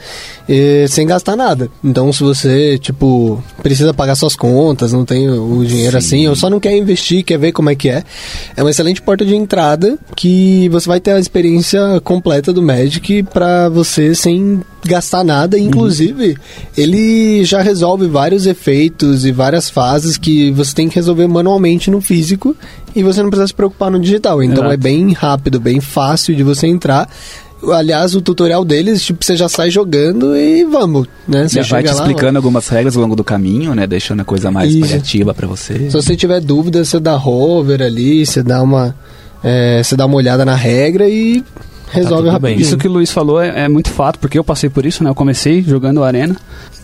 [0.49, 1.69] e sem gastar nada.
[1.83, 5.97] Então, se você, tipo, precisa pagar suas contas, não tem o dinheiro Sim.
[5.97, 8.03] assim, ou só não quer investir, quer ver como é que é,
[8.55, 13.23] é uma excelente porta de entrada que você vai ter a experiência completa do Magic
[13.31, 15.59] pra você sem gastar nada.
[15.59, 16.35] Inclusive,
[16.77, 18.86] ele já resolve vários efeitos
[19.25, 22.55] e várias fases que você tem que resolver manualmente no físico
[22.95, 24.41] e você não precisa se preocupar no digital.
[24.41, 24.73] Então Exato.
[24.73, 27.09] é bem rápido, bem fácil de você entrar.
[27.73, 31.47] Aliás, o tutorial deles, tipo, você já sai jogando e vamos, né?
[31.47, 33.87] Você Já vai te lá, explicando algumas regras ao longo do caminho, né?
[33.87, 34.81] Deixando a coisa mais Isso.
[34.81, 35.73] paliativa pra você.
[35.73, 38.95] Se você tiver dúvida, você dá hover ali, você dá uma,
[39.43, 41.43] é, você dá uma olhada na regra e
[41.89, 42.57] resolve tudo rapidinho.
[42.57, 42.65] bem.
[42.65, 45.09] Isso que o Luiz falou é, é muito fato, porque eu passei por isso, né?
[45.09, 46.35] Eu comecei jogando Arena,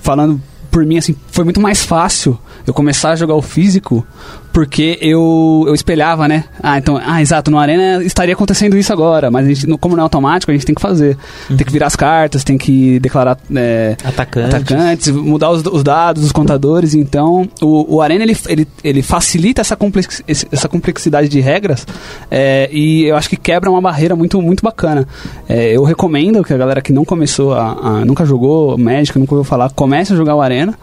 [0.01, 0.41] falando
[0.73, 4.05] por mim, assim, foi muito mais fácil eu começar a jogar o físico,
[4.51, 6.43] porque eu, eu espelhava, né?
[6.61, 10.01] Ah, então, ah, exato, no Arena estaria acontecendo isso agora, mas a gente, como não
[10.01, 11.17] é automático, a gente tem que fazer.
[11.47, 14.55] Tem que virar as cartas, tem que declarar é, Atacante.
[14.55, 16.93] atacantes, mudar os, os dados, os contadores.
[16.93, 21.85] Então, o, o Arena ele, ele, ele facilita essa, complex, essa complexidade de regras
[22.29, 25.07] é, e eu acho que quebra uma barreira muito, muito bacana.
[25.49, 29.33] É, eu recomendo que a galera que não começou, a, a- nunca jogou Magic, nunca
[29.33, 30.75] ouviu falar, comece a jogar o Arena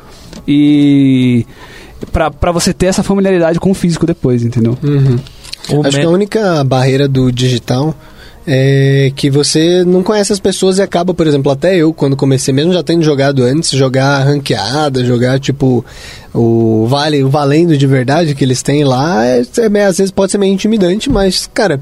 [0.51, 1.47] e.
[2.13, 4.77] Pra, pra você ter essa familiaridade com o físico depois, entendeu?
[4.83, 5.19] Uhum.
[5.85, 7.95] Acho que a única barreira do digital
[8.47, 12.53] é que você não conhece as pessoas e acaba, por exemplo, até eu, quando comecei,
[12.53, 15.85] mesmo já tendo jogado antes, jogar ranqueada, jogar tipo
[16.35, 20.33] o vale, o valendo de verdade que eles têm lá, é, é às vezes pode
[20.33, 21.81] ser meio intimidante, mas, cara,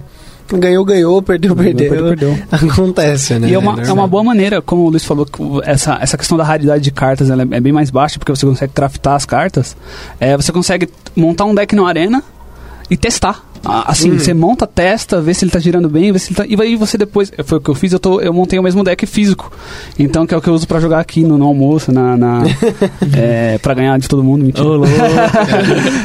[0.57, 1.91] ganhou, ganhou, perdeu, Ganhou, perdeu.
[1.91, 2.47] perdeu, perdeu.
[2.51, 3.49] Acontece, né?
[3.49, 3.95] E é uma, é normal.
[3.97, 7.31] uma boa maneira, como o Luiz falou, que essa, essa questão da raridade de cartas
[7.31, 9.77] ela é, é bem mais baixa, porque você consegue craftar as cartas.
[10.21, 12.23] É, você consegue montar um deck no Arena
[12.91, 13.48] e testar.
[13.65, 16.45] Assim, você monta, testa, vê se ele tá girando bem, vê se ele tá.
[16.47, 17.33] E aí você depois.
[17.45, 19.53] Foi o que eu fiz, eu, tô, eu montei o mesmo deck físico.
[19.99, 22.17] Então, que é o que eu uso pra jogar aqui no, no almoço, na.
[22.17, 22.43] na
[23.17, 24.67] é, pra ganhar de todo mundo, mentira.
[24.67, 24.89] Ô, louco.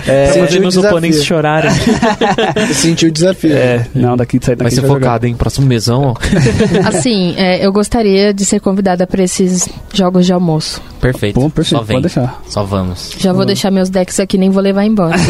[0.05, 1.71] É, pra fazer sentiu o meus oponentes chorarem.
[2.73, 3.53] Sentiu o desafio.
[3.53, 4.99] é, não, daqui sair daqui Vai ser vai jogar.
[5.05, 5.35] focado, hein?
[5.35, 6.87] Próximo mesão, ó.
[6.87, 10.81] Assim, é, eu gostaria de ser convidada pra esses jogos de almoço.
[11.03, 11.39] Perfeito.
[11.39, 11.97] Bom, perfeito, Só vem.
[11.97, 12.41] pode deixar.
[12.47, 13.11] Só vamos.
[13.19, 15.15] Já vou deixar meus decks aqui, nem vou levar embora.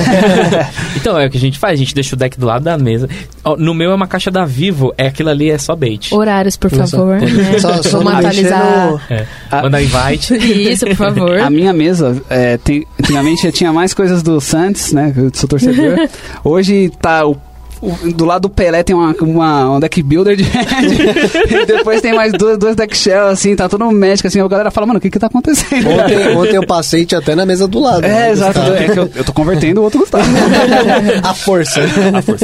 [0.95, 2.77] Então é o que a gente faz, a gente deixa o deck do lado da
[2.77, 3.09] mesa.
[3.57, 6.13] No meu é uma caixa da Vivo, é aquilo ali é só bait.
[6.13, 6.95] Horários, por Nossa.
[6.95, 7.19] favor.
[7.19, 7.59] né?
[7.59, 8.91] Só, só Vamos atualizar.
[8.91, 9.01] no...
[9.09, 9.27] É.
[9.51, 10.35] Mandar invite.
[10.71, 11.39] Isso, por favor.
[11.39, 15.11] A minha mesa, é, tem, antigamente tinha mais coisas do Santos, né?
[15.11, 16.07] que Eu sou torcedor.
[16.43, 17.35] Hoje tá o.
[17.83, 20.43] o- Do lado do Pelé tem uma, uma, um deck builder de
[21.49, 24.39] e depois tem mais dois, dois deck shell, assim, tá todo Magic, assim.
[24.41, 25.89] A galera fala, mano, o que que tá acontecendo?
[25.89, 28.03] Ontem, ontem eu passei tinha até na mesa do lado.
[28.05, 28.59] É, né, exato.
[28.59, 28.75] Gustavo?
[28.77, 30.23] É que eu, eu tô convertendo o outro Gustavo.
[31.23, 31.79] A força.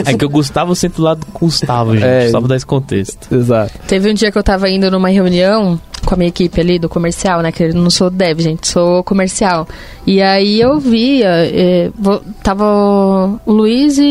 [0.06, 2.06] É que o Gustavo sempre do lado do Gustavo, gente.
[2.06, 2.30] É.
[2.30, 3.34] Só pra dar esse contexto.
[3.34, 3.74] exato.
[3.88, 6.88] Teve um dia que eu tava indo numa reunião com a minha equipe ali do
[6.90, 7.52] comercial, né?
[7.52, 9.68] Que eu não sou dev, gente, sou comercial.
[10.06, 12.66] E aí eu via, é, vo- tava
[13.46, 14.04] o Luiz e,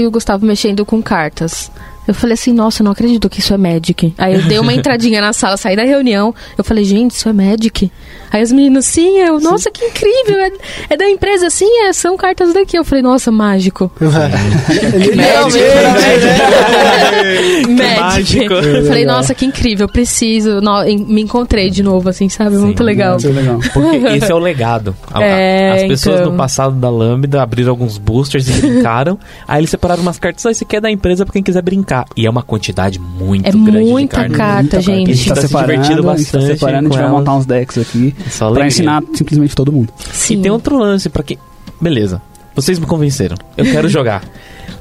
[0.00, 1.70] e o Gustavo mexendo com cartas.
[2.06, 4.12] Eu falei assim, nossa, eu não acredito que isso é Magic.
[4.18, 6.34] Aí eu dei uma entradinha na sala, saí da reunião.
[6.58, 7.90] Eu falei, gente, isso é Magic.
[8.32, 10.38] Aí as meninas, sim, eu, nossa, que incrível.
[10.40, 10.50] É,
[10.90, 12.76] é da empresa, sim, é, são cartas daqui.
[12.78, 13.90] Eu falei, nossa, mágico.
[17.68, 17.98] Magic.
[18.00, 18.54] mágico.
[18.54, 20.60] Eu falei, nossa, que incrível, eu preciso.
[20.60, 22.56] No- em- me encontrei de novo, assim, sabe?
[22.56, 23.12] Sim, Muito legal.
[23.12, 23.58] Muito legal.
[23.72, 24.96] Porque esse é o legado.
[25.12, 26.32] A- É, As pessoas então.
[26.32, 29.18] no passado da Lambda abriram alguns boosters e brincaram.
[29.46, 30.44] aí eles separaram umas cartas.
[30.46, 31.91] Ah, esse aqui é da empresa pra quem quiser brincar.
[32.16, 35.10] E é uma quantidade muito É grande muita carta, Muita gente.
[35.10, 36.02] A gente tá se divertindo a gente tá
[36.38, 37.12] bastante separando, a gente vai elas.
[37.18, 38.14] montar uns decks aqui.
[38.30, 39.92] Só Pra ensinar simplesmente todo mundo.
[40.12, 40.38] Sim.
[40.38, 41.38] E tem outro lance pra quem.
[41.80, 42.20] Beleza.
[42.54, 43.36] Vocês me convenceram.
[43.56, 44.22] Eu quero jogar.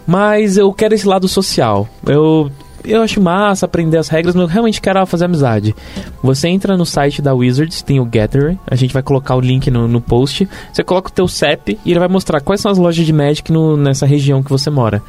[0.06, 1.88] Mas eu quero esse lado social.
[2.06, 2.52] Eu.
[2.84, 5.76] Eu acho massa aprender as regras, mas eu realmente quero fazer amizade.
[6.24, 9.70] Você entra no site da Wizards, tem o Gather, a gente vai colocar o link
[9.70, 10.48] no, no post.
[10.72, 13.52] Você coloca o teu CEP e ele vai mostrar quais são as lojas de Magic
[13.52, 15.02] no- nessa região que você mora.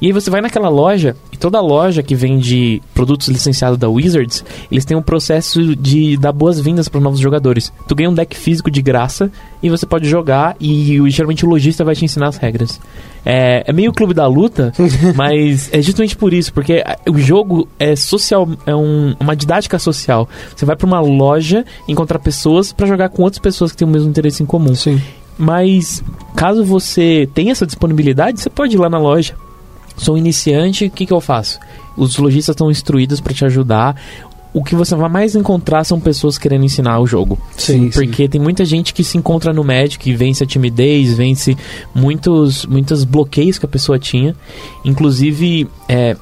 [0.00, 4.44] E aí você vai naquela loja, e toda loja que vende produtos licenciados da Wizards,
[4.70, 7.72] eles têm um processo de dar boas-vindas para novos jogadores.
[7.86, 9.30] Tu ganha um deck físico de graça
[9.62, 12.80] e você pode jogar e geralmente o lojista vai te ensinar as regras.
[13.24, 14.72] É, é meio clube da luta,
[15.14, 20.28] mas é justamente por isso, porque o jogo é social, é um- uma didática social.
[20.56, 23.90] Você vai para uma loja encontrar pessoas para jogar com outras pessoas que têm o
[23.90, 24.74] mesmo interesse em comum.
[24.74, 25.00] Sim.
[25.38, 26.02] Mas
[26.36, 29.34] caso você tenha essa disponibilidade, você pode ir lá na loja.
[29.96, 31.58] Sou iniciante, o que, que eu faço?
[31.96, 33.94] Os lojistas estão instruídos para te ajudar.
[34.54, 37.38] O que você vai mais encontrar são pessoas querendo ensinar o jogo.
[37.56, 41.56] Sim, Porque tem muita gente que se encontra no Magic e vence a timidez, vence
[41.94, 44.36] muitos, muitos bloqueios que a pessoa tinha.
[44.84, 46.16] Inclusive, é,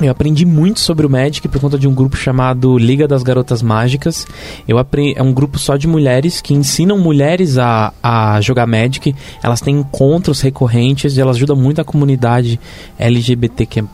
[0.00, 3.62] eu aprendi muito sobre o Magic por conta de um grupo chamado Liga das Garotas
[3.62, 4.26] Mágicas.
[4.66, 9.14] Eu aprendi, é um grupo só de mulheres que ensinam mulheres a, a jogar Magic.
[9.42, 12.60] Elas têm encontros recorrentes e elas ajudam muito a comunidade
[12.96, 13.86] LGBTQ+.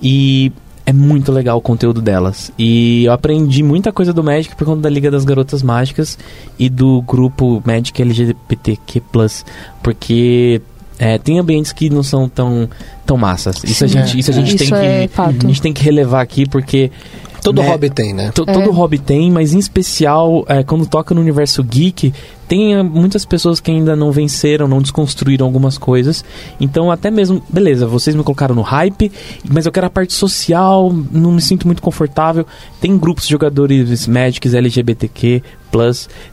[0.00, 0.52] E
[0.90, 2.52] é muito legal o conteúdo delas.
[2.58, 6.18] E eu aprendi muita coisa do Magic por conta da Liga das Garotas Mágicas
[6.58, 9.00] e do grupo Magic LGBTQ+.
[9.82, 10.60] Porque
[10.98, 12.68] é, tem ambientes que não são tão,
[13.06, 13.62] tão massas.
[13.62, 13.98] Isso a Sim.
[13.98, 15.46] gente, isso a gente Isso tem é que fato.
[15.46, 16.90] a gente tem que relevar aqui porque
[17.42, 18.26] Todo né, hobby tem, né?
[18.26, 18.30] É.
[18.30, 22.12] Todo hobby tem, mas em especial é, quando toca no universo geek,
[22.46, 26.24] tem é, muitas pessoas que ainda não venceram, não desconstruíram algumas coisas.
[26.60, 29.10] Então, até mesmo, beleza, vocês me colocaram no hype,
[29.48, 32.46] mas eu quero a parte social, não me sinto muito confortável.
[32.80, 35.42] Tem grupos de jogadores Magics LGBTQ,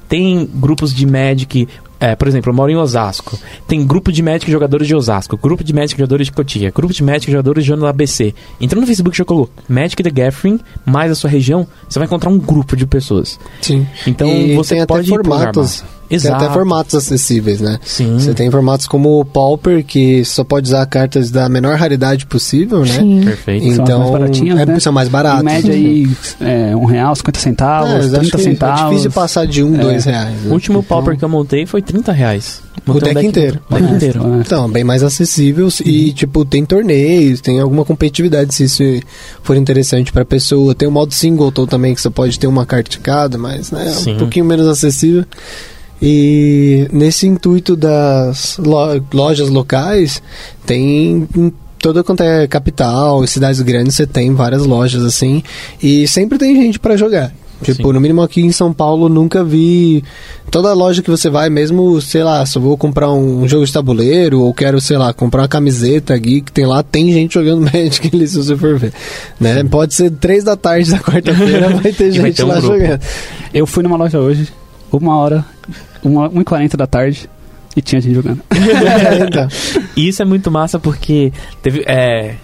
[0.09, 1.67] tem grupos de Magic.
[1.99, 3.37] É, por exemplo, eu moro em Osasco.
[3.67, 7.03] Tem grupo de Magic jogadores de Osasco, grupo de Magic jogadores de Cotia, grupo de
[7.03, 8.35] Magic jogadores de Ano ABC.
[8.61, 12.29] Entrando no Facebook, já colocou Magic the Gathering, mais a sua região, você vai encontrar
[12.29, 13.39] um grupo de pessoas.
[13.61, 13.87] Sim.
[14.05, 15.77] Então E você tem até pode formatos.
[15.77, 15.96] programar.
[16.09, 16.43] Tem Exato.
[16.45, 17.79] até formatos acessíveis, né?
[17.84, 18.17] Sim.
[18.19, 22.81] Você tem formatos como o Pauper, que só pode usar cartas da menor raridade possível,
[22.85, 22.93] né?
[22.99, 23.21] Sim.
[23.25, 23.73] Perfeito.
[23.75, 24.79] São Então, mais baratinhas, é, né?
[24.79, 25.41] são mais baratos.
[25.41, 26.07] Em média aí,
[26.39, 28.81] é, um real, 50 centavos, É, mas acho 30 que centavos.
[28.81, 29.79] É difícil passar de um, É.
[29.79, 30.29] dois reais.
[30.43, 30.49] né?
[30.49, 32.61] O último Então- pauper que eu montei foi 30 reais.
[32.85, 33.59] O Montei um deck inteiro.
[33.69, 34.21] O deck É, inteiro.
[34.35, 34.39] é.
[34.39, 38.84] Então, bem mais acessíveis e, tipo, tem torneios, tem alguma competitividade se isso
[39.43, 40.73] for interessante pra pessoa.
[40.73, 43.88] Tem o modo singleton também, que você pode ter uma carta de cada, mas né,
[43.88, 44.13] é Sim.
[44.13, 45.25] um pouquinho menos acessível.
[46.01, 50.21] E nesse intuito das lo- lojas locais,
[50.65, 55.41] tem em toda quanto é capital, cidades grandes, você tem várias lojas assim,
[55.81, 57.33] e sempre tem gente pra jogar.
[57.63, 57.93] Tipo, Sim.
[57.93, 60.03] no mínimo aqui em São Paulo nunca vi.
[60.51, 63.73] Toda loja que você vai, mesmo, sei lá, se eu vou comprar um jogo de
[63.73, 68.11] tabuleiro ou quero, sei lá, comprar uma camiseta geek, tem lá, tem gente jogando Magic
[68.13, 68.93] ali, se você for ver.
[69.39, 69.63] Né?
[69.63, 72.59] Pode ser três da tarde da quarta-feira, vai ter E vai gente ter um lá
[72.59, 72.77] grupo.
[72.77, 73.01] jogando.
[73.51, 74.47] Eu fui numa loja hoje,
[74.91, 75.45] uma hora,
[76.03, 77.30] uma, 1h40 da tarde,
[77.76, 78.41] e tinha gente jogando.
[78.51, 79.47] É, então.
[79.95, 81.31] E isso é muito massa porque
[81.61, 81.84] teve.
[81.85, 82.35] É,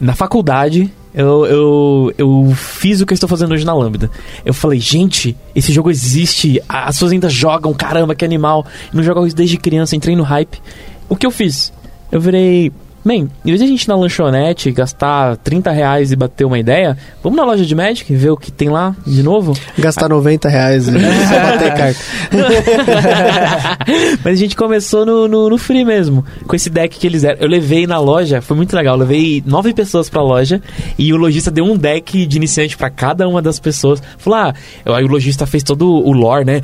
[0.00, 4.10] na faculdade, eu, eu, eu fiz o que eu estou fazendo hoje na Lambda.
[4.44, 8.66] Eu falei, gente, esse jogo existe, as pessoas ainda jogam, caramba, que animal.
[8.92, 10.60] Eu não jogo isso desde criança, entrei no hype.
[11.08, 11.72] O que eu fiz?
[12.10, 12.72] Eu virei.
[13.04, 16.58] Bem, em vez de a gente ir na lanchonete gastar 30 reais e bater uma
[16.58, 19.52] ideia, vamos na loja de Magic ver o que tem lá de novo?
[19.78, 20.92] Gastar 90 reais e
[21.28, 22.00] só bater carta.
[24.24, 27.42] Mas a gente começou no, no, no free mesmo, com esse deck que eles deram.
[27.42, 28.94] Eu levei na loja, foi muito legal.
[28.94, 30.62] Eu levei nove pessoas pra loja
[30.98, 34.02] e o lojista deu um deck de iniciante pra cada uma das pessoas.
[34.16, 34.54] Falou, ah,
[34.96, 36.62] aí o lojista fez todo o lore, né?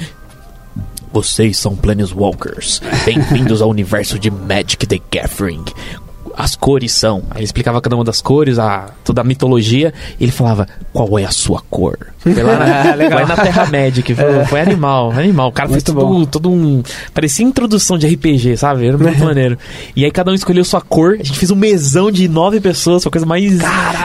[1.13, 2.81] Vocês são Planeswalkers.
[3.05, 5.65] Bem-vindos ao universo de Magic the Gathering.
[6.41, 7.23] As cores são.
[7.31, 9.93] Aí ele explicava cada uma das cores, a, toda a mitologia.
[10.19, 11.99] E ele falava, qual é a sua cor?
[12.17, 14.15] Foi lá na, foi na Terra Magic.
[14.15, 15.49] Foi, foi animal, animal.
[15.49, 16.25] O cara Muito fez bom.
[16.25, 16.83] todo, um.
[17.13, 18.87] Parecia introdução de RPG, sabe?
[18.87, 19.59] Era muito maneiro.
[19.95, 21.19] E aí cada um escolheu sua cor.
[21.21, 23.59] A gente fez um mesão de nove pessoas, foi a coisa mais,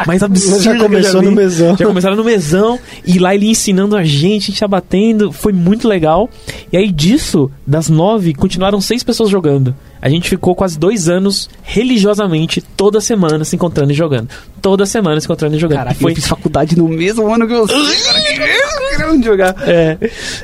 [0.05, 0.61] mais absurda.
[0.61, 1.77] Já que começou no mesão.
[1.77, 2.77] Já começaram no mesão.
[3.05, 5.31] E lá ele ensinando a gente, a gente tá batendo.
[5.31, 6.29] Foi muito legal.
[6.69, 9.73] E aí disso, das nove, continuaram seis pessoas jogando.
[10.05, 14.29] A gente ficou quase dois anos religiosamente, toda semana se encontrando e jogando.
[14.61, 15.79] Toda semana se encontrando e jogando.
[15.79, 17.73] Caraca, e foi eu fiz faculdade no mesmo ano que você.
[17.73, 19.55] cara, jogar.
[19.67, 19.97] é,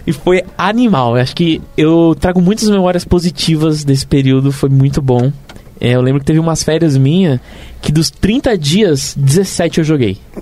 [0.07, 1.15] e foi animal.
[1.15, 5.31] Eu acho que eu trago muitas memórias positivas desse período, foi muito bom.
[5.79, 7.39] É, eu lembro que teve umas férias minha
[7.83, 10.17] que dos 30 dias, 17 eu joguei.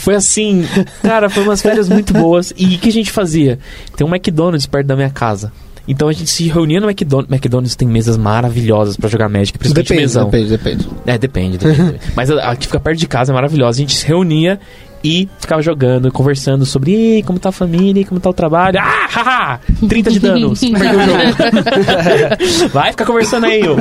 [0.00, 0.66] Foi assim,
[1.02, 2.54] cara, foi umas férias muito boas.
[2.56, 3.58] E o que a gente fazia?
[3.94, 5.52] Tem um McDonald's perto da minha casa.
[5.90, 7.28] Então a gente se reunia no McDonald's.
[7.32, 10.30] McDonald's tem mesas maravilhosas pra jogar Magic, principalmente Depende, mesão.
[10.30, 10.88] depende, depende.
[11.04, 11.58] É, depende.
[11.58, 12.00] depende.
[12.14, 13.78] Mas a, a que fica perto de casa é maravilhosa.
[13.78, 14.60] A gente se reunia
[15.02, 18.78] e ficava jogando, conversando sobre "Ih, como tá a família, como tá o trabalho.
[18.78, 19.60] Ah, haha!
[19.88, 20.60] 30 de danos.
[20.64, 22.68] Perdeu o jogo.
[22.72, 23.76] vai ficar conversando aí, ô.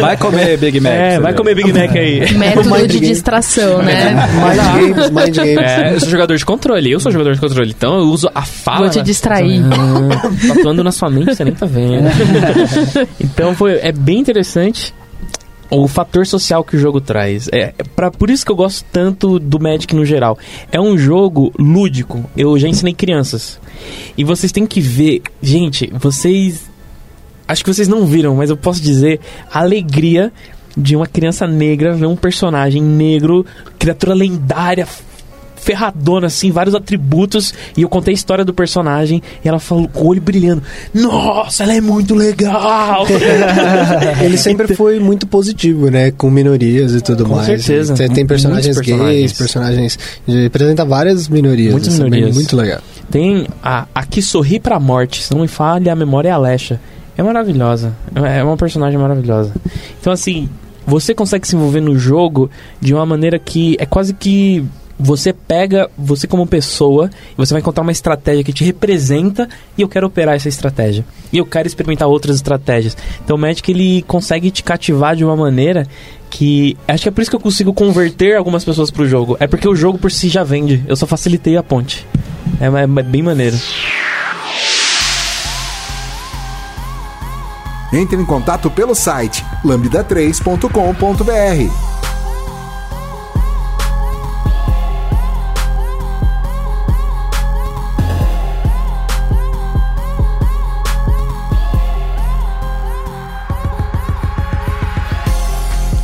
[0.00, 0.92] Vai comer Big Mac.
[0.92, 2.32] É, vai comer Big Mac aí.
[2.36, 4.14] Método de distração, né?
[4.14, 5.70] Mind games, mind games.
[5.70, 8.42] É, eu sou jogador de controle, eu sou jogador de controle, então eu uso a
[8.42, 8.80] fala.
[8.80, 9.62] Vou te distrair.
[9.64, 12.08] Ah, tá atuando na sua mente, você nem tá vendo.
[13.20, 14.94] então foi, é bem interessante
[15.70, 17.48] o fator social que o jogo traz.
[17.48, 20.38] É, é pra, por isso que eu gosto tanto do Magic no geral.
[20.70, 22.24] É um jogo lúdico.
[22.36, 23.60] Eu já ensinei crianças.
[24.16, 25.22] E vocês têm que ver.
[25.42, 26.70] Gente, vocês.
[27.46, 29.20] Acho que vocês não viram, mas eu posso dizer
[29.52, 30.32] a alegria
[30.76, 33.44] de uma criança negra ver um personagem negro,
[33.78, 34.88] criatura lendária,
[35.64, 37.54] ferradona, assim, vários atributos.
[37.76, 40.62] E eu contei a história do personagem e ela falou com o olho brilhando:
[40.92, 43.06] Nossa, ela é muito legal!
[44.22, 46.10] Ele sempre foi muito positivo, né?
[46.10, 47.46] Com minorias e tudo Com mais.
[47.46, 47.94] certeza.
[47.94, 49.98] Tem, tem personagens, gays, personagens.
[50.26, 51.72] Representa várias minorias.
[51.72, 52.34] Muitas bem- minorias.
[52.36, 52.80] Muito legal.
[53.10, 56.34] Tem a, a que sorri pra morte, se não me falha a memória é a
[56.36, 56.78] Alexa.
[57.16, 57.94] É maravilhosa.
[58.14, 59.52] É uma personagem maravilhosa.
[60.00, 60.48] Então, assim,
[60.86, 62.50] você consegue se envolver no jogo
[62.80, 64.64] de uma maneira que é quase que
[64.98, 69.88] você pega você como pessoa você vai encontrar uma estratégia que te representa e eu
[69.88, 71.04] quero operar essa estratégia.
[71.32, 72.96] E eu quero experimentar outras estratégias.
[73.24, 75.86] Então o Magic ele consegue te cativar de uma maneira
[76.30, 79.36] que acho que é por isso que eu consigo converter algumas pessoas pro jogo.
[79.40, 80.82] É porque o jogo por si já vende.
[80.86, 82.06] Eu só facilitei a ponte.
[82.60, 83.56] É, é bem maneiro.
[87.92, 91.93] Entre em contato pelo site lambda3.com.br.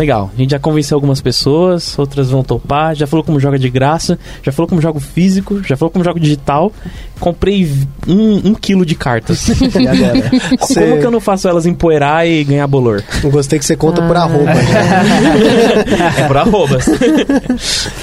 [0.01, 3.68] Legal, a gente já convenceu algumas pessoas, outras vão topar, já falou como joga de
[3.68, 6.72] graça, já falou como jogo físico, já falou como jogo digital.
[7.20, 7.70] Comprei
[8.09, 9.47] um, um quilo de cartas.
[9.78, 10.31] E agora?
[10.59, 13.05] Como Cê- que eu não faço elas empoeirar e ganhar bolor?
[13.22, 14.22] Eu gostei que você conta por Ah.
[14.22, 14.51] arroba.
[16.18, 16.86] É por arrobas.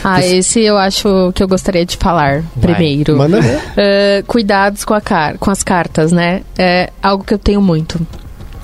[0.04, 2.74] Ah, esse eu acho que eu gostaria de falar Vai.
[2.76, 3.18] primeiro.
[3.18, 3.60] Manda ver.
[3.76, 6.42] Eh, cuidados com, a car com as cartas, né?
[6.58, 8.00] É algo que eu tenho muito.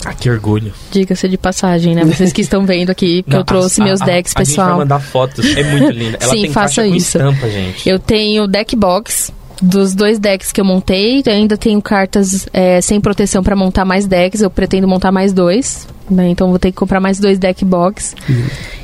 [0.06, 0.74] Ah, que orgulho.
[0.92, 2.04] Diga-se de passagem, né?
[2.06, 4.52] Vocês que estão vendo aqui, que eu trouxe a- meus a- decks, a, A gente
[4.52, 4.68] pessoal.
[4.70, 6.18] vai mandar fotos, é muito linda.
[6.22, 7.18] Ela Sim, tem faça isso.
[7.18, 7.88] estampa, gente.
[7.88, 9.32] Eu tenho deck box
[9.62, 11.24] dos dois decks que eu montei.
[11.28, 14.42] Ainda tenho cartas é, sem proteção para montar mais decks.
[14.42, 15.88] Eu pretendo montar mais dois.
[16.10, 16.28] né?
[16.30, 18.14] Então vou ter que comprar mais dois deck box.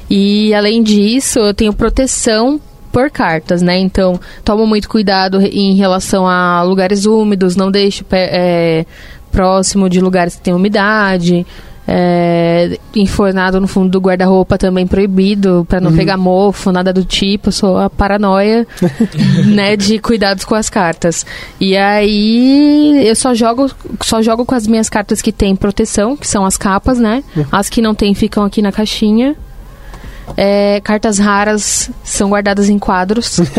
[0.10, 2.60] E além disso, eu tenho proteção
[2.92, 3.78] por cartas, né?
[3.78, 8.86] Então, tomo muito cuidado em relação a lugares úmidos, não deixo pé- é,
[9.32, 11.46] próximo de lugares que tem umidade.
[11.92, 17.52] É, enfornado no fundo do guarda-roupa também proibido, pra não pegar mofo, nada do tipo.
[17.52, 18.68] Sou a paranoia,
[19.48, 21.26] né, de cuidados com as cartas.
[21.60, 23.72] E aí eu só jogo,
[24.04, 27.24] só jogo com as minhas cartas que tem proteção, que são as capas, né?
[27.52, 29.36] As que não tem ficam aqui na caixinha.
[30.38, 33.40] É, cartas raras são guardadas em quadros.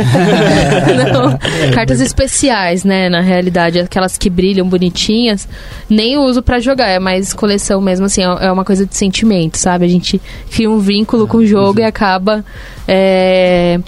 [1.12, 1.38] Não,
[1.72, 3.08] cartas especiais, né?
[3.08, 5.48] Na realidade, aquelas que brilham bonitinhas,
[5.88, 9.58] nem uso pra jogar, é mais coleção mesmo, assim, é é uma coisa de sentimento,
[9.58, 9.84] sabe?
[9.84, 10.20] A gente
[10.50, 12.44] cria um vínculo com o jogo e acaba
[12.88, 13.78] é,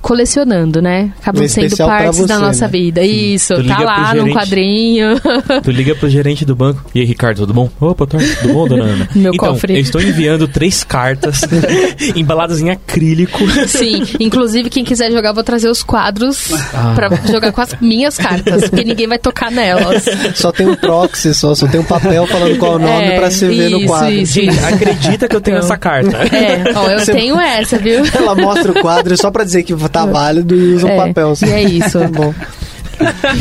[0.00, 1.12] colecionando, né?
[1.20, 2.70] Acabam É sendo partes da você, nossa né?
[2.72, 3.02] vida.
[3.02, 4.34] Isso, Tu tá lá num gerente.
[4.34, 5.20] quadrinho.
[5.62, 6.82] Tu liga pro gerente do banco.
[6.94, 7.68] E aí, Ricardo, tudo bom?
[7.80, 9.08] Opa, tá, tudo bom, dona Ana?
[9.14, 9.74] Meu então, cofre.
[9.74, 11.40] eu estou enviando três cartas
[12.16, 13.38] embaladas em acrílico.
[13.66, 16.92] Sim, inclusive quem quiser jogar, eu vou trazer os quadros Ah.
[16.94, 20.04] pra jogar com as minhas cartas, porque ninguém vai tocar nelas.
[20.34, 23.16] Só tem um proxy, só, só tem um papel falando qual é o nome É,
[23.18, 24.12] pra você ver no isso, quadro.
[24.12, 24.32] isso.
[24.34, 25.66] Gente, acredita que eu tenho Então.
[25.66, 26.16] essa carta.
[26.34, 28.02] É, ó, eu tenho essa, viu?
[28.14, 31.32] Ela mostra o quadro só pra dizer que tá válido e usa um É, papel.
[31.46, 31.98] e é isso.
[31.98, 32.34] Tá bom.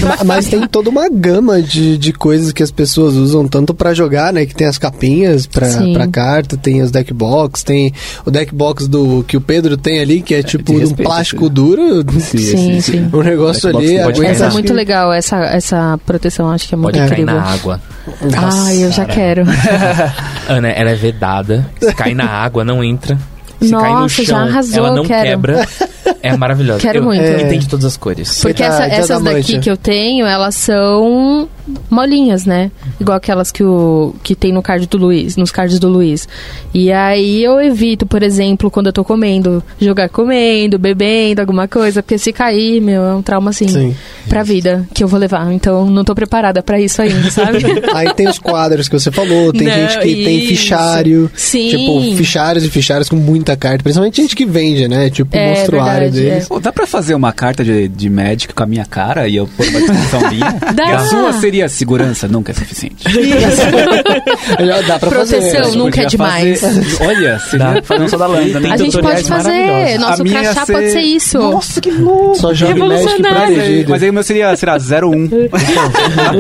[0.06, 3.94] Ma- Mas tem toda uma gama de, de coisas que as pessoas usam tanto pra
[3.94, 4.46] jogar, né?
[4.46, 5.92] Que tem as capinhas pra, Sim.
[5.92, 7.94] pra carta, tem os deck box, tem
[8.26, 11.44] o deck box do que o Pedro tem ali, que é tipo de um plástico
[11.46, 12.06] esse- duro.
[12.22, 13.10] Sim, sim.
[13.12, 14.00] Um negócio ali.
[14.02, 17.36] pode Essa é muito legal, essa, essa proteção, acho que é muito Pode cair incrível.
[17.36, 17.82] na água.
[18.38, 19.44] Ai, eu já quero.
[20.48, 21.66] Ana, ela é vedada.
[21.82, 23.18] Se cai na água, não entra.
[23.62, 25.24] Se cai no Nossa, já chão, arrasou, ela não quero.
[25.28, 25.68] quebra.
[26.24, 26.80] É maravilhosa.
[26.80, 27.24] Quero Eu- muito.
[27.24, 28.40] E tem de todas as cores.
[28.42, 31.48] Porque Dia essa- essas da daqui que eu tenho, elas são
[31.90, 32.72] molinhas, né?
[33.00, 36.28] Igual aquelas que, o, que tem no card do Luiz, nos cards do Luiz.
[36.74, 42.02] E aí eu evito, por exemplo, quando eu tô comendo, jogar comendo, bebendo, alguma coisa,
[42.04, 43.96] porque se cair, meu, é um trauma assim Sim.
[44.28, 45.52] pra vida que eu vou levar.
[45.54, 47.60] Então não tô preparada pra isso ainda, sabe?
[47.94, 50.48] Aí tem os quadros que você falou, tem Não, gente que tem isso.
[50.50, 51.32] fichário.
[51.36, 51.70] Sim.
[51.70, 53.84] Tipo, fichários e fichários com muita carta.
[53.84, 55.10] Principalmente gente que vende, né?
[55.10, 56.48] Tipo, É, monstruário verdade, deles.
[56.48, 59.48] Pô, dá pra fazer uma carta de, de Magic com a minha cara e eu
[59.48, 60.50] pôr uma descrição minha?
[60.74, 60.86] Dá.
[60.90, 63.04] E a sua seria segurança nunca é suficiente.
[64.88, 65.38] Dá pra fazer.
[65.40, 66.62] Proteção, nunca Podia é demais.
[66.62, 68.62] fazer- Olha, seria fazer um só da lâmpada.
[68.62, 70.00] Tem A gente pode fazer.
[70.00, 71.38] Nosso A minha crachá ser- pode ser isso.
[71.40, 72.36] Nossa, que louco!
[72.36, 73.90] Só joga Magic protegido.
[73.92, 75.10] Mas aí o meu seria, será 01.
[75.30, 75.50] Não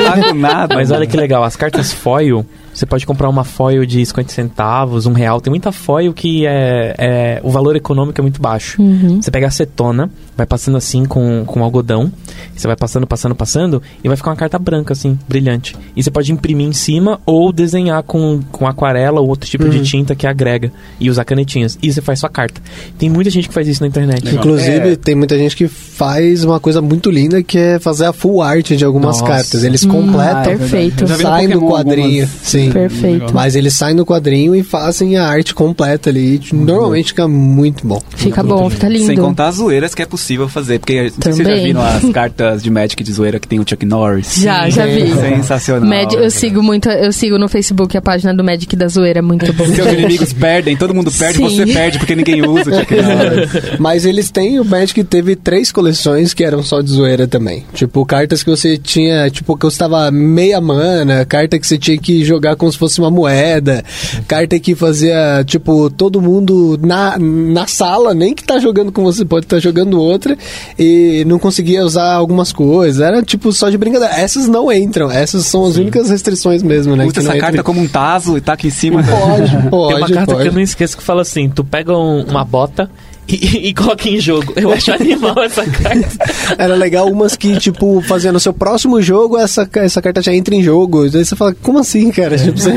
[0.05, 0.75] pago nada.
[0.75, 5.05] Mas olha que legal, as cartas foil, você pode comprar uma foil de 50 centavos,
[5.05, 5.41] um real.
[5.41, 8.81] Tem muita foil que é, é- o valor econômico é muito baixo.
[8.81, 9.21] Uhum.
[9.21, 12.11] Você pega acetona, vai passando assim com, com algodão,
[12.55, 15.75] você vai passando, passando, passando, e vai ficar uma carta branca, assim, brilhante.
[15.95, 19.81] E você pode imprimir em cima ou desenhar com, com aquarela ou outro tipo de
[19.81, 21.77] tinta que agrega e usar canetinhas.
[21.81, 22.61] E você faz sua carta.
[22.97, 24.33] Tem muita gente que faz isso na internet.
[24.33, 24.95] Inclusive, É.
[24.95, 28.71] tem muita gente que faz uma coisa muito linda que é fazer a full art
[28.71, 29.25] de algumas Nossa.
[29.33, 29.63] cartas.
[29.63, 31.05] Eles Hum, completam, perfeito.
[31.05, 32.23] Vi no saem do quadrinho.
[32.23, 32.29] algumas.
[32.43, 32.68] Sim.
[32.71, 33.33] Perfeito.
[33.33, 36.41] Mas eles saem do quadrinho e fazem a arte completa ali.
[36.51, 38.01] Normalmente fica muito bom.
[38.15, 39.05] Fica bom, fica lindo.
[39.05, 40.79] Sem contar as zoeiras que é possível fazer.
[40.79, 43.85] Porque se vocês já viram as cartas de Magic de zoeira que tem o Chuck
[43.85, 44.35] Norris.
[44.37, 45.09] Já, já vi.
[45.13, 45.89] Sensacional.
[45.89, 49.21] Mad, eu sigo muito, eu sigo no Facebook a página do Magic da Zoeira, é
[49.21, 49.65] muito bom.
[49.65, 51.43] Seus inimigos perdem, todo mundo perde, Sim.
[51.43, 53.79] você perde porque ninguém usa o Chuck Norris.
[53.79, 57.65] Mas eles têm, o Magic teve três coleções que eram só de zoeira também.
[57.73, 62.23] Tipo, cartas que você tinha, tipo, que custava meia mana, carta que você tinha que
[62.25, 63.83] jogar como se fosse uma moeda,
[64.27, 69.23] carta que fazia, tipo, todo mundo na, na sala, nem que tá jogando com você,
[69.25, 70.37] pode estar jogando outra,
[70.77, 73.01] e não conseguia usar algumas coisas.
[73.01, 74.13] Era, tipo, só de brincadeira.
[74.15, 77.05] Essas não entram, essas são as únicas restrições mesmo, né?
[77.05, 79.03] Usa essa entra- carta como um taso e taca em cima.
[79.03, 80.41] Pode, pode, Tem uma carta pode.
[80.43, 82.89] que eu não esqueço que fala assim: tu pega um- uma bota
[83.35, 84.53] e, e coloca em jogo.
[84.55, 86.09] Eu acho animal essa carta.
[86.57, 90.55] Era legal umas que, tipo, fazia no seu próximo jogo, essa, essa carta já entra
[90.55, 91.03] em jogo.
[91.03, 92.37] Aí você fala, como assim, cara?
[92.37, 92.71] Tipo, você,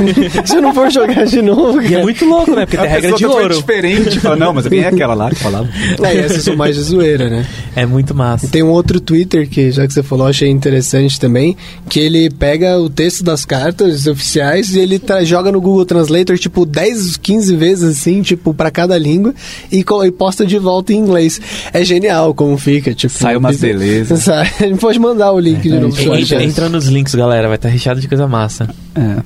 [0.44, 2.02] se eu não for jogar de novo, E é cara.
[2.02, 2.66] muito louco, né?
[2.66, 3.54] Porque A tem regra pessoa de ouro.
[3.56, 4.20] diferente.
[4.20, 5.68] Fala, não, mas bem é aquela lá que falava.
[6.02, 7.46] Aí essas são mais de zoeira, né?
[7.74, 8.48] É muito massa.
[8.48, 11.56] Tem um outro Twitter que, já que você falou, achei interessante também,
[11.88, 16.38] que ele pega o texto das cartas oficiais e ele tra- joga no Google Translator,
[16.38, 19.34] tipo, 10, 15 vezes, assim, tipo, pra cada língua,
[19.70, 21.40] e, co- e posta de volta em inglês.
[21.72, 23.12] É genial como fica, tipo...
[23.12, 24.20] Sai umas belezas.
[24.24, 24.48] Sai.
[24.80, 26.14] Pode mandar o link de novo.
[26.14, 27.48] Entra, entra nos links, galera.
[27.48, 28.68] Vai estar recheado de coisa massa.
[28.94, 29.22] É.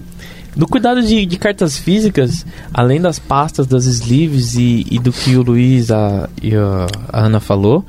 [0.56, 5.36] Do cuidado de, de cartas físicas, além das pastas, das sleeves e, e do que
[5.36, 7.84] o Luiz a, e a, a Ana falou,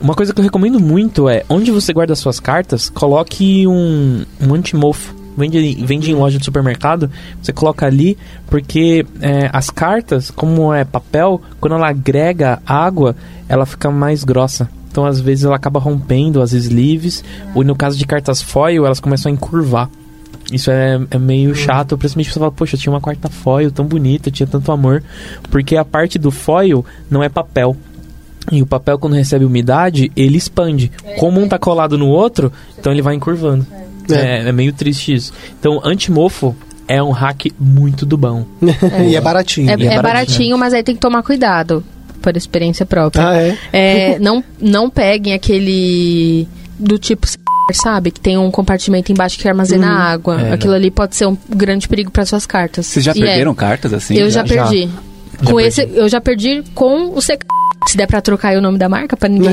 [0.00, 4.54] uma coisa que eu recomendo muito é, onde você guarda suas cartas, coloque um, um
[4.54, 5.14] anti-mofo.
[5.36, 7.10] Vende, vende em loja de supermercado.
[7.42, 8.16] Você coloca ali,
[8.48, 13.14] porque é, as cartas, como é papel, quando ela agrega água,
[13.48, 14.68] ela fica mais grossa.
[14.90, 17.22] Então, às vezes, ela acaba rompendo as sleeves.
[17.54, 19.90] Ou no caso de cartas foil, elas começam a encurvar.
[20.50, 23.84] Isso é, é meio chato, principalmente você fala, poxa, eu tinha uma quarta foil tão
[23.84, 25.02] bonita, tinha tanto amor.
[25.50, 27.76] Porque a parte do foil não é papel.
[28.50, 30.90] E o papel, quando recebe umidade, ele expande.
[31.18, 33.66] Como um tá colado no outro, então ele vai encurvando.
[33.72, 35.32] É, é meio triste isso.
[35.58, 36.54] Então, antimofo
[36.88, 38.44] é um hack muito do bom.
[39.08, 39.70] e é baratinho.
[39.70, 40.02] É, E é é baratinho.
[40.02, 41.82] baratinho, mas aí tem que tomar cuidado,
[42.22, 43.28] por experiência própria.
[43.28, 43.56] Ah, é?
[43.72, 46.46] É, não, não peguem aquele
[46.78, 47.26] do tipo,
[47.72, 48.10] sabe?
[48.12, 50.40] Que tem um compartimento embaixo que armazena água.
[50.40, 52.86] É, Aquilo ali pode ser um grande perigo para suas cartas.
[52.86, 54.14] Vocês já E é, perderam cartas assim?
[54.16, 54.82] eu já, perdi.
[54.82, 55.68] Já com perdi.
[55.68, 57.36] esse, eu já perdi com o C.
[57.88, 59.50] Se der pra trocar aí o nome da marca pra ninguém.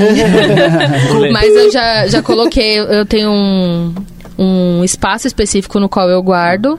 [1.32, 3.94] Mas eu já, já coloquei, eu tenho um,
[4.38, 6.78] um espaço específico no qual eu guardo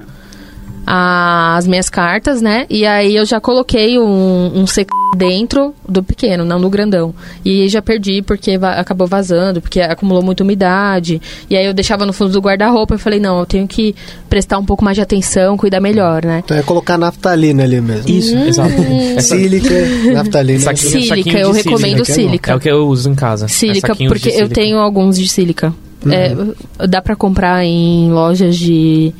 [0.88, 2.68] as minhas cartas, né?
[2.70, 4.86] E aí eu já coloquei um, um C
[5.18, 7.12] dentro do pequeno, não do grandão.
[7.44, 11.20] E já perdi porque va- acabou vazando, porque acumulou muita umidade.
[11.50, 13.96] E aí eu deixava no fundo do guarda-roupa e falei, não, eu tenho que
[14.30, 16.44] prestar um pouco mais de atenção, cuidar melhor, né?
[16.46, 18.08] Então é colocar naftalina ali mesmo.
[18.08, 18.74] Isso, exato.
[19.18, 19.74] Essa- Sílica,
[20.14, 20.60] naftalina.
[20.60, 22.14] Saquinho- Sílica, saquinho eu recomendo sílica.
[22.14, 22.52] sílica.
[22.52, 23.46] É o que eu uso em casa.
[23.46, 24.56] É Sílica, saquinhos porque de eu sílica.
[24.56, 25.74] tenho alguns de sílica.
[26.14, 29.14] É, dá pra comprar em lojas de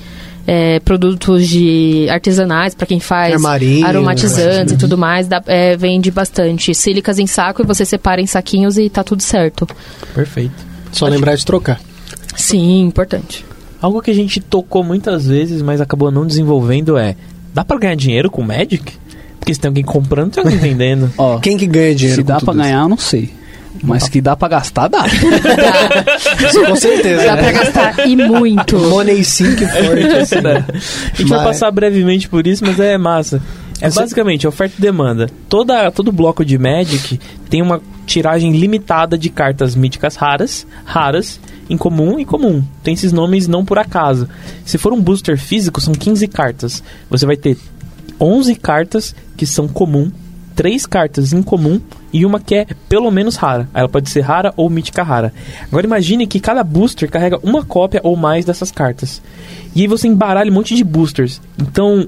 [0.48, 4.78] é, produtos de artesanais para quem faz Armarinho, aromatizantes né?
[4.78, 5.28] e tudo mais.
[5.28, 9.22] dá- é, vende bastante sílicas em saco e você separa em saquinhos e tá tudo
[9.24, 9.68] certo.
[10.14, 10.54] Perfeito.
[10.92, 11.80] Só lembrar de trocar.
[12.36, 13.46] Sim, importante.
[13.82, 17.16] Algo que a gente tocou muitas vezes, mas acabou não desenvolvendo é...
[17.54, 18.94] Dá pra ganhar dinheiro com Magic?
[19.40, 21.12] Porque se tem alguém comprando, tem alguém vendendo.
[21.18, 23.30] Ó, Quem que ganha dinheiro se com dá pra ganhar, eu não sei.
[23.84, 25.06] Mas que dá pra gastar, dá.
[26.48, 26.66] isso?
[26.66, 27.26] Com certeza.
[27.26, 27.52] Dá pra né?
[27.52, 28.78] gastar e muito.
[28.78, 30.36] Money Sync forte, assim.
[30.38, 33.42] A gente vai Mas- passar brevemente por isso, mas é massa.
[33.82, 35.30] É Você- basicamente oferta e demanda.
[35.50, 37.20] Toda, todo bloco de Magic
[37.50, 41.40] tem uma tiragem limitada de cartas míticas raras, raras,
[41.70, 42.64] incomum e comum.
[42.84, 44.30] Tem esses nomes não por acaso.
[44.66, 46.82] Se for um booster físico, são 15 cartas.
[47.10, 47.58] Você vai ter
[48.20, 50.10] 11 cartas que são comum,
[50.56, 51.80] 3 cartas incomum
[52.14, 53.68] e uma que é pelo menos rara.
[53.74, 55.34] Ela pode ser rara ou mítica rara.
[55.64, 59.22] Agora imagine que cada booster carrega uma cópia ou mais dessas cartas.
[59.76, 61.42] E aí você embaralha um monte de boosters.
[61.60, 62.08] Então,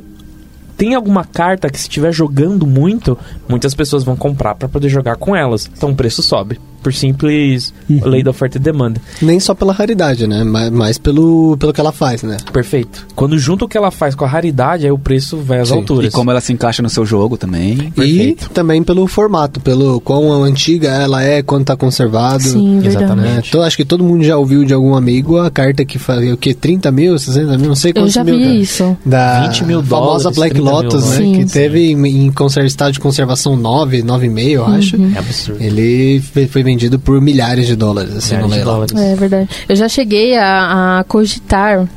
[0.78, 3.18] tem alguma carta que se estiver jogando muito,
[3.50, 5.70] muitas pessoas vão comprar para poder jogar com elas.
[5.76, 6.60] Então o preço sobe.
[6.88, 9.02] Por simples lei da oferta e demanda.
[9.22, 10.42] Nem só pela raridade, né?
[10.46, 12.38] Mas, mas pelo, pelo que ela faz, né?
[12.54, 13.06] Perfeito.
[13.14, 15.76] Quando junta o que ela faz com a raridade, aí o preço vai às Sim.
[15.76, 16.06] alturas.
[16.06, 17.76] E como ela se encaixa no seu jogo também.
[17.92, 18.46] Perfeito.
[18.46, 22.44] E também pelo formato, pelo quão antiga ela é, quanto tá conservado.
[22.44, 22.80] Sim.
[22.86, 23.50] Exatamente.
[23.50, 26.38] Então, acho que todo mundo já ouviu de algum amigo a carta que fazia o
[26.38, 26.54] quê?
[26.54, 28.38] 30 mil, 60 mil, não sei Eu quantos já mil.
[28.38, 28.56] vi cara.
[28.56, 28.98] isso.
[29.06, 31.18] Da 20 mil famosa dólares, Black 30 mil Lotus, né?
[31.18, 31.54] Sim, que sim.
[31.54, 32.34] teve em, em
[32.66, 34.96] estado de conservação 9, 9,5, eu acho.
[34.96, 35.62] É absurdo.
[35.62, 38.74] Ele foi, foi vendido por milhares de dólares, assim, Milhares no leilão.
[38.74, 38.96] dólares.
[38.96, 39.50] É verdade.
[39.68, 41.88] Eu já cheguei a, a cogitar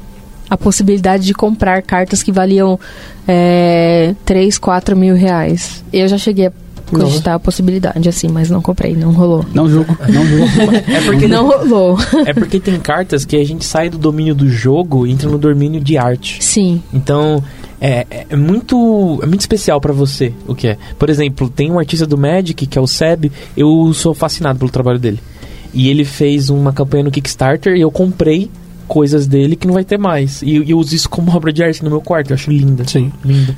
[0.48, 2.80] a possibilidade de comprar cartas que valiam
[3.28, 5.84] é, 3, 4 mil reais.
[5.92, 6.52] Eu já cheguei a
[6.90, 9.44] cogitar a possibilidade, assim, mas não comprei, não rolou.
[9.54, 10.46] Não julgo, não julgo.
[10.88, 11.96] É porque Não rolou.
[12.26, 15.38] É porque tem cartas que a gente sai do domínio do jogo e entra no
[15.38, 16.42] domínio de arte.
[16.42, 16.82] Sim.
[16.92, 17.44] Então,
[17.80, 20.78] é, é- é muito é muito especial pra você o que é.
[20.98, 24.70] Por exemplo, tem um artista do Magic, que é o Seb, eu sou fascinado pelo
[24.70, 25.18] trabalho dele.
[25.72, 28.50] E ele fez uma campanha no Kickstarter e eu comprei
[28.88, 30.42] coisas dele que não vai ter mais.
[30.42, 32.84] E, e eu uso isso como obra de arte no meu quarto, eu acho linda.
[32.86, 33.12] Sim.
[33.24, 33.56] Linda.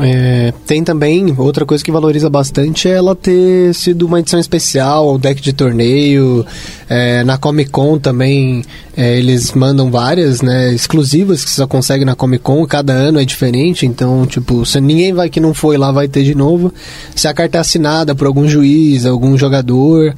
[0.00, 0.52] É.
[0.66, 5.18] Tem também outra coisa que valoriza bastante é ela ter sido uma edição especial, o
[5.18, 6.44] deck de torneio.
[6.88, 8.62] É, na Comic Con também
[8.96, 12.66] é, eles mandam várias, né, exclusivas que você só consegue na Comic Con.
[12.66, 16.24] Cada ano é diferente, então tipo, se ninguém vai que não foi lá vai ter
[16.24, 16.72] de novo.
[17.14, 20.14] Se a carta é assinada por algum juiz, algum jogador.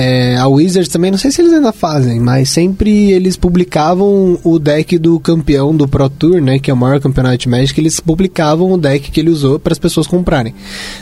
[0.00, 4.56] É, a Wizards também, não sei se eles ainda fazem, mas sempre eles publicavam o
[4.56, 7.98] deck do campeão do Pro Tour, né, que é o maior campeonato de Magic, eles
[7.98, 10.54] publicavam o deck que ele usou para as pessoas comprarem.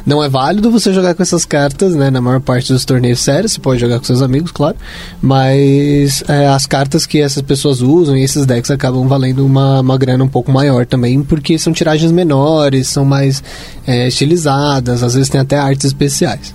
[0.04, 3.52] Não é válido você jogar com essas cartas, né, na maior parte dos torneios sérios,
[3.52, 4.76] você pode jogar com seus amigos, claro,
[5.20, 9.98] mas é, as cartas que essas pessoas usam e esses decks acabam valendo uma, uma
[9.98, 13.42] grana um pouco maior também, porque são tiragens menores, são mais
[13.86, 16.54] é, estilizadas, às vezes tem até artes especiais.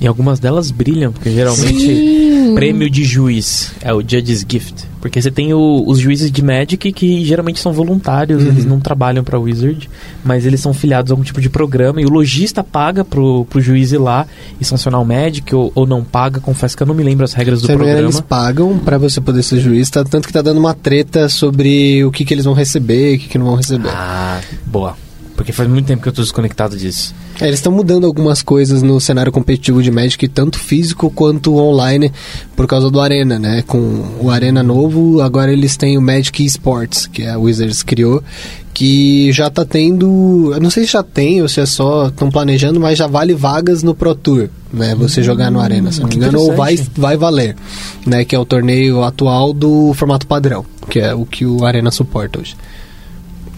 [0.00, 2.54] E algumas delas brilham, porque geralmente Sim.
[2.56, 4.91] prêmio de juiz é o Judge's Gift.
[5.02, 9.24] Porque você tem o- os juízes de Magic que geralmente são voluntários, eles não trabalham
[9.24, 9.90] pra Wizard,
[10.24, 13.60] mas eles são filiados a algum tipo de programa e o lojista paga pro, pro
[13.60, 14.24] juiz ir lá
[14.60, 16.38] e sancionar o Magic ou, ou não paga.
[16.40, 17.98] Confesso que eu não me lembro as regras do Se programa.
[17.98, 20.04] eles pagam pra você poder ser juiz, tá?
[20.04, 23.18] tanto que tá dando uma treta sobre o que, que eles vão receber e o
[23.18, 23.90] que, que não vão receber.
[23.92, 24.96] Ah, boa.
[25.36, 27.14] Porque faz muito tempo que eu tô desconectado disso.
[27.40, 32.12] É, eles estão mudando algumas coisas no cenário competitivo de Magic, tanto físico quanto online,
[32.54, 33.62] por causa do Arena, né?
[33.66, 38.22] Com o Arena novo, agora eles têm o Magic Esports, que a Wizards criou,
[38.74, 40.52] que já tá tendo.
[40.54, 43.34] Eu não sei se já tem ou se é só estão planejando, mas já vale
[43.34, 44.94] vagas no Pro Tour, né?
[44.94, 47.56] Você jogar no Arena, se não me engano, ou vai, vai valer,
[48.06, 48.24] né?
[48.24, 52.40] Que é o torneio atual do formato padrão, que é o que o Arena suporta
[52.40, 52.54] hoje.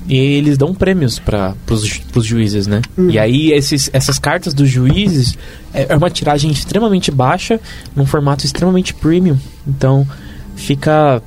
[0.06, 2.82] E eles dão prêmios para pros, pros juízes, né?
[3.08, 5.36] E aí esses, essas cartas dos juízes
[5.72, 7.60] é é uma tiragem extremamente baixa,
[7.96, 9.38] num formato extremamente premium.
[9.66, 10.06] Então
[10.54, 11.22] fica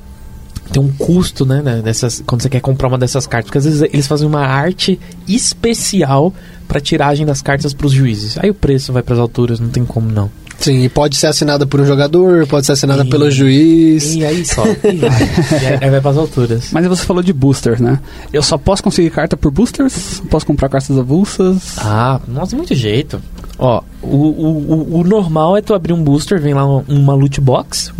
[0.72, 3.64] tem um custo, né, né, dessas quando você quer comprar uma dessas cartas, porque às
[3.64, 6.32] vezes eles fazem uma arte especial
[6.66, 8.36] para tiragem das cartas pros juízes.
[8.38, 10.30] Aí o preço vai para as alturas, não tem como não.
[10.58, 14.14] Sim, e pode ser assinada por um jogador, pode ser assinada E- pelo juiz.
[14.14, 16.70] E aí só, e vai, aí, aí vai para as alturas.
[16.72, 18.00] Mas você falou de boosters, né?
[18.32, 20.20] Eu só posso conseguir carta por boosters?
[20.30, 21.78] Posso comprar cartas avulsas?
[21.78, 23.20] Ah, nossa, muito jeito.
[23.58, 27.14] Ó, o, o, o, o normal é tu abrir um booster, vem lá uma, uma
[27.14, 27.92] loot box,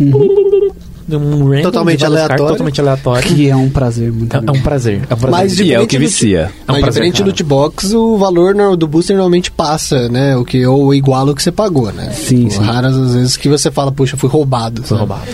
[1.17, 2.29] um random Totalmente aleatório.
[2.29, 3.27] cartas, totalmente aleatório.
[3.27, 4.95] Que é um prazer muito É, é um prazer.
[5.09, 5.29] É um prazer.
[5.31, 6.39] Mas E é o que vicia.
[6.39, 7.27] É um Mas prazer, diferente do cara.
[7.27, 10.35] loot box, o valor no- do booster normalmente passa, né?
[10.37, 12.11] O que, ou iguala o que você pagou, né?
[12.11, 12.59] Sim, Tipo, sim.
[12.61, 14.83] Raras as vezes que você fala, puxa, fui roubado.
[14.83, 14.99] Foi sabe?
[14.99, 15.31] roubado.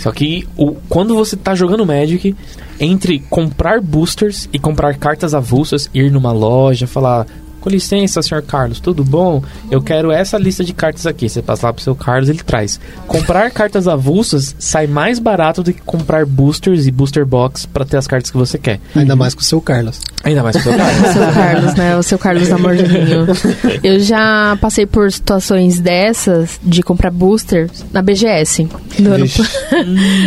[0.00, 2.34] Só que o, quando você tá jogando Magic,
[2.78, 7.26] entre comprar boosters e comprar cartas avulsas, ir numa loja, falar.
[7.60, 9.42] Com licença, senhor Carlos, tudo bom?
[9.70, 11.28] Eu quero essa lista de cartas aqui.
[11.28, 12.80] Você passa lá pro seu Carlos, ele traz.
[13.06, 17.96] Comprar cartas avulsas sai mais barato do que comprar boosters e booster box pra ter
[17.96, 18.80] as cartas que você quer.
[18.94, 20.00] Ainda mais com o seu Carlos.
[20.24, 21.00] Ainda mais pro seu Carlos.
[21.10, 21.96] O seu Carlos, né?
[21.96, 23.26] O seu Carlos Namorzinho.
[23.82, 28.68] Eu já passei por situações dessas de comprar booster na BGS.
[28.98, 29.26] Do ano,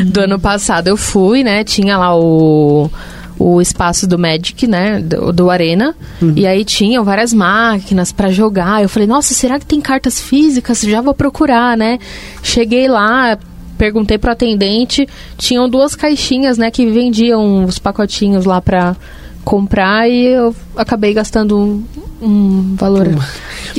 [0.06, 1.64] do ano passado eu fui, né?
[1.64, 2.90] Tinha lá o,
[3.38, 5.00] o espaço do Magic, né?
[5.00, 5.96] Do, do Arena.
[6.36, 8.82] E aí tinham várias máquinas pra jogar.
[8.82, 10.82] Eu falei, nossa, será que tem cartas físicas?
[10.82, 12.00] Já vou procurar, né?
[12.42, 13.38] Cheguei lá.
[13.78, 18.96] Perguntei pro atendente, tinham duas caixinhas, né, que vendiam os pacotinhos lá pra
[19.44, 21.84] comprar e eu acabei gastando
[22.24, 23.10] um, um valor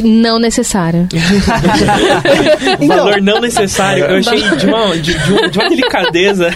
[0.03, 1.09] não necessário.
[2.81, 4.05] Um valor não necessário.
[4.05, 6.51] Eu achei de uma, de, de uma, de uma delicadeza.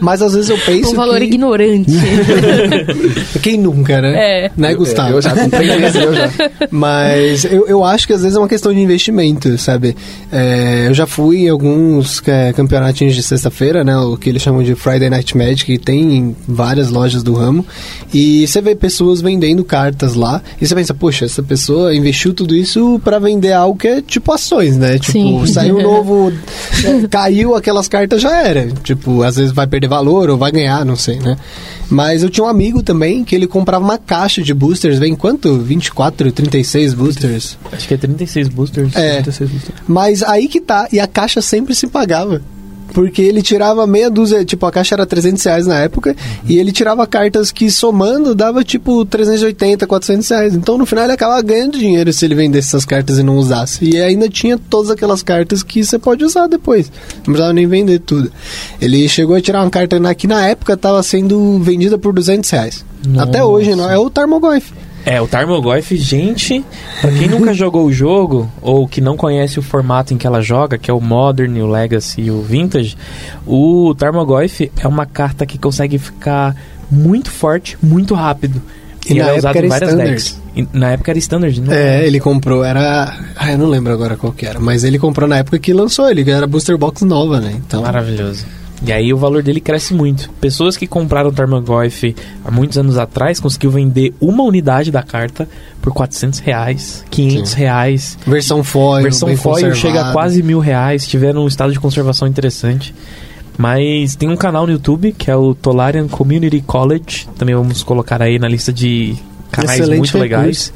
[0.00, 0.92] Mas às vezes eu penso.
[0.92, 1.24] Um valor que...
[1.24, 1.90] ignorante.
[3.42, 4.44] Quem nunca, né?
[4.46, 4.50] É.
[4.56, 5.14] Né, Gustavo?
[5.14, 6.30] Eu já comprei eu já.
[6.70, 9.96] Mas eu, eu acho que às vezes é uma questão de investimento, sabe?
[10.30, 13.96] É, eu já fui em alguns é, campeonatinhos de sexta-feira, né?
[13.96, 17.66] O que eles chamam de Friday Night Magic, que tem em várias lojas do ramo.
[18.12, 20.42] E você vê pessoas vendendo cartas lá.
[20.60, 24.32] E você pensa, poxa, essa pessoa investiu tudo isso pra vender algo que é tipo
[24.32, 24.98] ações, né?
[24.98, 25.46] Tipo, Sim.
[25.46, 26.32] saiu um novo.
[27.10, 28.68] caiu aquelas cartas, já era.
[28.82, 31.36] Tipo, às vezes vai perder valor ou vai ganhar, não sei, né?
[31.90, 35.58] Mas eu tinha um amigo também que ele comprava uma caixa de boosters, vem quanto?
[35.58, 37.58] 24, 36 boosters.
[37.70, 38.94] Acho que é 36 boosters.
[38.96, 39.14] É.
[39.22, 39.78] 36 boosters.
[39.86, 42.40] Mas aí que tá, e a caixa sempre se pagava.
[42.94, 46.16] Porque ele tirava meia dúzia, tipo, a caixa era 300 reais na época,
[46.48, 50.54] e ele tirava cartas que somando dava tipo 380, 400 reais.
[50.54, 53.84] Então no final ele acabava ganhando dinheiro se ele vendesse essas cartas e não usasse.
[53.84, 56.90] E ainda tinha todas aquelas cartas que você pode usar depois.
[57.16, 58.30] Não precisava nem vender tudo.
[58.80, 62.84] Ele chegou a tirar uma carta que na época estava sendo vendida por 200 reais.
[63.18, 63.50] Até Nossa.
[63.50, 64.72] hoje, não é o Tarmogoyf.
[65.06, 66.64] É, o Tarmogoyf, gente,
[67.00, 70.40] pra quem nunca jogou o jogo, ou que não conhece o formato em que ela
[70.40, 72.96] joga, que é o Modern, o Legacy e o Vintage,
[73.46, 76.56] o Tarmogoyf é uma carta que consegue ficar
[76.90, 78.62] muito forte, muito rápido.
[79.06, 80.10] E E, na é era em várias standard.
[80.10, 80.40] decks.
[80.56, 83.18] E na época era standard, não É, ele comprou, era.
[83.36, 86.08] Ah, eu não lembro agora qual que era, mas ele comprou na época que lançou,
[86.08, 87.52] ele era booster box nova, né?
[87.54, 87.82] Então.
[87.82, 88.46] Maravilhoso.
[88.86, 90.28] E aí o valor dele cresce muito.
[90.40, 95.48] Pessoas que compraram o Tarmogoyf há muitos anos atrás conseguiu vender uma unidade da carta
[95.80, 98.18] por 400 reais, 500 reais.
[98.26, 99.02] Versão foil.
[99.02, 102.94] versão foil chega a quase mil reais, tiver um estado de conservação interessante.
[103.56, 108.20] Mas tem um canal no YouTube que é o Tolarian Community College, também vamos colocar
[108.20, 109.16] aí na lista de
[109.50, 110.72] canais Excelente muito legais.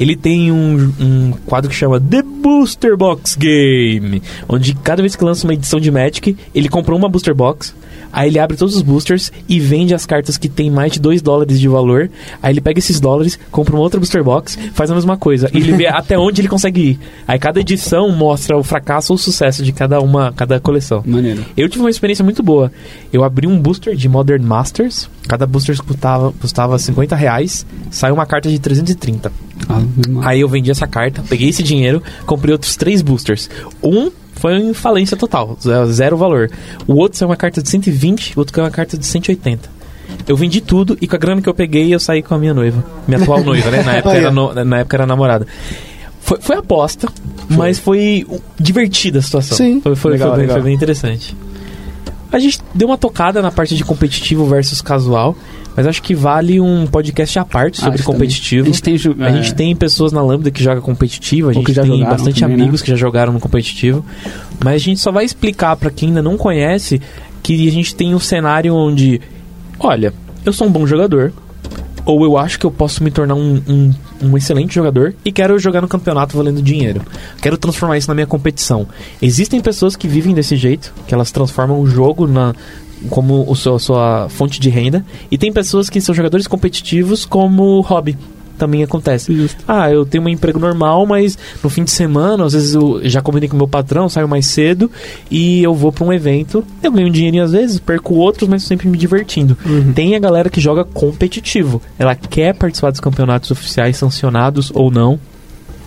[0.00, 5.22] Ele tem um, um quadro que chama The Booster Box Game, onde cada vez que
[5.22, 7.72] lança uma edição de Magic, ele comprou uma Booster Box,
[8.12, 11.22] Aí ele abre todos os boosters e vende as cartas que tem mais de 2
[11.22, 12.10] dólares de valor.
[12.42, 15.50] Aí ele pega esses dólares, compra uma outra booster box, faz a mesma coisa.
[15.52, 16.98] E ele vê até onde ele consegue ir.
[17.26, 21.02] Aí cada edição mostra o fracasso ou o sucesso de cada uma, cada coleção.
[21.06, 21.44] Maneiro.
[21.56, 22.70] Eu tive uma experiência muito boa.
[23.12, 25.08] Eu abri um booster de Modern Masters.
[25.26, 27.64] Cada booster custava, custava 50 reais.
[27.90, 29.32] Saiu uma carta de 330.
[29.68, 29.82] Ah.
[30.22, 33.48] Aí eu vendi essa carta, peguei esse dinheiro, comprei outros três boosters.
[33.82, 34.10] Um
[34.42, 36.50] foi em falência total, ze- zero valor.
[36.86, 39.70] O outro saiu uma carta de 120, o outro saiu uma carta de 180.
[40.28, 42.52] Eu vendi tudo e com a grana que eu peguei eu saí com a minha
[42.52, 42.84] noiva.
[43.08, 43.82] Minha atual noiva, né?
[43.82, 45.46] Na época, era, no- na época era namorada.
[46.20, 47.08] Foi, foi aposta,
[47.48, 48.26] mas foi
[48.58, 49.56] divertida a situação.
[49.56, 49.80] Sim.
[49.80, 50.56] Foi, foi, Legal, foi bem, legal.
[50.56, 51.36] foi bem interessante.
[52.30, 55.36] A gente deu uma tocada na parte de competitivo versus casual,
[55.76, 58.68] mas acho que vale um podcast à parte sobre Acho competitivo.
[58.68, 61.72] A gente tem, A é, gente tem pessoas na Lambda que joga competitivo, a gente
[61.72, 62.84] tem jogaram bastante também, amigos né?
[62.84, 64.04] que já jogaram no competitivo,
[64.62, 67.00] mas a gente só vai explicar pra quem ainda não conhece
[67.42, 69.20] que a gente tem um cenário onde,
[69.78, 70.12] olha,
[70.44, 71.32] eu sou um bom jogador,
[72.04, 75.58] ou eu acho que eu posso me tornar um, um, um excelente jogador e quero
[75.58, 77.00] jogar no campeonato valendo dinheiro.
[77.40, 78.88] Quero transformar isso na minha competição.
[79.20, 82.54] Existem pessoas que vivem desse jeito, que elas transformam o jogo na
[83.08, 87.80] como o seu, sua fonte de renda, e tem pessoas que são jogadores competitivos como
[87.80, 88.16] hobby.
[88.58, 89.34] Também acontece.
[89.34, 89.64] Justo.
[89.66, 93.20] Ah, eu tenho um emprego normal, mas no fim de semana, às vezes eu já
[93.20, 94.88] combinei com meu patrão, saio mais cedo
[95.28, 96.64] e eu vou pra um evento.
[96.80, 99.56] Eu ganho um dinheirinho às vezes, perco outros, mas sempre me divertindo.
[99.94, 101.82] Tem a galera que joga competitivo.
[101.98, 105.18] Ela quer participar dos campeonatos oficiais, sancionados ou não.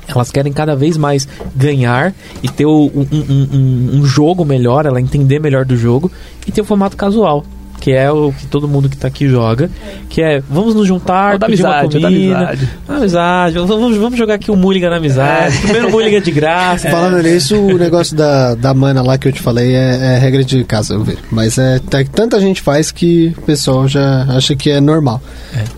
[0.07, 2.14] Elas querem cada vez mais ganhar
[2.44, 6.11] e ter um, um- um- um jogo melhor, ela entender melhor do jogo
[6.48, 7.44] e ter o formato casual.
[7.85, 9.69] Que é o que todo mundo que tá aqui joga.
[10.09, 12.35] Que é, vamos nos juntar, da pedir uma amizade, da comida.
[12.37, 12.69] amizade.
[12.87, 15.55] Amizade, vamos, vamos- jogar aqui o Mulligan na amizade.
[15.59, 16.89] Primeiro Mulligan de graça.
[16.89, 20.43] Falando nisso, o negócio da, da mana lá que eu te falei é, é regra
[20.43, 21.19] de casa, eu vejo.
[21.29, 25.21] Mas é t- tanta gente faz que o pessoal já acha que é normal.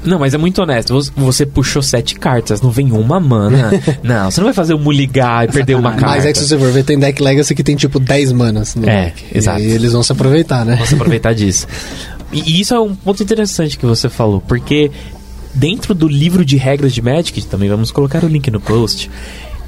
[0.05, 0.93] Não, mas é muito honesto.
[1.17, 3.69] Você- puxou sete cartas, não vem uma mana.
[4.01, 6.05] não, você não vai fazer o Mulligar e perder uma carta.
[6.15, 8.75] Mas é que se você for ver, tem deck Legacy que tem tipo 10 manas.
[8.75, 9.25] No É, deck.
[9.37, 9.59] exato.
[9.59, 10.75] E eles vão se aproveitar, né?
[10.75, 11.67] Vamos aproveitar disso.
[12.31, 14.91] E, isso é um ponto interessante que você falou, porque
[15.53, 19.09] dentro do livro de regras de Magic, também vamos colocar o link no post,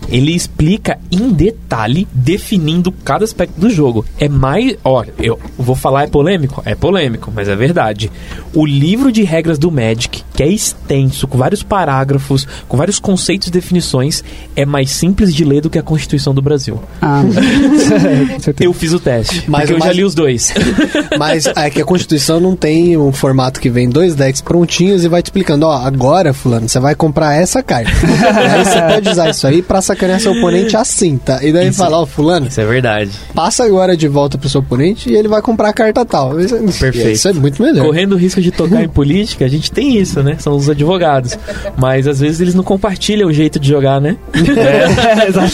[0.08, 4.06] ele explica em detalhe, definindo cada aspecto do jogo.
[4.20, 4.76] É mais.
[4.84, 6.62] Olha, eu vou falar, é polêmico?
[6.66, 8.12] É polêmico, mas é verdade.
[8.54, 13.48] O livro de regras do Magic, que é extenso, com vários parágrafos, com vários conceitos
[13.50, 14.24] e definições,
[14.56, 16.82] é mais simples de ler do que a Constituição do Brasil.
[17.02, 17.22] Ah,
[18.34, 18.68] com certeza.
[18.70, 20.54] Eu fiz o teste, Mas porque eu já mais- li os dois.
[21.20, 25.08] Mas é que a Constituição não tem um formato que vem dois decks prontinhos e
[25.08, 27.92] vai te explicando, ó, agora, fulano, você vai comprar essa carta.
[27.92, 31.44] aí você pode usar isso aí pra sacanear seu oponente assim, tá?
[31.44, 31.78] E daí Isso.
[31.78, 33.12] fala, ó, fulano, Isso é verdade.
[33.34, 36.40] passa agora de volta pro seu oponente e ele vai comprar a carta tal.
[36.40, 37.10] Isso, Perfeito.
[37.10, 37.86] Isso é muito melhor.
[37.86, 40.38] Correndo o risco de tocar em política, a gente tem isso, né?
[40.40, 41.38] São os advogados.
[41.78, 44.18] Mas às vezes eles não compartilham o jeito de jogar, né?
[44.34, 45.52] É, exato.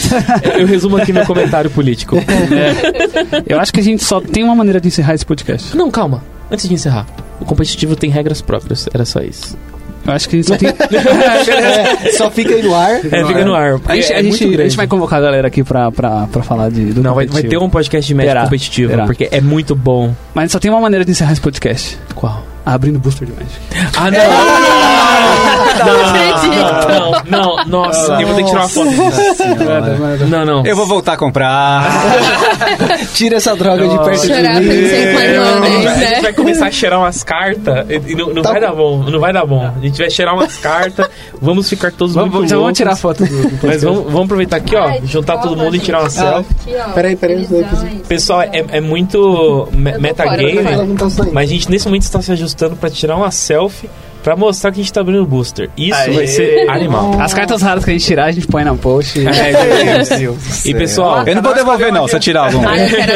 [0.58, 2.16] Eu resumo aqui no comentário político.
[3.46, 5.76] Eu acho que a gente só tem uma maneira de encerrar esse podcast.
[5.76, 6.22] Não, calma.
[6.50, 7.06] Antes de encerrar.
[7.40, 8.88] O competitivo tem regras próprias.
[8.92, 9.56] Era só isso.
[10.06, 10.68] Eu acho que a gente só tem.
[12.06, 12.94] É, só fica aí no ar.
[13.04, 13.80] É, fica no ar.
[13.86, 14.70] A gente, é a, muito gente, a grande.
[14.70, 17.42] gente vai convocar a galera aqui pra, pra, pra falar de, do Não, vai, vai
[17.42, 19.04] ter um podcast de médico Terá, competitivo, terá.
[19.06, 20.14] porque é muito bom.
[20.34, 21.98] Mas só tem uma maneira de encerrar esse podcast.
[22.14, 22.44] Qual?
[22.64, 23.60] Abrindo booster de Magic.
[23.96, 24.18] Ah, não!
[25.76, 26.25] Não, não, não,
[27.66, 30.26] nossa, eu vou ter que tirar uma foto disso.
[30.28, 30.66] Não, não.
[30.66, 31.84] Eu vou voltar a comprar.
[33.14, 34.68] Tira essa droga de perto Chorar de mim.
[34.68, 36.20] pensei com a gente né?
[36.22, 38.66] vai começar a cheirar umas cartas e não, não Tá vai bom.
[38.66, 39.72] dar bom, não vai dar bom.
[39.76, 41.08] A gente vai cheirar umas cartas,
[41.40, 42.76] vamos ficar todos Vamos, muito já vamos loucos.
[42.78, 43.66] tirar a foto do, do.
[43.66, 46.54] Mas vamos, vamos aproveitar aqui, ó, juntar todo mundo e tirar uma selfie.
[46.94, 47.46] Peraí, peraí.
[48.08, 52.76] Pessoal, é, é muito metagame, não tá mas a gente nesse momento está se ajustando
[52.76, 53.88] pra tirar uma selfie
[54.26, 55.70] pra mostrar que a gente tá abrindo o booster.
[55.76, 56.10] Isso Aê.
[56.12, 57.20] vai ser animal.
[57.20, 59.20] As cartas raras que a gente tirar, a gente põe na post.
[60.64, 62.64] E pessoal, Eu não vou devolver, não, se eu tirar algum.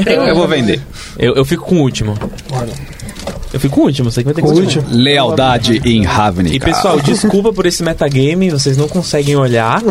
[0.08, 0.80] Eu vou vender.
[1.18, 2.16] eu, eu fico com o último.
[3.52, 4.84] Eu fico com o último, você que vai ter que último.
[4.90, 6.54] Lealdade em Ravnica.
[6.54, 9.82] E pessoal, desculpa por esse metagame, vocês não conseguem olhar.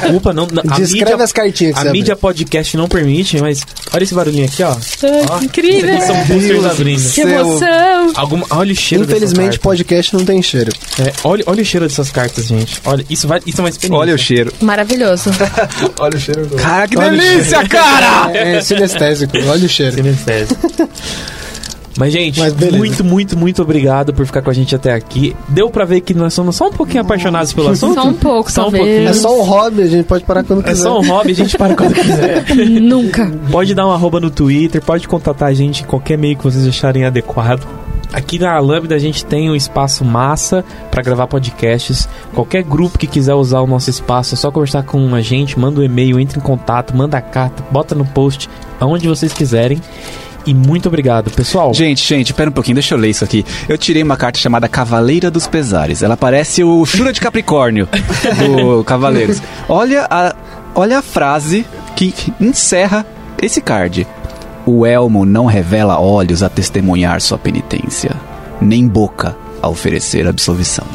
[0.00, 0.46] Desculpa, não.
[0.46, 4.02] não- a Descreve mídia, as cartinhas que a você mídia podcast não permite, mas olha
[4.02, 4.72] esse barulhinho aqui, ó.
[4.72, 6.00] Ai, que incrível!
[6.02, 7.12] São boosters abrindo.
[7.12, 8.12] Que emoção!
[8.14, 10.70] Alguma, olha o cheiro Infelizmente, podcast não tem cheiro.
[11.00, 12.80] É, olha, olha o cheiro dessas cartas, gente.
[12.84, 14.00] Olha, isso, vai, isso é uma experiência.
[14.00, 14.52] Olha o cheiro.
[14.60, 15.30] Maravilhoso.
[15.98, 16.56] Olha o cheiro do...
[16.56, 18.30] Cara, que Olha delícia, cara!
[18.32, 19.94] É, é sinestésico, olha o cheiro.
[19.94, 20.70] Sinestésico.
[21.98, 25.34] Mas, gente, Mas muito, muito, muito obrigado por ficar com a gente até aqui.
[25.48, 27.94] Deu pra ver que nós somos só um pouquinho apaixonados pelo assunto?
[27.94, 28.84] Só um pouco, Só um talvez.
[28.84, 29.08] pouquinho.
[29.08, 30.82] É só um hobby, a gente pode parar quando É quiser.
[30.82, 32.44] só um hobby, a gente para quando quiser.
[32.80, 33.30] Nunca.
[33.50, 36.66] Pode dar um arroba no Twitter, pode contatar a gente em qualquer meio que vocês
[36.66, 37.66] acharem adequado.
[38.12, 42.08] Aqui na Lambda a gente tem um espaço massa para gravar podcasts.
[42.32, 45.80] Qualquer grupo que quiser usar o nosso espaço, é só conversar com a gente, manda
[45.80, 48.48] um e-mail, entre em contato, manda a carta, bota no post,
[48.80, 49.80] aonde vocês quiserem.
[50.46, 51.74] E muito obrigado, pessoal.
[51.74, 53.44] Gente, gente, pera um pouquinho, deixa eu ler isso aqui.
[53.68, 56.02] Eu tirei uma carta chamada Cavaleira dos Pesares.
[56.02, 57.88] Ela parece o Shura de Capricórnio
[58.38, 59.42] do Cavaleiros.
[59.68, 60.34] Olha a,
[60.74, 61.66] olha a frase
[61.96, 63.04] que encerra
[63.42, 64.06] esse card.
[64.64, 68.12] O elmo não revela olhos a testemunhar sua penitência,
[68.60, 70.86] nem boca a oferecer absolvição.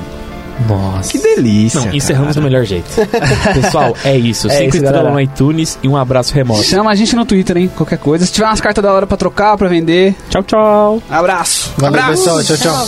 [0.68, 1.12] Nossa.
[1.12, 1.82] Que delícia.
[1.82, 2.42] Não, encerramos cara.
[2.42, 2.90] do melhor jeito.
[3.54, 4.48] Pessoal, é isso.
[4.48, 6.64] É Cinco estrelas no iTunes e um abraço remoto.
[6.64, 7.72] Chama a gente no Twitter, hein?
[7.76, 8.26] Qualquer coisa.
[8.26, 10.16] Se tiver umas cartas da hora pra trocar, pra vender.
[10.30, 11.04] Tchau, tchau.
[11.10, 11.72] Abraço.
[11.78, 12.44] Valeu, pessoal.
[12.44, 12.88] Tchau, tchau.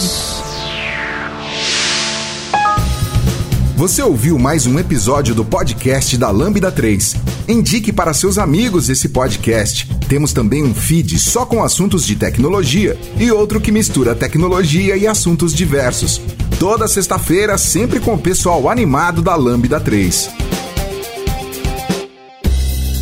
[3.75, 7.32] Você ouviu mais um episódio do podcast da Lambda 3.
[7.47, 9.89] Indique para seus amigos esse podcast.
[10.07, 15.05] Temos também um feed só com assuntos de tecnologia e outro que mistura tecnologia e
[15.05, 16.21] assuntos diversos.
[16.57, 20.29] Toda sexta-feira, sempre com o pessoal animado da Lambda 3.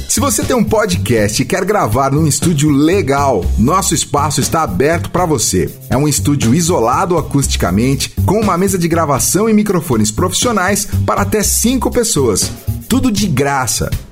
[0.10, 5.10] Se você tem um podcast e quer gravar num estúdio legal, nosso espaço está aberto
[5.10, 5.70] para você.
[5.90, 11.42] É um estúdio isolado acusticamente, com uma mesa de gravação e microfones profissionais para até
[11.44, 12.52] cinco pessoas.
[12.90, 13.90] Tudo de graça.